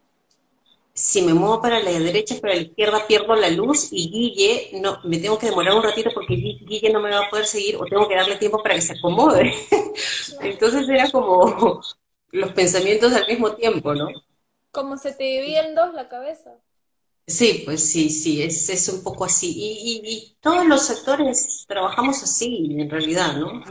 si 0.98 1.22
me 1.22 1.34
muevo 1.34 1.62
para 1.62 1.80
la 1.80 1.92
derecha, 1.92 2.40
para 2.42 2.56
la 2.56 2.62
izquierda, 2.62 3.06
pierdo 3.06 3.36
la 3.36 3.50
luz 3.50 3.90
y 3.92 4.10
Guille, 4.10 4.82
no, 4.82 5.00
me 5.04 5.20
tengo 5.20 5.38
que 5.38 5.46
demorar 5.46 5.76
un 5.76 5.84
ratito 5.84 6.10
porque 6.12 6.34
Guille 6.34 6.92
no 6.92 7.00
me 7.00 7.12
va 7.12 7.28
a 7.28 7.30
poder 7.30 7.46
seguir 7.46 7.76
o 7.76 7.86
tengo 7.86 8.08
que 8.08 8.16
darle 8.16 8.36
tiempo 8.38 8.64
para 8.64 8.74
que 8.74 8.82
se 8.82 8.94
acomode. 8.94 9.54
Entonces 10.42 10.90
era 10.90 11.10
como 11.12 11.82
los 12.32 12.52
pensamientos 12.54 13.14
al 13.14 13.28
mismo 13.28 13.54
tiempo, 13.54 13.94
¿no? 13.94 14.08
Como 14.72 14.98
se 14.98 15.14
te 15.14 15.24
divide 15.24 15.68
en 15.68 15.76
dos 15.76 15.94
la 15.94 16.10
cabeza. 16.10 16.56
Sí, 17.28 17.62
pues 17.64 17.88
sí, 17.88 18.10
sí, 18.10 18.42
es, 18.42 18.68
es 18.70 18.90
un 18.90 19.04
poco 19.04 19.26
así. 19.26 19.54
Y, 19.56 20.02
y, 20.04 20.38
todos 20.42 20.66
los 20.66 20.90
actores 20.90 21.66
trabajamos 21.68 22.24
así, 22.24 22.76
en 22.80 22.90
realidad, 22.90 23.36
¿no? 23.36 23.62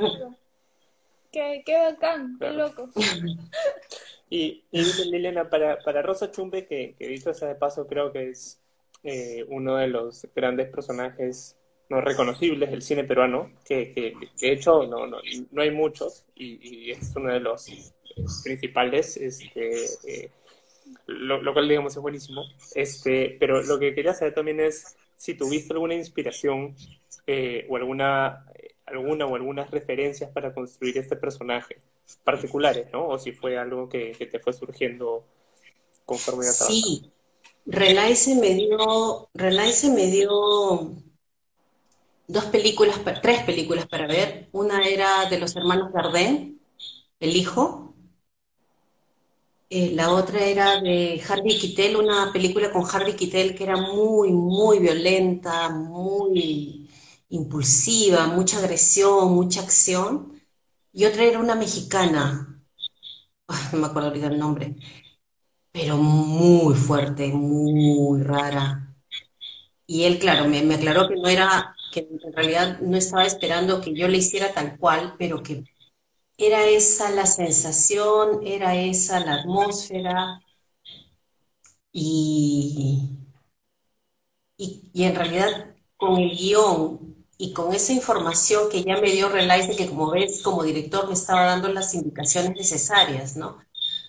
Qué, 1.33 1.63
qué 1.67 1.77
bacán, 1.77 2.37
qué 2.39 2.51
loco. 2.51 2.89
Y, 4.29 4.65
y 4.71 4.83
Liliana, 5.11 5.49
para, 5.49 5.79
para 5.79 6.03
Rosa 6.03 6.31
Chumbe, 6.31 6.67
que, 6.67 6.95
que 6.99 7.09
dicho 7.09 7.33
sea 7.33 7.49
de 7.49 7.55
paso, 7.55 7.87
creo 7.87 8.13
que 8.13 8.31
es 8.31 8.61
eh, 9.05 9.45
uno 9.49 9.77
de 9.77 9.87
los 9.87 10.27
grandes 10.35 10.69
personajes 10.69 11.57
no 11.89 12.01
reconocibles 12.01 12.71
del 12.71 12.83
cine 12.83 13.05
peruano, 13.05 13.53
que, 13.65 14.15
de 14.41 14.53
hecho 14.53 14.85
no, 14.87 15.07
no, 15.07 15.19
no 15.53 15.63
hay 15.63 15.71
muchos, 15.71 16.27
y, 16.35 16.91
es 16.91 17.13
uno 17.15 17.33
de 17.33 17.39
los 17.39 17.71
principales, 18.43 19.17
este, 19.17 19.85
eh, 20.05 20.31
lo, 21.07 21.53
cual 21.53 21.69
digamos 21.69 21.95
es 21.95 22.03
buenísimo. 22.03 22.43
Este, 22.75 23.37
pero 23.39 23.63
lo 23.63 23.79
que 23.79 23.95
quería 23.95 24.15
saber 24.15 24.35
también 24.35 24.59
es 24.59 24.97
si 25.17 25.35
tuviste 25.35 25.73
alguna 25.73 25.95
inspiración 25.95 26.75
eh, 27.29 27.65
o 27.69 27.77
alguna, 27.77 28.45
alguna 28.87 29.27
o 29.27 29.37
algunas 29.37 29.71
referencias 29.71 30.31
para 30.33 30.53
construir 30.53 30.99
este 30.99 31.15
personaje 31.15 31.77
particulares, 32.25 32.89
¿no? 32.93 33.09
O 33.09 33.19
si 33.19 33.33
fue 33.33 33.59
algo 33.59 33.89
que, 33.89 34.15
te 34.31 34.39
fue 34.39 34.53
surgiendo 34.53 35.25
conforme 36.05 36.47
a 36.47 36.53
Sí, 36.53 37.11
Relaice 37.65 38.37
me 38.37 38.55
dio, 38.55 39.29
Relaice 39.35 39.91
me 39.91 40.07
dio 40.07 40.95
dos 42.29 42.45
películas, 42.47 43.01
tres 43.23 43.43
películas 43.43 43.87
para 43.87 44.07
ver. 44.07 44.49
Una 44.53 44.87
era 44.87 45.29
de 45.29 45.39
los 45.39 45.57
hermanos 45.57 45.93
Dardenne, 45.93 46.59
El 47.19 47.37
Hijo. 47.37 47.95
Eh, 49.69 49.91
la 49.95 50.13
otra 50.13 50.45
era 50.45 50.81
de 50.81 51.21
Harvey 51.29 51.59
Keitel, 51.59 51.97
una 51.97 52.33
película 52.33 52.71
con 52.71 52.85
Harvey 52.89 53.17
Keitel 53.17 53.57
que 53.57 53.65
era 53.65 53.77
muy, 53.77 54.31
muy 54.31 54.79
violenta, 54.79 55.71
muy 55.71 56.89
impulsiva, 57.31 58.29
mucha 58.29 58.59
agresión, 58.59 59.35
mucha 59.35 59.63
acción 59.63 60.36
y 60.97 61.05
otra 61.05 61.25
era 61.25 61.39
una 61.41 61.55
mexicana, 61.55 62.59
no 63.73 63.79
me 63.79 63.87
acuerdo 63.87 64.09
ahorita 64.09 64.29
el 64.29 64.39
nombre, 64.39 64.77
pero 65.71 65.99
muy 65.99 66.75
fuerte, 66.75 67.29
muy 67.29 68.23
rara. 68.23 68.97
Y 69.87 70.05
él, 70.05 70.19
claro, 70.19 70.49
me, 70.49 70.75
aclaró 70.75 71.07
que 71.07 71.17
no 71.17 71.29
era, 71.29 71.77
que 71.93 72.09
en 72.11 72.33
realidad 72.33 72.81
no 72.81 72.97
estaba 72.97 73.27
esperando 73.27 73.83
que 73.83 73.95
yo 73.95 74.09
le 74.09 74.17
hiciera 74.17 74.55
tal 74.55 74.79
cual, 74.79 75.17
pero 75.19 75.43
que 75.43 75.65
era 76.39 76.67
esa 76.67 77.11
la 77.11 77.27
sensación, 77.27 78.41
era 78.47 78.75
esa 78.75 79.21
la 79.21 79.35
atmósfera 79.35 80.41
y, 81.93 83.19
y, 84.57 84.91
y 84.95 85.05
en 85.05 85.15
realidad 85.15 85.77
con 85.99 86.17
el 86.17 86.31
guion 86.31 87.06
y 87.39 87.53
con 87.53 87.75
esa 87.75 87.93
información 87.93 88.69
que 88.71 88.83
ya 88.83 88.97
me 89.01 89.11
dio 89.11 89.29
Relice, 89.29 89.77
que 89.77 89.89
como 89.89 90.11
ves, 90.11 90.43
como 90.43 90.63
director 90.63 91.07
me 91.07 91.15
estaba 91.15 91.45
dando 91.47 91.69
las 91.69 91.95
indicaciones 91.95 92.53
necesarias, 92.57 93.37
¿no? 93.37 93.59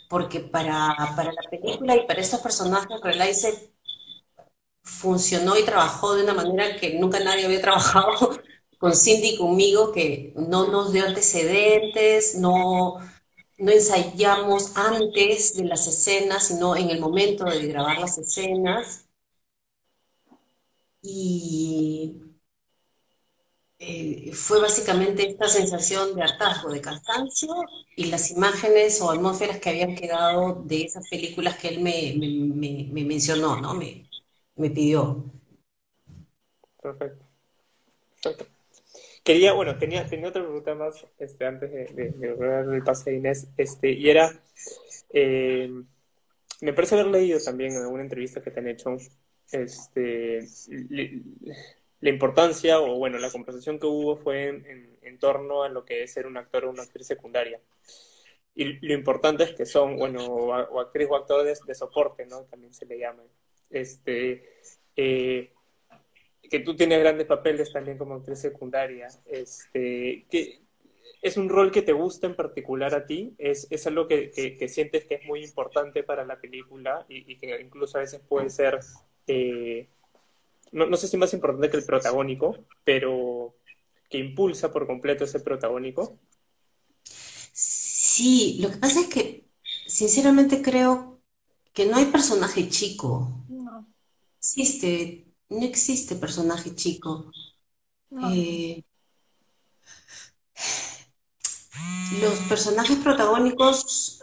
Porque 0.09 0.39
para, 0.39 0.95
para 1.15 1.34
la 1.34 1.41
película 1.49 1.95
y 1.95 2.07
para 2.07 2.21
estos 2.21 2.39
personajes, 2.41 3.01
Relice 3.01 3.73
funcionó 4.84 5.57
y 5.57 5.63
trabajó 5.65 6.15
de 6.15 6.23
una 6.23 6.34
manera 6.34 6.78
que 6.78 6.97
nunca 6.99 7.19
nadie 7.19 7.45
había 7.45 7.61
trabajado 7.61 8.39
con 8.80 8.95
Cindy 8.95 9.32
y 9.32 9.38
conmigo, 9.38 9.91
que 9.91 10.34
no 10.36 10.67
nos 10.67 10.93
dio 10.93 11.05
antecedentes, 11.05 12.36
no, 12.36 12.95
no 13.57 13.71
ensayamos 13.71 14.78
antes 14.78 15.55
de 15.55 15.65
las 15.65 15.88
escenas, 15.88 16.47
sino 16.47 16.75
en 16.75 16.89
el 16.91 16.99
momento 16.99 17.45
de 17.45 17.67
grabar 17.67 17.99
las 17.99 18.17
escenas. 18.17 19.07
Y 21.01 22.26
eh, 23.80 24.32
fue 24.34 24.59
básicamente 24.59 25.28
esta 25.28 25.47
sensación 25.47 26.15
de 26.15 26.23
hartazgo, 26.23 26.71
de 26.71 26.82
cansancio 26.82 27.53
y 27.95 28.05
las 28.05 28.32
imágenes 28.32 28.99
o 29.01 29.11
atmósferas 29.11 29.59
que 29.59 29.69
habían 29.69 29.95
quedado 29.95 30.63
de 30.63 30.82
esas 30.82 31.07
películas 31.07 31.59
que 31.59 31.67
él 31.67 31.82
me, 31.82 32.15
me, 32.17 33.03
mencionó, 33.03 33.61
¿no? 33.61 33.75
Me, 33.75 34.69
pidió. 34.71 35.32
Perfecto. 36.82 37.25
Quería, 39.23 39.53
bueno, 39.53 39.78
tenía, 39.78 40.07
tenía 40.07 40.30
otra 40.30 40.41
pregunta 40.41 40.73
más 40.73 41.05
este, 41.19 41.45
antes 41.45 41.71
de, 41.71 42.11
de, 42.11 42.75
el 42.75 42.84
pase 42.84 43.11
de 43.11 43.17
Inés, 43.17 43.47
este, 43.57 43.91
y 43.91 44.09
era, 44.09 44.32
eh, 45.13 45.69
me 46.61 46.73
parece 46.73 46.95
haber 46.95 47.07
leído 47.07 47.39
también 47.39 47.73
en 47.73 47.84
alguna 47.84 48.01
entrevista 48.01 48.41
que 48.41 48.49
te 48.49 48.59
han 48.59 48.69
hecho, 48.69 48.97
este, 49.51 50.47
la 52.00 52.10
importancia 52.10 52.80
o 52.80 52.98
bueno, 52.98 53.18
la 53.18 53.32
conversación 53.32 53.80
que 53.80 53.88
hubo 53.88 54.16
fue 54.16 54.48
en, 54.50 55.20
torno 55.20 55.64
a 55.64 55.70
lo 55.70 55.84
que 55.84 56.04
es 56.04 56.14
ser 56.14 56.28
un 56.28 56.38
actor 56.38 56.66
o 56.66 56.70
una 56.70 56.84
actriz 56.84 57.08
secundaria. 57.08 57.60
Y 58.54 58.86
lo 58.86 58.93
importante 58.93 59.43
es 59.43 59.54
que 59.54 59.66
son, 59.66 59.98
bueno, 59.98 60.26
o, 60.26 60.80
actriz 60.80 61.08
o 61.10 61.16
actor 61.16 61.43
de, 61.43 61.76
soporte, 61.76 62.26
¿no? 62.28 62.43
También 62.43 62.72
se 62.74 62.86
le 62.86 63.00
llama. 63.00 63.24
Este, 63.72 64.60
eh, 64.95 65.52
que 66.43 66.60
tú 66.60 66.76
tienes 66.76 67.00
grandes 67.00 67.26
papeles 67.26 67.74
también 67.74 67.98
como 67.98 68.16
actriz 68.16 68.39
secundaria. 68.39 69.08
Este, 69.26 70.26
que, 70.30 70.62
¿Es 71.22 71.36
un 71.36 71.50
rol 71.50 71.72
que 71.72 71.82
te 71.82 71.93
gusta 71.93 72.28
en 72.28 72.36
particular 72.36 72.93
a 72.93 73.06
ti? 73.06 73.34
¿Es, 73.39 73.68
es 73.72 73.88
algo 73.88 74.08
que, 74.08 74.30
que, 74.30 74.68
sientes 74.68 75.06
que 75.06 75.16
es 75.16 75.26
muy 75.26 75.43
importante 75.43 76.04
para 76.04 76.24
la 76.26 76.39
película 76.39 77.06
y, 77.10 77.32
y 77.32 77.38
que 77.38 77.60
incluso 77.60 77.98
a 77.98 78.02
veces 78.02 78.22
puede 78.28 78.50
ser 78.52 78.80
eh, 79.26 79.88
no, 80.72 80.97
sé 80.97 81.07
si 81.07 81.18
más 81.18 81.34
importante 81.34 81.70
que 81.70 81.78
el 81.78 81.86
protagónico, 81.86 82.57
pero 82.84 83.55
que 84.09 84.18
impulsa 84.18 84.72
por 84.72 84.88
completo 84.88 85.24
ese 85.24 85.39
protagónico. 85.39 86.20
Sí, 87.03 88.59
lo 88.61 88.72
que 88.72 88.78
pasa 88.78 89.01
es 89.01 89.07
que 89.07 89.49
sinceramente 89.86 90.61
creo 90.61 91.22
que 91.74 91.86
no 91.86 91.97
hay 91.97 92.05
personaje 92.05 92.70
chico. 92.70 93.45
No. 93.49 93.88
Existe, 94.39 95.28
no 95.49 95.63
existe 95.63 96.15
personaje 96.15 96.74
chico. 96.76 97.32
Eh, 98.32 98.84
los 102.22 102.39
personajes 102.47 102.97
protagónicos 102.97 104.16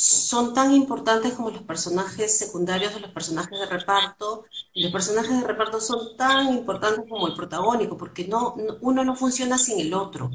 son 0.00 0.54
tan 0.54 0.72
importantes 0.74 1.34
como 1.34 1.50
los 1.50 1.62
personajes 1.62 2.38
secundarios 2.38 2.94
o 2.96 3.00
los 3.00 3.10
personajes 3.10 3.58
de 3.58 3.66
reparto. 3.66 4.44
Y 4.72 4.82
los 4.82 4.92
personajes 4.92 5.40
de 5.40 5.46
reparto 5.46 5.80
son 5.80 6.16
tan 6.16 6.48
importantes 6.54 7.04
como 7.08 7.26
el 7.28 7.34
protagónico, 7.34 7.96
porque 7.96 8.26
no, 8.26 8.54
uno 8.80 9.04
no 9.04 9.14
funciona 9.14 9.58
sin 9.58 9.78
el 9.80 9.92
otro. 9.94 10.30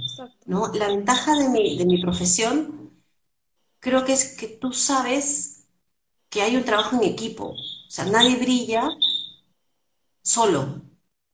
¿no? 0.45 0.71
La 0.73 0.87
ventaja 0.87 1.35
de 1.35 1.49
mi, 1.49 1.77
de 1.77 1.85
mi 1.85 2.01
profesión 2.01 2.91
creo 3.79 4.05
que 4.05 4.13
es 4.13 4.35
que 4.37 4.47
tú 4.47 4.71
sabes 4.73 5.67
que 6.29 6.41
hay 6.41 6.55
un 6.55 6.65
trabajo 6.65 6.95
en 6.97 7.03
equipo. 7.03 7.45
O 7.53 7.89
sea, 7.89 8.05
nadie 8.05 8.35
brilla 8.35 8.89
solo. 10.21 10.81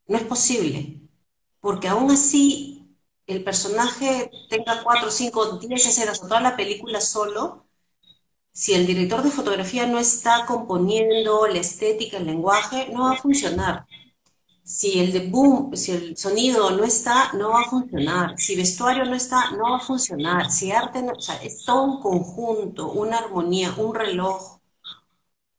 No 0.07 0.17
es 0.17 0.23
posible. 0.23 1.01
Porque 1.59 1.87
aún 1.89 2.11
así 2.11 2.97
el 3.27 3.43
personaje 3.43 4.31
tenga 4.49 4.83
cuatro, 4.83 5.11
cinco, 5.11 5.57
diez 5.57 5.85
escenas 5.85 6.21
o 6.23 6.27
toda 6.27 6.41
la 6.41 6.55
película 6.57 7.01
solo, 7.01 7.65
si 8.53 8.73
el 8.73 8.85
director 8.87 9.23
de 9.23 9.31
fotografía 9.31 9.87
no 9.87 9.99
está 9.99 10.45
componiendo 10.45 11.47
la 11.47 11.59
estética, 11.59 12.17
el 12.17 12.25
lenguaje, 12.27 12.89
no 12.93 13.03
va 13.03 13.13
a 13.13 13.17
funcionar. 13.17 13.85
Si 14.63 14.99
el 14.99 15.11
de 15.13 15.29
boom, 15.29 15.75
si 15.75 15.91
el 15.91 16.17
sonido 16.17 16.71
no 16.71 16.83
está, 16.83 17.33
no 17.33 17.49
va 17.51 17.61
a 17.61 17.69
funcionar. 17.69 18.35
Si 18.37 18.55
vestuario 18.55 19.05
no 19.05 19.15
está, 19.15 19.51
no 19.51 19.71
va 19.71 19.77
a 19.77 19.79
funcionar. 19.79 20.51
Si 20.51 20.71
arte 20.71 21.01
no, 21.03 21.13
o 21.13 21.21
sea, 21.21 21.35
es 21.43 21.65
todo 21.65 21.83
un 21.83 22.01
conjunto, 22.01 22.91
una 22.91 23.17
armonía, 23.19 23.73
un 23.77 23.93
reloj, 23.95 24.59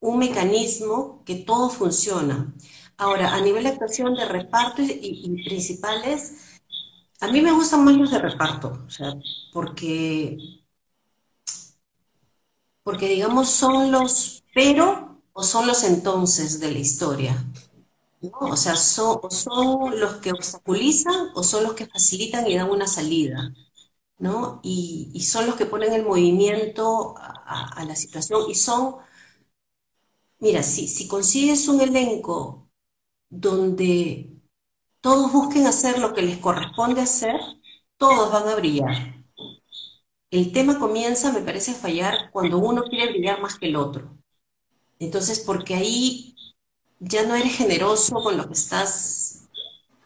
un 0.00 0.18
mecanismo 0.18 1.22
que 1.24 1.36
todo 1.36 1.70
funciona. 1.70 2.52
Ahora, 2.96 3.34
a 3.34 3.40
nivel 3.40 3.64
de 3.64 3.70
actuación 3.70 4.14
de 4.14 4.26
reparto 4.26 4.82
y, 4.82 4.90
y 5.02 5.44
principales, 5.44 6.60
a 7.20 7.28
mí 7.28 7.40
me 7.40 7.52
gustan 7.52 7.84
más 7.84 7.96
los 7.96 8.10
de 8.10 8.18
reparto, 8.18 8.84
o 8.86 8.90
sea, 8.90 9.14
porque 9.52 10.36
porque 12.82 13.08
digamos 13.08 13.50
son 13.50 13.92
los 13.92 14.44
pero 14.54 15.20
o 15.32 15.42
son 15.42 15.66
los 15.66 15.84
entonces 15.84 16.60
de 16.60 16.72
la 16.72 16.78
historia. 16.78 17.44
O 18.32 18.56
sea, 18.56 18.76
son, 18.76 19.30
son 19.30 19.98
los 19.98 20.16
que 20.16 20.30
obstaculizan 20.32 21.30
o 21.34 21.42
son 21.42 21.64
los 21.64 21.74
que 21.74 21.86
facilitan 21.86 22.46
y 22.46 22.56
dan 22.56 22.70
una 22.70 22.86
salida. 22.86 23.52
¿no? 24.22 24.60
Y, 24.62 25.20
son 25.22 25.46
los 25.46 25.56
que 25.56 25.66
ponen 25.66 25.92
el 25.94 26.04
movimiento 26.04 27.14
a, 27.18 27.84
la 27.84 27.96
situación 27.96 28.48
y 28.48 28.54
son, 28.54 28.96
mira, 30.40 30.62
si, 30.62 30.86
si 30.88 31.08
consigues 31.08 31.68
un 31.68 31.80
elenco 31.80 32.68
donde 33.30 34.30
todos 35.00 35.32
busquen 35.32 35.66
hacer 35.66 35.98
lo 35.98 36.14
que 36.14 36.22
les 36.22 36.38
corresponde 36.38 37.00
hacer, 37.00 37.36
todos 37.96 38.32
van 38.32 38.48
a 38.48 38.56
brillar. 38.56 39.21
El 40.32 40.50
tema 40.50 40.78
comienza, 40.78 41.30
me 41.30 41.42
parece, 41.42 41.72
a 41.72 41.74
fallar 41.74 42.30
cuando 42.32 42.56
uno 42.56 42.84
quiere 42.84 43.10
brillar 43.10 43.42
más 43.42 43.58
que 43.58 43.66
el 43.66 43.76
otro. 43.76 44.16
Entonces, 44.98 45.40
porque 45.40 45.74
ahí 45.74 46.34
ya 47.00 47.26
no 47.26 47.34
eres 47.34 47.54
generoso 47.54 48.14
con 48.14 48.38
lo 48.38 48.46
que 48.46 48.54
estás 48.54 49.46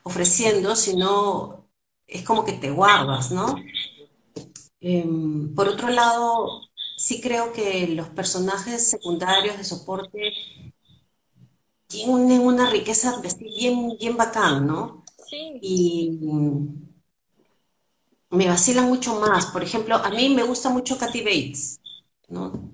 ofreciendo, 0.03 0.75
sino 0.75 1.69
es 2.09 2.25
como 2.25 2.45
que 2.45 2.55
te 2.55 2.73
guardas, 2.73 3.31
¿no? 3.31 3.55
Em, 4.81 5.55
por 5.55 5.69
otro 5.69 5.91
lado, 5.91 6.61
sí 6.97 7.21
creo 7.21 7.53
que 7.53 7.87
los 7.87 8.09
personajes 8.09 8.91
secundarios 8.91 9.57
de 9.57 9.65
soporte 9.65 10.33
tienen 11.87 12.41
una 12.41 12.69
riqueza 12.69 13.23
bien, 13.39 13.97
bien 13.97 14.17
bacán, 14.17 14.67
¿no? 14.67 15.05
Sí. 15.31 15.61
Y 15.63 16.19
me 18.31 18.49
vacilan 18.49 18.87
mucho 18.87 19.21
más. 19.21 19.47
Por 19.47 19.63
ejemplo, 19.63 19.97
a 19.97 20.11
mí 20.11 20.29
me 20.35 20.43
gusta 20.43 20.71
mucho 20.71 20.99
Katy 20.99 21.21
Bates, 21.21 21.81
¿no? 22.29 22.71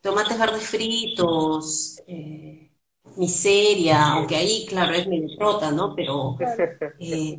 Tomates 0.00 0.38
verdes 0.38 0.64
fritos, 0.64 2.02
eh, 2.06 2.70
miseria, 3.16 4.12
aunque 4.12 4.36
ahí, 4.36 4.66
claro, 4.66 4.92
es 4.94 5.06
mi 5.06 5.36
trota, 5.36 5.70
¿no? 5.70 5.94
Pero, 5.94 6.36
eh, 6.98 7.38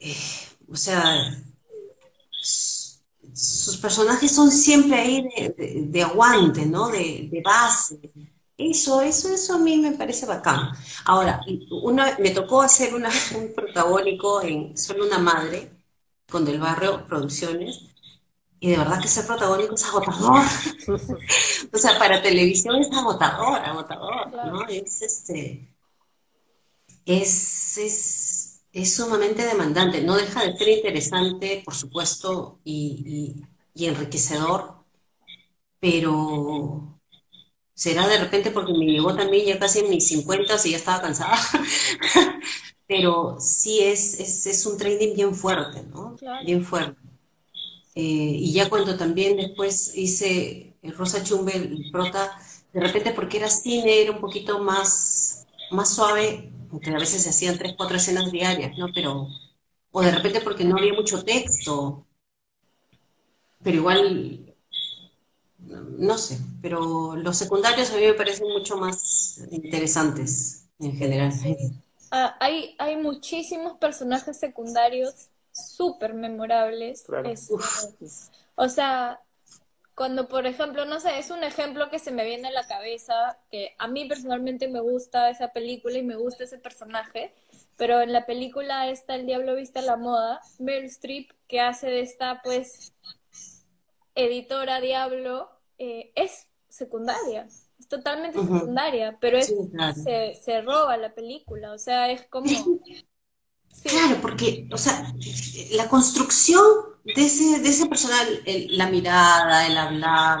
eh, 0.00 0.16
o 0.68 0.76
sea, 0.76 1.14
sus 3.32 3.76
personajes 3.76 4.34
son 4.34 4.50
siempre 4.50 4.98
ahí 4.98 5.28
de, 5.56 6.02
aguante, 6.02 6.66
¿no? 6.66 6.88
De, 6.88 7.28
de 7.30 7.42
base. 7.42 8.00
Eso, 8.60 9.00
eso, 9.00 9.32
eso 9.32 9.54
a 9.54 9.58
mí 9.58 9.78
me 9.78 9.92
parece 9.92 10.26
bacán. 10.26 10.72
Ahora, 11.06 11.40
una, 11.82 12.18
me 12.18 12.30
tocó 12.30 12.60
hacer 12.60 12.94
una, 12.94 13.08
un 13.34 13.54
protagónico 13.54 14.42
en 14.42 14.76
Solo 14.76 15.06
una 15.06 15.18
madre, 15.18 15.70
con 16.28 16.44
Del 16.44 16.60
Barrio 16.60 17.06
Producciones, 17.06 17.80
y 18.60 18.70
de 18.70 18.76
verdad 18.76 19.00
que 19.00 19.08
ser 19.08 19.26
protagónico 19.26 19.74
es 19.74 19.84
agotador. 19.86 20.42
o 21.72 21.78
sea, 21.78 21.98
para 21.98 22.20
televisión 22.22 22.76
es 22.76 22.92
agotador, 22.92 23.60
agotador, 23.60 24.30
¿no? 24.46 24.68
Es, 24.68 25.00
este, 25.00 25.74
es, 27.06 27.78
es, 27.78 28.60
es, 28.72 28.94
sumamente 28.94 29.46
demandante. 29.46 30.02
No 30.02 30.16
deja 30.16 30.44
de 30.44 30.58
ser 30.58 30.68
interesante, 30.68 31.62
por 31.64 31.74
supuesto, 31.74 32.60
y, 32.62 33.40
y, 33.74 33.82
y 33.84 33.86
enriquecedor, 33.86 34.84
pero 35.80 36.99
será 37.80 38.06
de 38.06 38.18
repente 38.18 38.50
porque 38.50 38.74
me 38.74 38.84
llegó 38.84 39.16
también 39.16 39.46
ya 39.46 39.58
casi 39.58 39.78
en 39.78 39.88
mis 39.88 40.06
50 40.08 40.54
y 40.66 40.72
ya 40.72 40.76
estaba 40.76 41.00
cansada. 41.00 41.38
Pero 42.86 43.36
sí 43.40 43.80
es, 43.80 44.20
es, 44.20 44.46
es, 44.46 44.66
un 44.66 44.76
training 44.76 45.14
bien 45.14 45.34
fuerte, 45.34 45.82
¿no? 45.84 46.14
Bien 46.44 46.62
fuerte. 46.62 47.00
Eh, 47.94 48.36
y 48.38 48.52
ya 48.52 48.68
cuando 48.68 48.98
también 48.98 49.38
después 49.38 49.96
hice 49.96 50.74
Rosa 50.82 51.24
Chumbe, 51.24 51.56
el 51.56 51.90
prota, 51.90 52.38
de 52.74 52.80
repente 52.80 53.12
porque 53.12 53.38
era 53.38 53.48
cine, 53.48 54.02
era 54.02 54.12
un 54.12 54.20
poquito 54.20 54.58
más, 54.58 55.46
más 55.70 55.94
suave, 55.94 56.52
aunque 56.70 56.90
a 56.90 56.98
veces 56.98 57.22
se 57.22 57.30
hacían 57.30 57.56
tres, 57.56 57.72
cuatro 57.78 57.96
escenas 57.96 58.30
diarias, 58.30 58.76
¿no? 58.76 58.88
Pero, 58.94 59.26
o 59.90 60.02
de 60.02 60.10
repente 60.10 60.42
porque 60.42 60.64
no 60.64 60.76
había 60.76 60.92
mucho 60.92 61.24
texto, 61.24 62.06
pero 63.62 63.76
igual, 63.76 64.49
no 66.00 66.16
sé, 66.16 66.38
pero 66.62 67.14
los 67.14 67.36
secundarios 67.36 67.90
a 67.90 67.96
mí 67.96 68.06
me 68.06 68.14
parecen 68.14 68.48
mucho 68.48 68.78
más 68.78 69.38
interesantes 69.50 70.66
en 70.78 70.96
general. 70.96 71.32
Ah, 72.10 72.36
hay, 72.40 72.74
hay 72.78 72.96
muchísimos 72.96 73.76
personajes 73.78 74.38
secundarios 74.38 75.28
súper 75.52 76.14
memorables. 76.14 77.04
o 78.54 78.68
sea, 78.68 79.20
cuando 79.94 80.26
por 80.26 80.46
ejemplo, 80.46 80.86
no 80.86 81.00
sé, 81.00 81.18
es 81.18 81.30
un 81.30 81.44
ejemplo 81.44 81.90
que 81.90 81.98
se 81.98 82.12
me 82.12 82.24
viene 82.24 82.48
a 82.48 82.52
la 82.52 82.66
cabeza, 82.66 83.38
que 83.50 83.74
a 83.78 83.86
mí 83.86 84.08
personalmente 84.08 84.68
me 84.68 84.80
gusta 84.80 85.28
esa 85.28 85.52
película 85.52 85.98
y 85.98 86.02
me 86.02 86.16
gusta 86.16 86.44
ese 86.44 86.56
personaje, 86.56 87.34
pero 87.76 88.00
en 88.00 88.14
la 88.14 88.24
película 88.24 88.88
está 88.88 89.16
El 89.16 89.26
Diablo 89.26 89.54
Vista 89.54 89.80
a 89.80 89.82
la 89.82 89.96
Moda, 89.96 90.40
Meryl 90.58 90.86
Streep, 90.86 91.30
que 91.46 91.60
hace 91.60 91.88
de 91.88 92.00
esta 92.00 92.40
pues 92.42 92.94
editora 94.14 94.80
Diablo, 94.80 95.59
eh, 95.80 96.12
es 96.14 96.46
secundaria, 96.68 97.48
es 97.78 97.88
totalmente 97.88 98.38
secundaria, 98.38 99.16
pero 99.18 99.38
es, 99.38 99.52
se, 100.04 100.34
se 100.34 100.60
roba 100.60 100.98
la 100.98 101.14
película, 101.14 101.72
o 101.72 101.78
sea, 101.78 102.10
es 102.12 102.26
como... 102.28 102.46
Claro, 103.82 104.20
porque, 104.20 104.68
o 104.72 104.76
sea, 104.76 105.10
la 105.70 105.88
construcción 105.88 106.62
de 107.02 107.24
ese, 107.24 107.60
de 107.60 107.68
ese 107.70 107.86
personal, 107.86 108.42
la 108.68 108.90
mirada, 108.90 109.66
el 109.66 109.78
hablar, 109.78 110.40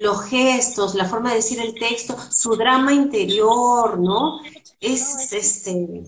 los 0.00 0.24
gestos, 0.24 0.96
la 0.96 1.04
forma 1.04 1.30
de 1.30 1.36
decir 1.36 1.60
el 1.60 1.74
texto, 1.74 2.16
su 2.32 2.56
drama 2.56 2.92
interior, 2.92 3.96
¿no? 4.00 4.40
Es, 4.80 5.32
este, 5.32 6.02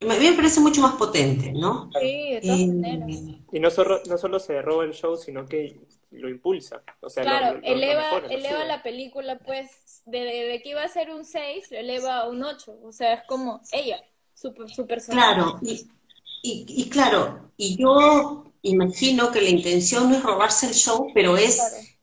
a 0.00 0.14
mí 0.14 0.30
me 0.30 0.36
parece 0.36 0.60
mucho 0.60 0.82
más 0.82 0.94
potente, 0.96 1.52
¿no? 1.52 1.90
Sí, 1.98 2.32
de 2.34 2.40
todas 2.42 2.60
eh, 2.60 2.66
maneras. 2.66 3.16
Y 3.52 3.60
no 3.60 3.70
solo, 3.70 4.00
no 4.06 4.18
solo 4.18 4.38
se 4.38 4.60
roba 4.60 4.84
el 4.84 4.92
show, 4.92 5.16
sino 5.16 5.46
que 5.46 5.80
lo 6.10 6.28
impulsa. 6.28 6.82
O 7.00 7.08
sea, 7.08 7.22
claro, 7.22 7.60
eleva, 7.62 8.18
eleva 8.28 8.64
la 8.64 8.82
película, 8.82 9.38
pues, 9.38 10.02
de, 10.04 10.20
de, 10.20 10.62
que 10.62 10.70
iba 10.70 10.82
a 10.82 10.88
ser 10.88 11.10
un 11.10 11.24
6, 11.24 11.70
lo 11.70 11.78
eleva 11.78 12.18
a 12.18 12.28
un 12.28 12.44
8. 12.44 12.78
O 12.82 12.92
sea, 12.92 13.14
es 13.14 13.22
como 13.26 13.60
ella 13.72 14.02
su, 14.34 14.52
Claro, 15.08 15.58
y, 15.62 15.88
y, 16.42 16.88
claro, 16.90 17.50
y 17.56 17.76
yo 17.76 18.44
imagino 18.62 19.32
que 19.32 19.40
la 19.40 19.48
intención 19.48 20.10
no 20.10 20.16
es 20.16 20.22
robarse 20.22 20.66
el 20.66 20.74
show, 20.74 21.08
pero 21.14 21.38
es, 21.38 21.96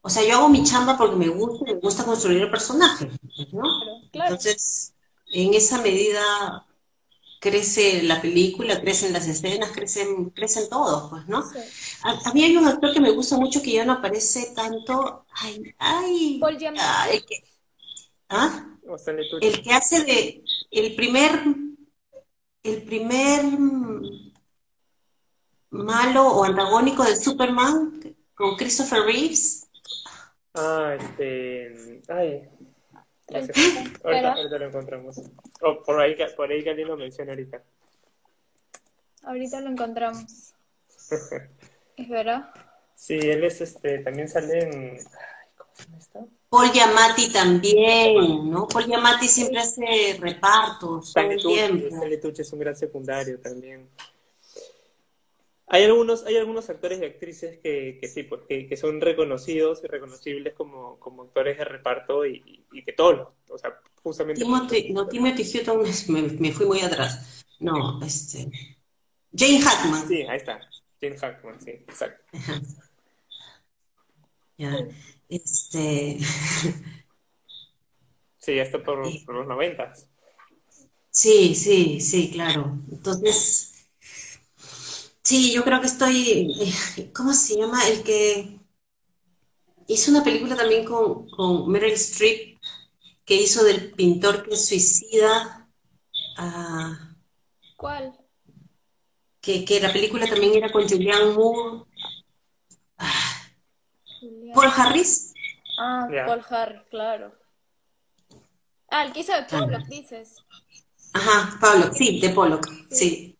o 0.00 0.08
sea, 0.08 0.24
yo 0.24 0.36
hago 0.36 0.48
mi 0.48 0.64
chamba 0.64 0.96
porque 0.96 1.16
me 1.16 1.28
gusta, 1.28 1.64
me 1.66 1.74
gusta 1.74 2.04
construir 2.04 2.40
el 2.40 2.50
personaje, 2.50 3.10
¿no? 3.52 3.64
Entonces, 4.12 4.94
en 5.26 5.52
esa 5.52 5.82
medida 5.82 6.63
crece 7.44 8.02
la 8.02 8.22
película, 8.22 8.80
crecen 8.80 9.12
las 9.12 9.28
escenas, 9.28 9.70
crecen, 9.70 10.30
crecen 10.30 10.66
todos, 10.70 11.10
pues, 11.10 11.28
¿no? 11.28 11.44
A, 12.02 12.32
mí 12.32 12.42
hay 12.42 12.56
un 12.56 12.66
actor 12.66 12.94
que 12.94 13.02
me 13.02 13.10
gusta 13.10 13.36
mucho 13.36 13.60
que 13.62 13.72
ya 13.72 13.84
no 13.84 13.92
aparece 13.92 14.54
tanto, 14.56 15.26
ay, 15.30 15.74
ay, 15.76 16.40
el 17.12 17.24
que, 17.26 17.44
¿ah? 18.30 18.66
El 19.42 19.60
que 19.60 19.72
hace 19.72 20.04
de, 20.04 20.42
el 20.70 20.94
primer 20.94 21.32
el 22.62 22.82
primer 22.84 23.44
malo 25.68 26.28
o 26.28 26.44
antagónico 26.44 27.04
de 27.04 27.14
Superman 27.14 28.00
con 28.34 28.56
Christopher 28.56 29.02
Reeves. 29.02 29.68
Ah, 30.54 30.96
este. 30.98 32.00
Ay. 32.08 32.48
Ahorita, 33.28 34.32
ahorita, 34.34 34.58
lo 34.58 34.66
encontramos. 34.66 35.20
Oh, 35.62 35.82
por 35.82 36.00
ahí, 36.00 36.16
por 36.36 36.50
ahí 36.50 36.68
alguien 36.68 36.88
lo 36.88 36.96
menciona 36.96 37.32
ahorita. 37.32 37.62
Ahorita 39.22 39.60
lo 39.60 39.70
encontramos. 39.70 40.54
¿Es 41.96 42.08
verdad? 42.08 42.50
Sí, 42.94 43.14
él 43.14 43.44
es 43.44 43.60
este, 43.60 43.98
también 43.98 44.28
sale 44.28 44.58
en. 44.58 44.98
¿Cómo 45.56 45.70
se 45.74 45.84
llama 45.84 45.98
esto? 45.98 46.28
Paul 46.48 46.72
Yamati 46.72 47.32
también, 47.32 48.48
¿no? 48.50 48.68
Paul 48.68 48.86
Yamati 48.86 49.26
siempre 49.26 49.58
hace 49.58 50.16
repartos 50.20 51.12
todo 51.12 51.30
el 51.30 51.42
tiempo. 51.42 52.04
Es 52.38 52.52
un 52.52 52.58
gran 52.60 52.76
secundario 52.76 53.40
también. 53.40 53.88
Hay 55.66 55.84
algunos, 55.84 56.24
hay 56.24 56.36
algunos 56.36 56.68
actores 56.68 57.00
y 57.00 57.04
actrices 57.04 57.58
que, 57.58 57.98
que 58.00 58.08
sí, 58.08 58.24
pues, 58.24 58.42
que, 58.46 58.76
son 58.76 59.00
reconocidos 59.00 59.82
y 59.82 59.86
reconocibles 59.86 60.54
como, 60.54 60.98
como 60.98 61.22
actores 61.22 61.56
de 61.56 61.64
reparto 61.64 62.26
y, 62.26 62.64
que 62.84 62.92
todos, 62.92 63.28
o 63.48 63.58
sea, 63.58 63.80
justamente... 64.02 64.42
Timothy, 64.42 64.92
no, 64.92 65.08
Timothy 65.08 65.42
Hutton, 65.58 65.82
me, 66.08 66.22
me, 66.22 66.52
fui 66.52 66.66
muy 66.66 66.80
atrás. 66.80 67.44
No, 67.60 68.00
este... 68.04 68.50
Jane 69.36 69.60
Hackman. 69.60 70.06
Sí, 70.06 70.22
ahí 70.22 70.36
está. 70.36 70.60
Jane 71.00 71.16
Hackman, 71.16 71.60
sí, 71.60 71.70
exacto. 71.70 72.24
Ya. 74.56 74.76
Este. 75.28 76.18
Sí, 78.38 78.58
esto 78.58 78.82
por, 78.82 79.02
por 79.24 79.36
los 79.36 79.46
noventas. 79.46 80.06
Sí, 81.08 81.54
sí, 81.54 81.98
sí, 81.98 82.30
claro. 82.30 82.78
Entonces, 82.92 83.73
sí, 85.24 85.52
yo 85.52 85.64
creo 85.64 85.80
que 85.80 85.86
estoy. 85.86 86.52
Eh, 86.96 87.10
¿Cómo 87.12 87.32
se 87.32 87.56
llama? 87.56 87.86
El 87.88 88.04
que 88.04 88.60
hizo 89.88 90.10
una 90.10 90.22
película 90.22 90.56
también 90.56 90.84
con, 90.84 91.28
con 91.30 91.68
Meryl 91.70 91.94
Streep, 91.94 92.58
que 93.24 93.34
hizo 93.34 93.64
del 93.64 93.90
pintor 93.92 94.48
que 94.48 94.56
suicida. 94.56 95.68
Uh, 96.38 96.94
¿Cuál? 97.76 98.16
Que, 99.40 99.64
que, 99.64 99.80
la 99.80 99.92
película 99.92 100.26
también 100.26 100.54
era 100.54 100.72
con 100.72 100.88
Julianne 100.88 101.32
Moore. 101.32 101.84
Paul 104.54 104.72
Harris. 104.74 105.34
Ah, 105.78 106.08
Paul 106.26 106.42
Harris, 106.48 106.82
claro. 106.88 107.34
Ah, 108.88 109.04
el 109.04 109.12
que 109.12 109.20
hizo 109.20 109.32
de 109.32 109.42
Pollock, 109.42 109.86
dices. 109.86 110.36
Ajá, 111.12 111.58
Pablo, 111.60 111.92
sí, 111.92 112.20
de 112.20 112.30
Pollock, 112.30 112.68
sí. 112.90 113.33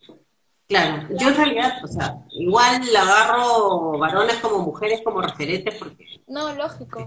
Claro, 0.67 1.07
yo 1.11 1.29
en 1.29 1.35
realidad, 1.37 1.85
o 1.85 1.87
sea, 1.87 2.17
igual 2.31 2.83
agarro 2.97 3.99
varones 3.99 4.37
como 4.37 4.61
mujeres 4.61 5.03
como 5.03 5.21
referentes 5.21 5.75
porque... 5.79 6.23
No, 6.27 6.55
lógico. 6.55 7.01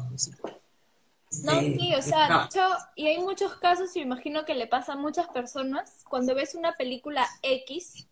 No, 1.43 1.59
sí, 1.59 1.93
o 1.95 2.01
sea, 2.01 2.47
y 2.95 3.07
hay 3.07 3.17
muchos 3.17 3.55
casos, 3.55 3.95
y 3.95 3.99
me 3.99 4.05
imagino 4.05 4.45
que 4.45 4.53
le 4.53 4.67
pasa 4.67 4.93
a 4.93 4.97
muchas 4.97 5.27
personas, 5.27 6.05
cuando 6.07 6.35
ves 6.35 6.55
una 6.55 6.73
película 6.73 7.27
X, 7.41 8.07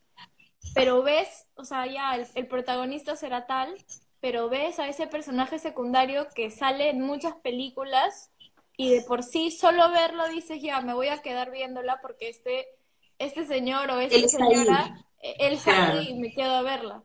pero 0.74 1.02
ves, 1.04 1.46
o 1.56 1.64
sea, 1.64 1.86
ya 1.86 2.16
el 2.16 2.48
protagonista 2.48 3.16
será 3.16 3.46
tal, 3.46 3.74
pero 4.26 4.50
ves 4.50 4.80
a 4.80 4.88
ese 4.88 5.06
personaje 5.06 5.60
secundario 5.60 6.28
que 6.34 6.50
sale 6.50 6.90
en 6.90 7.00
muchas 7.00 7.36
películas 7.36 8.32
y 8.76 8.90
de 8.90 9.02
por 9.04 9.22
sí 9.22 9.52
solo 9.52 9.92
verlo 9.92 10.28
dices 10.28 10.62
ya 10.64 10.82
me 10.82 10.96
voy 10.96 11.10
a 11.10 11.22
quedar 11.22 11.52
viéndola 11.52 12.02
porque 12.02 12.30
este 12.30 12.68
este 13.20 13.46
señor 13.46 13.90
o 13.92 14.00
esta 14.00 14.28
señora 14.28 15.06
eh, 15.26 15.36
él 15.40 15.58
sale 15.58 16.04
y 16.04 16.14
me 16.14 16.32
quedo 16.32 16.54
a 16.54 16.62
verla 16.62 17.04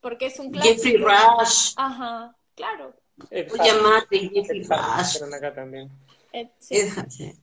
porque 0.00 0.26
es 0.26 0.38
un 0.38 0.50
clásico. 0.50 0.74
Jeffrey 0.74 0.96
Rush. 0.96 1.74
Ajá, 1.76 2.34
claro. 2.54 2.94
Jeffrey 3.30 4.62
Rush. 4.62 5.34
acá 5.34 5.54
también. 5.54 5.90
Eh, 6.32 6.50
sí. 6.58 6.76
sí. 7.10 7.34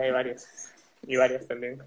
hay 0.00 0.10
varios. 0.12 0.46
Y 1.02 1.16
varias 1.16 1.48
también. 1.48 1.82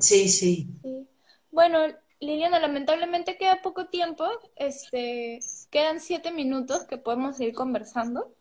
Sí, 0.00 0.28
sí. 0.28 0.66
sí. 0.82 1.06
Bueno, 1.52 1.78
Liliana, 2.18 2.58
lamentablemente 2.58 3.36
queda 3.36 3.62
poco 3.62 3.86
tiempo, 3.86 4.26
este, 4.56 5.38
quedan 5.70 6.00
siete 6.00 6.32
minutos 6.32 6.84
que 6.84 6.98
podemos 6.98 7.38
ir 7.40 7.54
conversando. 7.54 8.34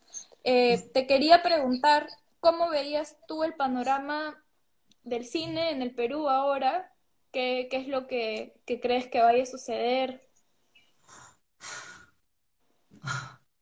Eh, 0.43 0.89
te 0.91 1.05
quería 1.05 1.43
preguntar, 1.43 2.07
¿cómo 2.39 2.69
veías 2.69 3.17
tú 3.27 3.43
el 3.43 3.53
panorama 3.53 4.43
del 5.03 5.25
cine 5.25 5.69
en 5.69 5.83
el 5.83 5.93
Perú 5.93 6.29
ahora? 6.29 6.91
¿Qué, 7.37 7.67
qué 7.69 7.77
es 7.77 7.87
lo 7.87 8.07
que, 8.07 8.59
que, 8.65 8.79
crees 8.79 9.05
que 9.09 9.21
vaya 9.21 9.43
a 9.43 9.45
suceder? 9.45 10.27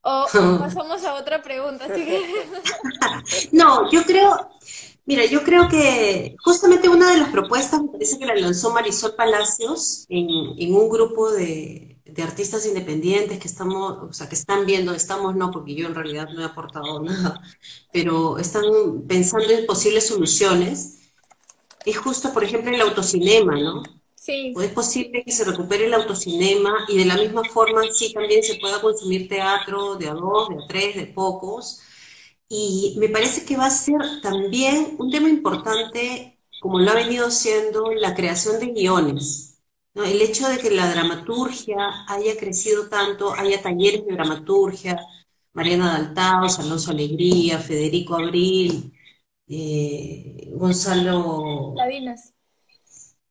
O 0.00 0.26
pasamos 0.58 1.04
a 1.04 1.12
otra 1.12 1.42
pregunta. 1.42 1.86
no, 3.52 3.90
yo 3.90 4.02
creo, 4.04 4.48
Mira, 5.04 5.26
yo 5.26 5.44
creo 5.44 5.68
que 5.68 6.36
justamente 6.42 6.88
una 6.88 7.10
de 7.10 7.18
las 7.18 7.28
propuestas, 7.28 7.82
me 7.82 7.88
parece 7.90 8.18
que 8.18 8.24
la 8.24 8.34
lanzó 8.34 8.72
Marisol 8.72 9.14
Palacios 9.14 10.06
en, 10.08 10.74
un 10.74 10.88
grupo 10.88 11.30
de, 11.30 12.00
de, 12.02 12.22
artistas 12.22 12.64
independientes 12.64 13.38
que 13.38 13.46
estamos, 13.46 13.98
o 14.08 14.12
sea, 14.14 14.26
que 14.26 14.36
están 14.36 14.64
viendo, 14.64 14.94
estamos 14.94 15.36
no, 15.36 15.50
porque 15.50 15.74
yo 15.74 15.86
en 15.86 15.94
realidad 15.94 16.30
no 16.34 16.40
he 16.40 16.46
aportado 16.46 17.02
nada, 17.02 17.42
pero 17.92 18.38
están 18.38 18.64
pensando 19.06 19.50
en 19.50 19.66
posibles 19.66 20.06
soluciones, 20.06 20.96
es 21.86 21.96
justo, 21.96 22.32
por 22.32 22.44
ejemplo, 22.44 22.74
el 22.74 22.80
autocinema, 22.80 23.58
¿no? 23.58 23.82
Sí. 24.14 24.52
es 24.60 24.72
posible 24.72 25.22
que 25.24 25.30
se 25.30 25.44
recupere 25.44 25.86
el 25.86 25.94
autocinema 25.94 26.84
y 26.88 26.98
de 26.98 27.04
la 27.04 27.14
misma 27.14 27.44
forma 27.44 27.82
sí 27.92 28.12
también 28.12 28.42
se 28.42 28.56
pueda 28.56 28.80
consumir 28.80 29.28
teatro 29.28 29.94
de 29.94 30.08
a 30.08 30.14
dos, 30.14 30.48
de 30.48 30.56
a 30.56 30.66
tres, 30.66 30.96
de 30.96 31.06
pocos. 31.06 31.80
Y 32.48 32.96
me 32.98 33.08
parece 33.08 33.44
que 33.44 33.56
va 33.56 33.66
a 33.66 33.70
ser 33.70 34.20
también 34.22 34.96
un 34.98 35.10
tema 35.12 35.28
importante, 35.28 36.38
como 36.60 36.80
lo 36.80 36.90
ha 36.90 36.94
venido 36.94 37.30
siendo, 37.30 37.92
la 37.92 38.14
creación 38.16 38.58
de 38.58 38.66
guiones. 38.72 39.60
¿no? 39.94 40.02
El 40.02 40.20
hecho 40.20 40.48
de 40.48 40.58
que 40.58 40.70
la 40.70 40.90
dramaturgia 40.90 41.76
haya 42.08 42.36
crecido 42.36 42.88
tanto, 42.88 43.32
haya 43.32 43.62
talleres 43.62 44.04
de 44.06 44.12
dramaturgia, 44.12 44.98
Mariana 45.52 45.92
Daltaos, 45.92 46.58
Alonso 46.58 46.90
Alegría, 46.90 47.58
Federico 47.60 48.16
Abril, 48.16 48.92
eh, 49.48 50.50
Gonzalo... 50.52 51.74
Lavinas. 51.76 52.32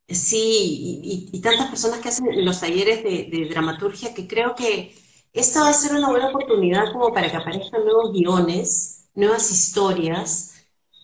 Sí, 0.08 1.00
y, 1.32 1.40
tantas 1.40 1.68
personas 1.68 1.98
que 1.98 2.08
hacen 2.08 2.44
los 2.44 2.60
talleres 2.60 3.02
de, 3.02 3.48
dramaturgia 3.50 4.14
que 4.14 4.28
creo 4.28 4.54
que 4.54 4.94
esta 5.32 5.62
va 5.62 5.70
a 5.70 5.72
ser 5.72 5.96
una 5.96 6.10
buena 6.10 6.28
oportunidad 6.28 6.92
como 6.92 7.12
para 7.12 7.28
que 7.28 7.36
aparezcan 7.36 7.84
nuevos 7.84 8.12
guiones, 8.12 9.08
nuevas 9.14 9.50
historias. 9.50 10.54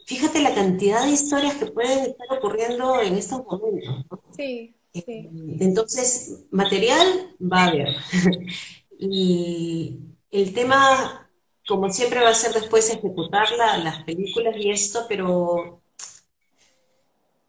Fíjate 0.06 0.40
la 0.40 0.54
cantidad 0.54 1.04
de 1.04 1.10
historias 1.10 1.56
que 1.56 1.66
pueden 1.66 2.10
estar 2.10 2.38
ocurriendo 2.38 3.00
en 3.00 3.16
estos 3.16 3.44
momentos. 3.44 4.20
Sí, 4.36 4.76
sí. 4.94 5.28
Entonces, 5.58 6.44
material 6.52 7.34
va 7.40 7.64
a 7.64 7.66
haber. 7.68 7.96
y 9.00 9.98
el 10.30 10.54
tema, 10.54 11.21
como 11.72 11.90
siempre, 11.90 12.20
va 12.20 12.28
a 12.28 12.34
ser 12.34 12.52
después 12.52 12.90
ejecutar 12.90 13.48
las 13.56 14.02
películas 14.04 14.54
y 14.58 14.70
esto, 14.70 15.06
pero 15.08 15.80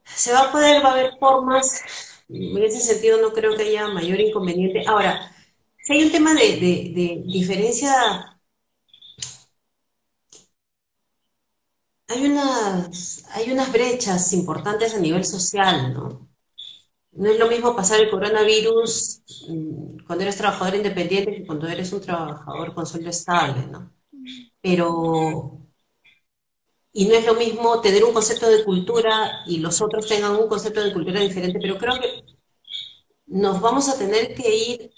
se 0.06 0.32
va 0.32 0.44
a 0.44 0.52
poder, 0.52 0.84
va 0.84 0.90
a 0.92 0.94
haber 0.94 1.18
formas, 1.20 1.82
en 2.30 2.64
ese 2.64 2.80
sentido 2.80 3.20
no 3.22 3.34
creo 3.34 3.56
que 3.58 3.64
haya 3.64 3.88
mayor 3.90 4.22
inconveniente. 4.22 4.86
Ahora, 4.88 5.30
si 5.84 5.94
hay 5.94 6.04
un 6.04 6.12
tema 6.14 6.34
de, 6.36 7.24
diferencia, 7.26 8.40
hay 12.08 12.26
unas, 12.26 13.26
hay 13.32 13.52
unas 13.52 13.72
brechas 13.74 14.32
importantes 14.34 14.94
a 14.96 15.00
nivel 15.00 15.26
social, 15.26 15.94
¿no? 15.94 16.30
No 17.12 17.30
es 17.30 17.40
lo 17.40 17.48
mismo 17.48 17.76
pasar 17.76 18.00
el 18.02 18.10
coronavirus 18.10 19.22
mm, 19.50 20.06
cuando 20.08 20.24
eres 20.24 20.38
trabajador 20.38 20.76
independiente 20.76 21.36
que 21.36 21.46
cuando 21.46 21.68
eres 21.68 21.92
un 21.94 22.02
trabajador 22.02 22.74
con 22.74 22.86
sueldo 22.86 23.10
estable, 23.10 23.68
¿no? 23.68 23.93
Pero 24.64 25.60
y 26.94 27.08
no 27.08 27.16
es 27.16 27.26
lo 27.26 27.34
mismo 27.34 27.82
tener 27.82 28.04
un 28.04 28.14
concepto 28.14 28.48
de 28.48 28.64
cultura 28.64 29.44
y 29.48 29.58
los 29.58 29.82
otros 29.82 30.08
tengan 30.08 30.36
un 30.36 30.48
concepto 30.48 30.82
de 30.82 30.94
cultura 30.94 31.20
diferente, 31.20 31.60
pero 31.60 31.78
creo 31.78 32.00
que 32.00 32.24
nos 33.26 33.60
vamos 33.60 33.90
a 33.90 33.98
tener 33.98 34.36
que 34.36 34.56
ir 34.56 34.92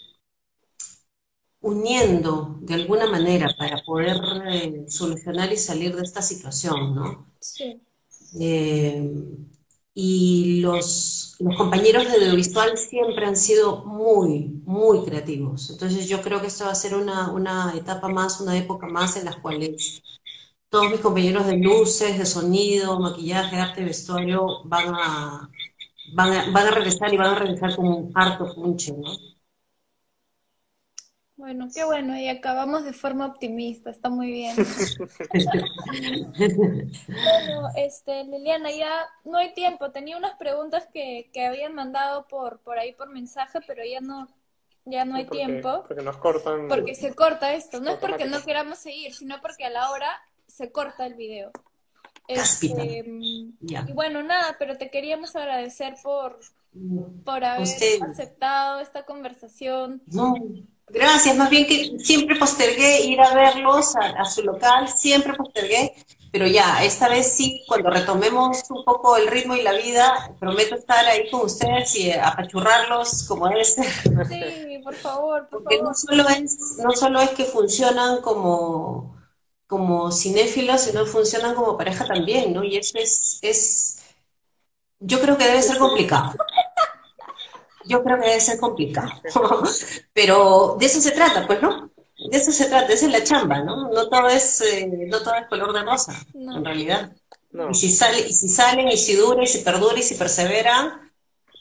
uniendo 1.61 2.57
de 2.61 2.73
alguna 2.75 3.07
manera 3.07 3.49
para 3.57 3.81
poder 3.83 4.17
eh, 4.47 4.85
solucionar 4.89 5.51
y 5.51 5.57
salir 5.57 5.95
de 5.95 6.03
esta 6.03 6.21
situación, 6.21 6.93
¿no? 6.93 7.31
Sí. 7.39 7.81
Eh, 8.39 9.09
y 9.97 10.59
los, 10.59 11.37
los, 11.39 11.55
compañeros 11.55 12.03
de 12.03 12.15
audiovisual 12.15 12.77
siempre 12.77 13.25
han 13.25 13.37
sido 13.37 13.85
muy, 13.85 14.61
muy 14.65 15.05
creativos. 15.05 15.69
Entonces 15.69 16.09
yo 16.09 16.21
creo 16.21 16.41
que 16.41 16.47
esto 16.47 16.65
va 16.65 16.71
a 16.71 16.75
ser 16.75 16.95
una, 16.95 17.31
una 17.31 17.73
etapa 17.75 18.09
más, 18.09 18.41
una 18.41 18.57
época 18.57 18.87
más 18.87 19.15
en 19.15 19.25
las 19.25 19.37
cuales 19.37 20.03
todos 20.69 20.91
mis 20.91 20.99
compañeros 20.99 21.47
de 21.47 21.57
luces, 21.57 22.17
de 22.17 22.25
sonido, 22.25 22.99
maquillaje, 22.99 23.55
arte, 23.55 23.85
vestuario 23.85 24.63
van 24.65 24.93
a, 24.93 25.49
van 26.13 26.33
a, 26.33 26.51
van 26.51 26.67
a 26.67 26.71
regresar 26.71 27.13
y 27.13 27.17
van 27.17 27.35
a 27.35 27.39
regresar 27.39 27.75
con 27.75 27.87
un 27.87 28.11
harto 28.13 28.53
punche, 28.53 28.91
¿no? 28.91 29.34
Bueno, 31.37 31.67
qué 31.73 31.83
bueno, 31.83 32.17
y 32.17 32.29
acabamos 32.29 32.85
de 32.85 32.93
forma 32.93 33.25
optimista, 33.25 33.89
está 33.89 34.07
muy 34.09 34.31
bien. 34.31 34.55
bueno, 37.07 37.69
este, 37.75 38.23
Liliana, 38.23 38.71
ya 38.71 39.05
no 39.25 39.37
hay 39.37 39.53
tiempo, 39.53 39.91
tenía 39.91 40.15
unas 40.15 40.37
preguntas 40.37 40.87
que, 40.93 41.29
que 41.33 41.45
habían 41.45 41.75
mandado 41.75 42.25
por, 42.27 42.59
por 42.59 42.79
ahí 42.79 42.93
por 42.93 43.09
mensaje, 43.09 43.59
pero 43.67 43.83
ya 43.83 43.99
no, 43.99 44.29
ya 44.85 45.03
no 45.03 45.15
hay 45.15 45.25
tiempo. 45.25 45.83
Porque 45.85 46.03
nos 46.03 46.17
cortan. 46.17 46.69
Porque 46.69 46.95
se 46.95 47.13
corta 47.13 47.53
esto, 47.53 47.81
no 47.81 47.91
es 47.91 47.97
porque 47.97 48.25
no 48.25 48.41
queramos 48.41 48.79
seguir, 48.79 49.13
sino 49.13 49.41
porque 49.41 49.65
a 49.65 49.69
la 49.69 49.91
hora 49.91 50.09
se 50.47 50.71
corta 50.71 51.05
el 51.05 51.15
video. 51.15 51.51
Este, 52.29 53.03
y 53.05 53.53
bueno, 53.93 54.23
nada, 54.23 54.55
pero 54.57 54.77
te 54.77 54.89
queríamos 54.89 55.35
agradecer 55.35 55.95
por, 56.01 56.39
por 57.25 57.43
haber 57.43 57.67
aceptado 58.03 58.79
esta 58.79 59.03
conversación. 59.03 60.01
No, 60.07 60.33
gracias, 60.87 61.35
más 61.35 61.49
bien 61.49 61.65
que 61.65 61.97
siempre 61.99 62.35
postergué 62.35 63.05
ir 63.05 63.21
a 63.21 63.33
verlos 63.33 63.95
a, 63.95 64.25
su 64.25 64.43
local, 64.43 64.87
siempre 64.87 65.33
postergué, 65.33 65.93
pero 66.31 66.47
ya, 66.47 66.83
esta 66.83 67.07
vez 67.07 67.31
sí, 67.31 67.63
cuando 67.67 67.89
retomemos 67.89 68.63
un 68.69 68.83
poco 68.83 69.17
el 69.17 69.27
ritmo 69.27 69.55
y 69.55 69.61
la 69.61 69.73
vida, 69.73 70.31
prometo 70.39 70.75
estar 70.75 71.05
ahí 71.05 71.29
con 71.29 71.41
ustedes 71.41 71.95
y 71.95 72.11
apachurrarlos 72.11 73.23
como 73.23 73.47
ser. 73.63 73.85
Sí, 74.27 74.79
por 74.83 74.95
favor, 74.95 75.47
por 75.47 75.63
Porque 75.63 75.77
favor. 75.77 75.91
no 75.91 75.93
solo 75.95 76.29
es, 76.29 76.77
no 76.83 76.91
solo 76.91 77.21
es 77.21 77.29
que 77.31 77.45
funcionan 77.45 78.21
como 78.21 79.15
como 79.67 80.11
cinéfilos, 80.11 80.81
sino 80.81 81.05
funcionan 81.05 81.55
como 81.55 81.77
pareja 81.77 82.05
también, 82.05 82.53
¿no? 82.53 82.63
Y 82.63 82.77
eso 82.77 82.97
es, 82.97 83.39
es, 83.41 83.99
yo 84.99 85.19
creo 85.19 85.37
que 85.37 85.45
debe 85.45 85.61
ser 85.61 85.77
complicado. 85.77 86.33
Yo 87.87 88.03
creo 88.03 88.19
que 88.19 88.27
debe 88.27 88.41
ser 88.41 88.59
complicado. 88.59 89.11
Pero 90.13 90.77
de 90.79 90.85
eso 90.85 91.01
se 91.01 91.11
trata, 91.11 91.45
pues, 91.45 91.61
¿no? 91.61 91.91
De 92.31 92.37
eso 92.37 92.51
se 92.51 92.65
trata, 92.65 92.93
esa 92.93 93.05
es 93.05 93.11
la 93.11 93.23
chamba, 93.23 93.61
¿no? 93.61 93.89
No 93.89 94.09
todo 94.09 94.27
es, 94.29 94.61
eh, 94.61 94.87
no 94.87 95.21
todo 95.21 95.35
es 95.35 95.47
color 95.47 95.73
de 95.73 95.83
rosa, 95.83 96.13
en 96.33 96.63
realidad. 96.63 97.11
Y, 97.69 97.73
si 97.73 97.89
sale, 97.89 98.19
y 98.19 98.33
si 98.33 98.47
salen, 98.47 98.87
y 98.87 98.97
si 98.97 99.15
dura, 99.15 99.43
y 99.43 99.47
si 99.47 99.59
perdura, 99.59 99.99
y 99.99 100.03
si 100.03 100.15
perseveran, 100.15 101.11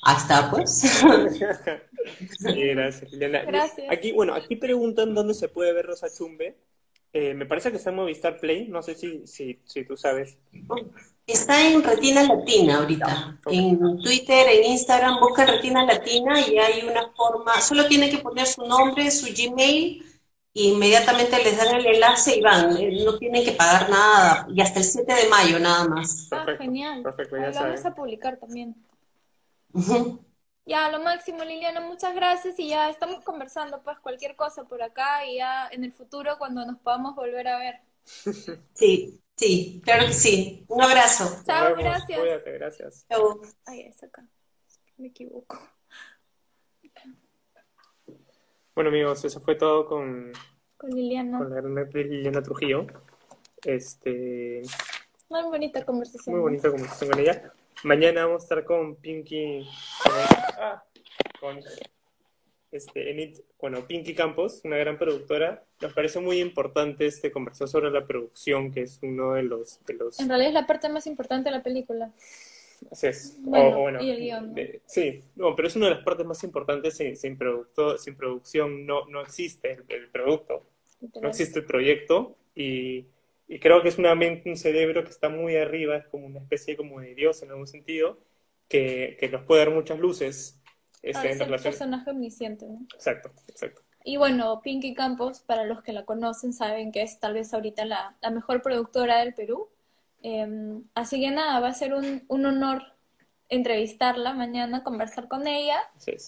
hasta 0.03 0.51
pues. 0.51 0.81
sí, 2.39 2.63
gracias, 2.69 3.11
Gracias. 3.13 3.87
Aquí, 3.91 4.13
bueno, 4.13 4.35
aquí 4.35 4.57
preguntan 4.57 5.15
dónde 5.15 5.35
se 5.35 5.49
puede 5.49 5.73
ver 5.73 5.87
Rosa 5.87 6.09
Chumbe. 6.11 6.57
Eh, 7.13 7.35
me 7.35 7.47
parece 7.47 7.71
que 7.71 7.77
está 7.77 7.91
en 7.91 7.97
Movistar 7.97 8.39
Play, 8.41 8.69
no 8.69 8.83
sé 8.83 8.95
si, 8.95 9.27
si, 9.27 9.61
si 9.65 9.85
tú 9.85 9.97
sabes. 9.97 10.37
Está 11.27 11.67
en 11.67 11.83
Retina 11.83 12.23
Latina 12.23 12.79
ahorita. 12.79 13.39
En 13.47 13.99
Twitter, 14.03 14.47
en 14.49 14.73
Instagram, 14.73 15.21
busca 15.21 15.47
Retina 15.47 15.85
Latina 15.85 16.39
y 16.41 16.59
hay 16.59 16.87
una 16.87 17.09
forma, 17.13 17.61
solo 17.63 17.87
tiene 17.89 18.11
que 18.11 18.19
poner 18.19 18.47
su 18.47 18.63
nombre, 18.67 19.11
su 19.11 19.27
Gmail, 19.33 20.05
e 20.55 20.63
inmediatamente 20.63 21.43
les 21.43 21.57
dan 21.57 21.77
el 21.77 21.87
enlace 21.87 22.37
y 22.37 22.43
van. 22.43 22.77
Eh, 22.77 23.03
no 23.05 23.19
tienen 23.19 23.43
que 23.43 23.53
pagar 23.53 23.89
nada, 23.89 24.47
y 24.51 24.61
hasta 24.61 24.81
el 24.81 24.85
7 24.85 25.15
de 25.15 25.29
mayo 25.31 25.59
nada 25.59 25.89
más. 25.89 26.29
ah, 26.31 26.45
genial. 26.59 27.03
Perfecto, 27.03 27.37
ya 27.39 27.51
vamos 27.51 27.85
a 27.85 27.95
publicar 27.95 28.37
también. 28.37 28.77
Ya, 30.67 30.91
lo 30.91 31.01
máximo, 31.01 31.43
Liliana, 31.43 31.81
muchas 31.81 32.15
gracias 32.15 32.59
y 32.59 32.69
ya 32.69 32.91
estamos 32.91 33.25
conversando, 33.25 33.83
pues 33.83 33.99
cualquier 33.99 34.37
cosa 34.37 34.65
por 34.65 34.83
acá 34.83 35.27
y 35.27 35.37
ya 35.37 35.69
en 35.71 35.85
el 35.85 35.93
futuro 35.93 36.37
cuando 36.39 36.65
nos 36.67 36.79
podamos 36.81 37.15
volver 37.15 37.49
a 37.49 37.59
ver. 37.59 37.81
Sí, 38.75 39.24
sí, 39.45 39.81
claro 39.85 40.07
que 40.07 40.13
sí. 40.13 40.65
Un 40.69 40.83
abrazo. 40.83 41.43
Chao, 41.45 41.75
gracias. 41.77 42.21
Cuídate, 42.21 42.53
gracias. 42.53 43.07
Chao. 43.09 43.41
Ay, 43.67 43.83
es 43.83 44.03
acá. 44.03 44.27
Me 44.97 45.09
equivoco. 45.09 45.59
Bueno, 48.75 48.91
amigos, 48.91 49.25
eso 49.25 49.41
fue 49.41 49.55
todo 49.55 49.87
con, 49.87 50.33
con 50.77 50.91
Liliana. 50.91 51.39
Con 51.39 51.51
la 51.51 51.85
Liliana 51.85 52.43
Trujillo. 52.43 52.87
Este. 53.63 54.63
Muy 55.29 55.43
bonita 55.43 55.85
conversación. 55.85 56.35
Muy 56.35 56.43
bonita 56.43 56.71
conversación 56.71 57.11
con 57.11 57.21
ella. 57.21 57.53
Mañana 57.85 58.27
vamos 58.27 58.43
a 58.43 58.45
estar 58.45 58.65
con 58.65 58.97
Pinky, 58.97 59.69
con, 61.41 61.61
este, 62.75 63.33
bueno, 63.61 63.87
Pinky 63.87 64.15
Campos, 64.15 64.61
una 64.65 64.77
gran 64.77 64.99
productora. 64.99 65.65
Nos 65.81 65.93
parece 65.93 66.21
muy 66.21 66.41
importante 66.41 67.07
este 67.07 67.31
conversar 67.31 67.69
sobre 67.69 67.91
la 67.91 68.07
producción, 68.07 68.73
que 68.73 68.83
es 68.83 68.99
uno 69.03 69.35
de 69.35 69.45
los, 69.45 69.85
de 69.87 69.95
los... 69.95 70.21
En 70.21 70.29
realidad 70.29 70.49
es 70.49 70.55
la 70.55 70.67
parte 70.67 70.89
más 70.89 71.07
importante 71.07 71.51
de 71.51 71.57
la 71.57 71.63
película. 71.63 72.13
Así 72.91 73.07
es. 73.07 73.39
Bueno, 73.41 74.03
y 74.03 74.11
el 74.11 74.19
guion. 74.19 74.55
sí, 74.85 75.23
no, 75.37 75.57
pero 75.57 75.69
es 75.69 75.77
una 75.77 75.87
de 75.87 75.95
las 75.95 76.05
partes 76.05 76.27
más 76.27 76.43
importantes. 76.45 76.97
Sin, 76.97 77.17
sin, 77.17 77.39
producto, 77.39 77.97
sin 77.97 78.17
producción 78.17 78.85
no, 78.85 79.07
no 79.07 79.23
existe 79.23 79.73
el, 79.73 79.85
el 79.89 80.09
producto, 80.11 80.67
no 81.23 81.29
existe 81.29 81.61
el 81.61 81.65
proyecto 81.65 82.37
y 82.55 83.07
y 83.47 83.59
creo 83.59 83.83
que 83.83 83.89
es 83.89 83.99
una 83.99 84.15
mente, 84.15 84.49
un 84.49 84.57
cerebro 84.57 85.05
que 85.05 85.11
está 85.11 85.29
muy 85.29 85.57
arriba, 85.57 85.97
es 85.97 86.07
como 86.07 86.27
una 86.27 86.41
especie 86.41 86.77
como 86.77 87.01
de 87.01 87.15
Dios 87.15 87.43
en 87.43 87.51
algún 87.51 87.67
sentido, 87.67 88.19
que, 88.69 89.17
que 89.21 89.29
nos 89.29 89.43
puede 89.43 89.65
dar 89.65 89.75
muchas 89.75 89.99
luces 89.99 90.61
este, 91.05 91.33
en 91.33 91.39
relación. 91.39 91.73
personaje 91.73 92.11
omnisciente, 92.11 92.67
¿no? 92.67 92.81
Exacto, 92.95 93.31
exacto. 93.49 93.83
Y 94.05 94.17
bueno, 94.17 94.61
Pinky 94.63 94.95
Campos, 94.95 95.41
para 95.41 95.65
los 95.65 95.83
que 95.83 95.93
la 95.93 96.05
conocen, 96.05 96.53
saben 96.53 96.93
que 96.93 97.03
es 97.03 97.19
tal 97.21 97.33
vez 97.35 97.55
ahorita 97.55 97.85
la, 97.85 98.17
la 98.21 98.31
mejor 98.31 98.61
productora 98.61 99.19
del 99.19 99.33
Perú. 99.33 99.69
Em, 100.23 100.85
así 100.95 101.21
que 101.21 101.31
nada, 101.31 101.61
va 101.61 101.69
a 101.69 101.75
ser 101.75 101.95
un, 101.95 102.23
un 102.29 102.47
honor 102.47 102.95
entrevistarla 103.49 104.33
mañana, 104.35 104.83
conversar 104.83 105.29
con 105.29 105.47
ella. 105.47 105.79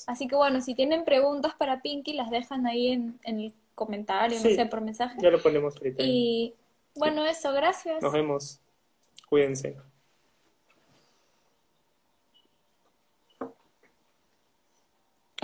Así, 0.06 0.28
que 0.28 0.36
bueno, 0.36 0.60
si 0.60 0.74
tienen 0.74 1.04
preguntas 1.04 1.54
para 1.54 1.82
Pinky, 1.82 2.12
las 2.12 2.30
dejan 2.30 2.66
ahí 2.66 2.88
en, 2.88 3.18
en 3.24 3.40
el 3.40 3.54
comentario, 3.74 4.38
no 4.38 4.42
sé, 4.42 4.66
por 4.66 4.80
mensaje. 4.80 5.18
Ya 5.20 5.30
lo 5.30 5.42
ponemos 5.42 5.76
ahorita. 5.76 6.02
Y 6.02 6.54
bueno, 6.94 7.24
eso, 7.26 7.52
gracias. 7.52 8.02
Nos 8.02 8.12
vemos. 8.12 8.60
Cuídense. 9.28 9.76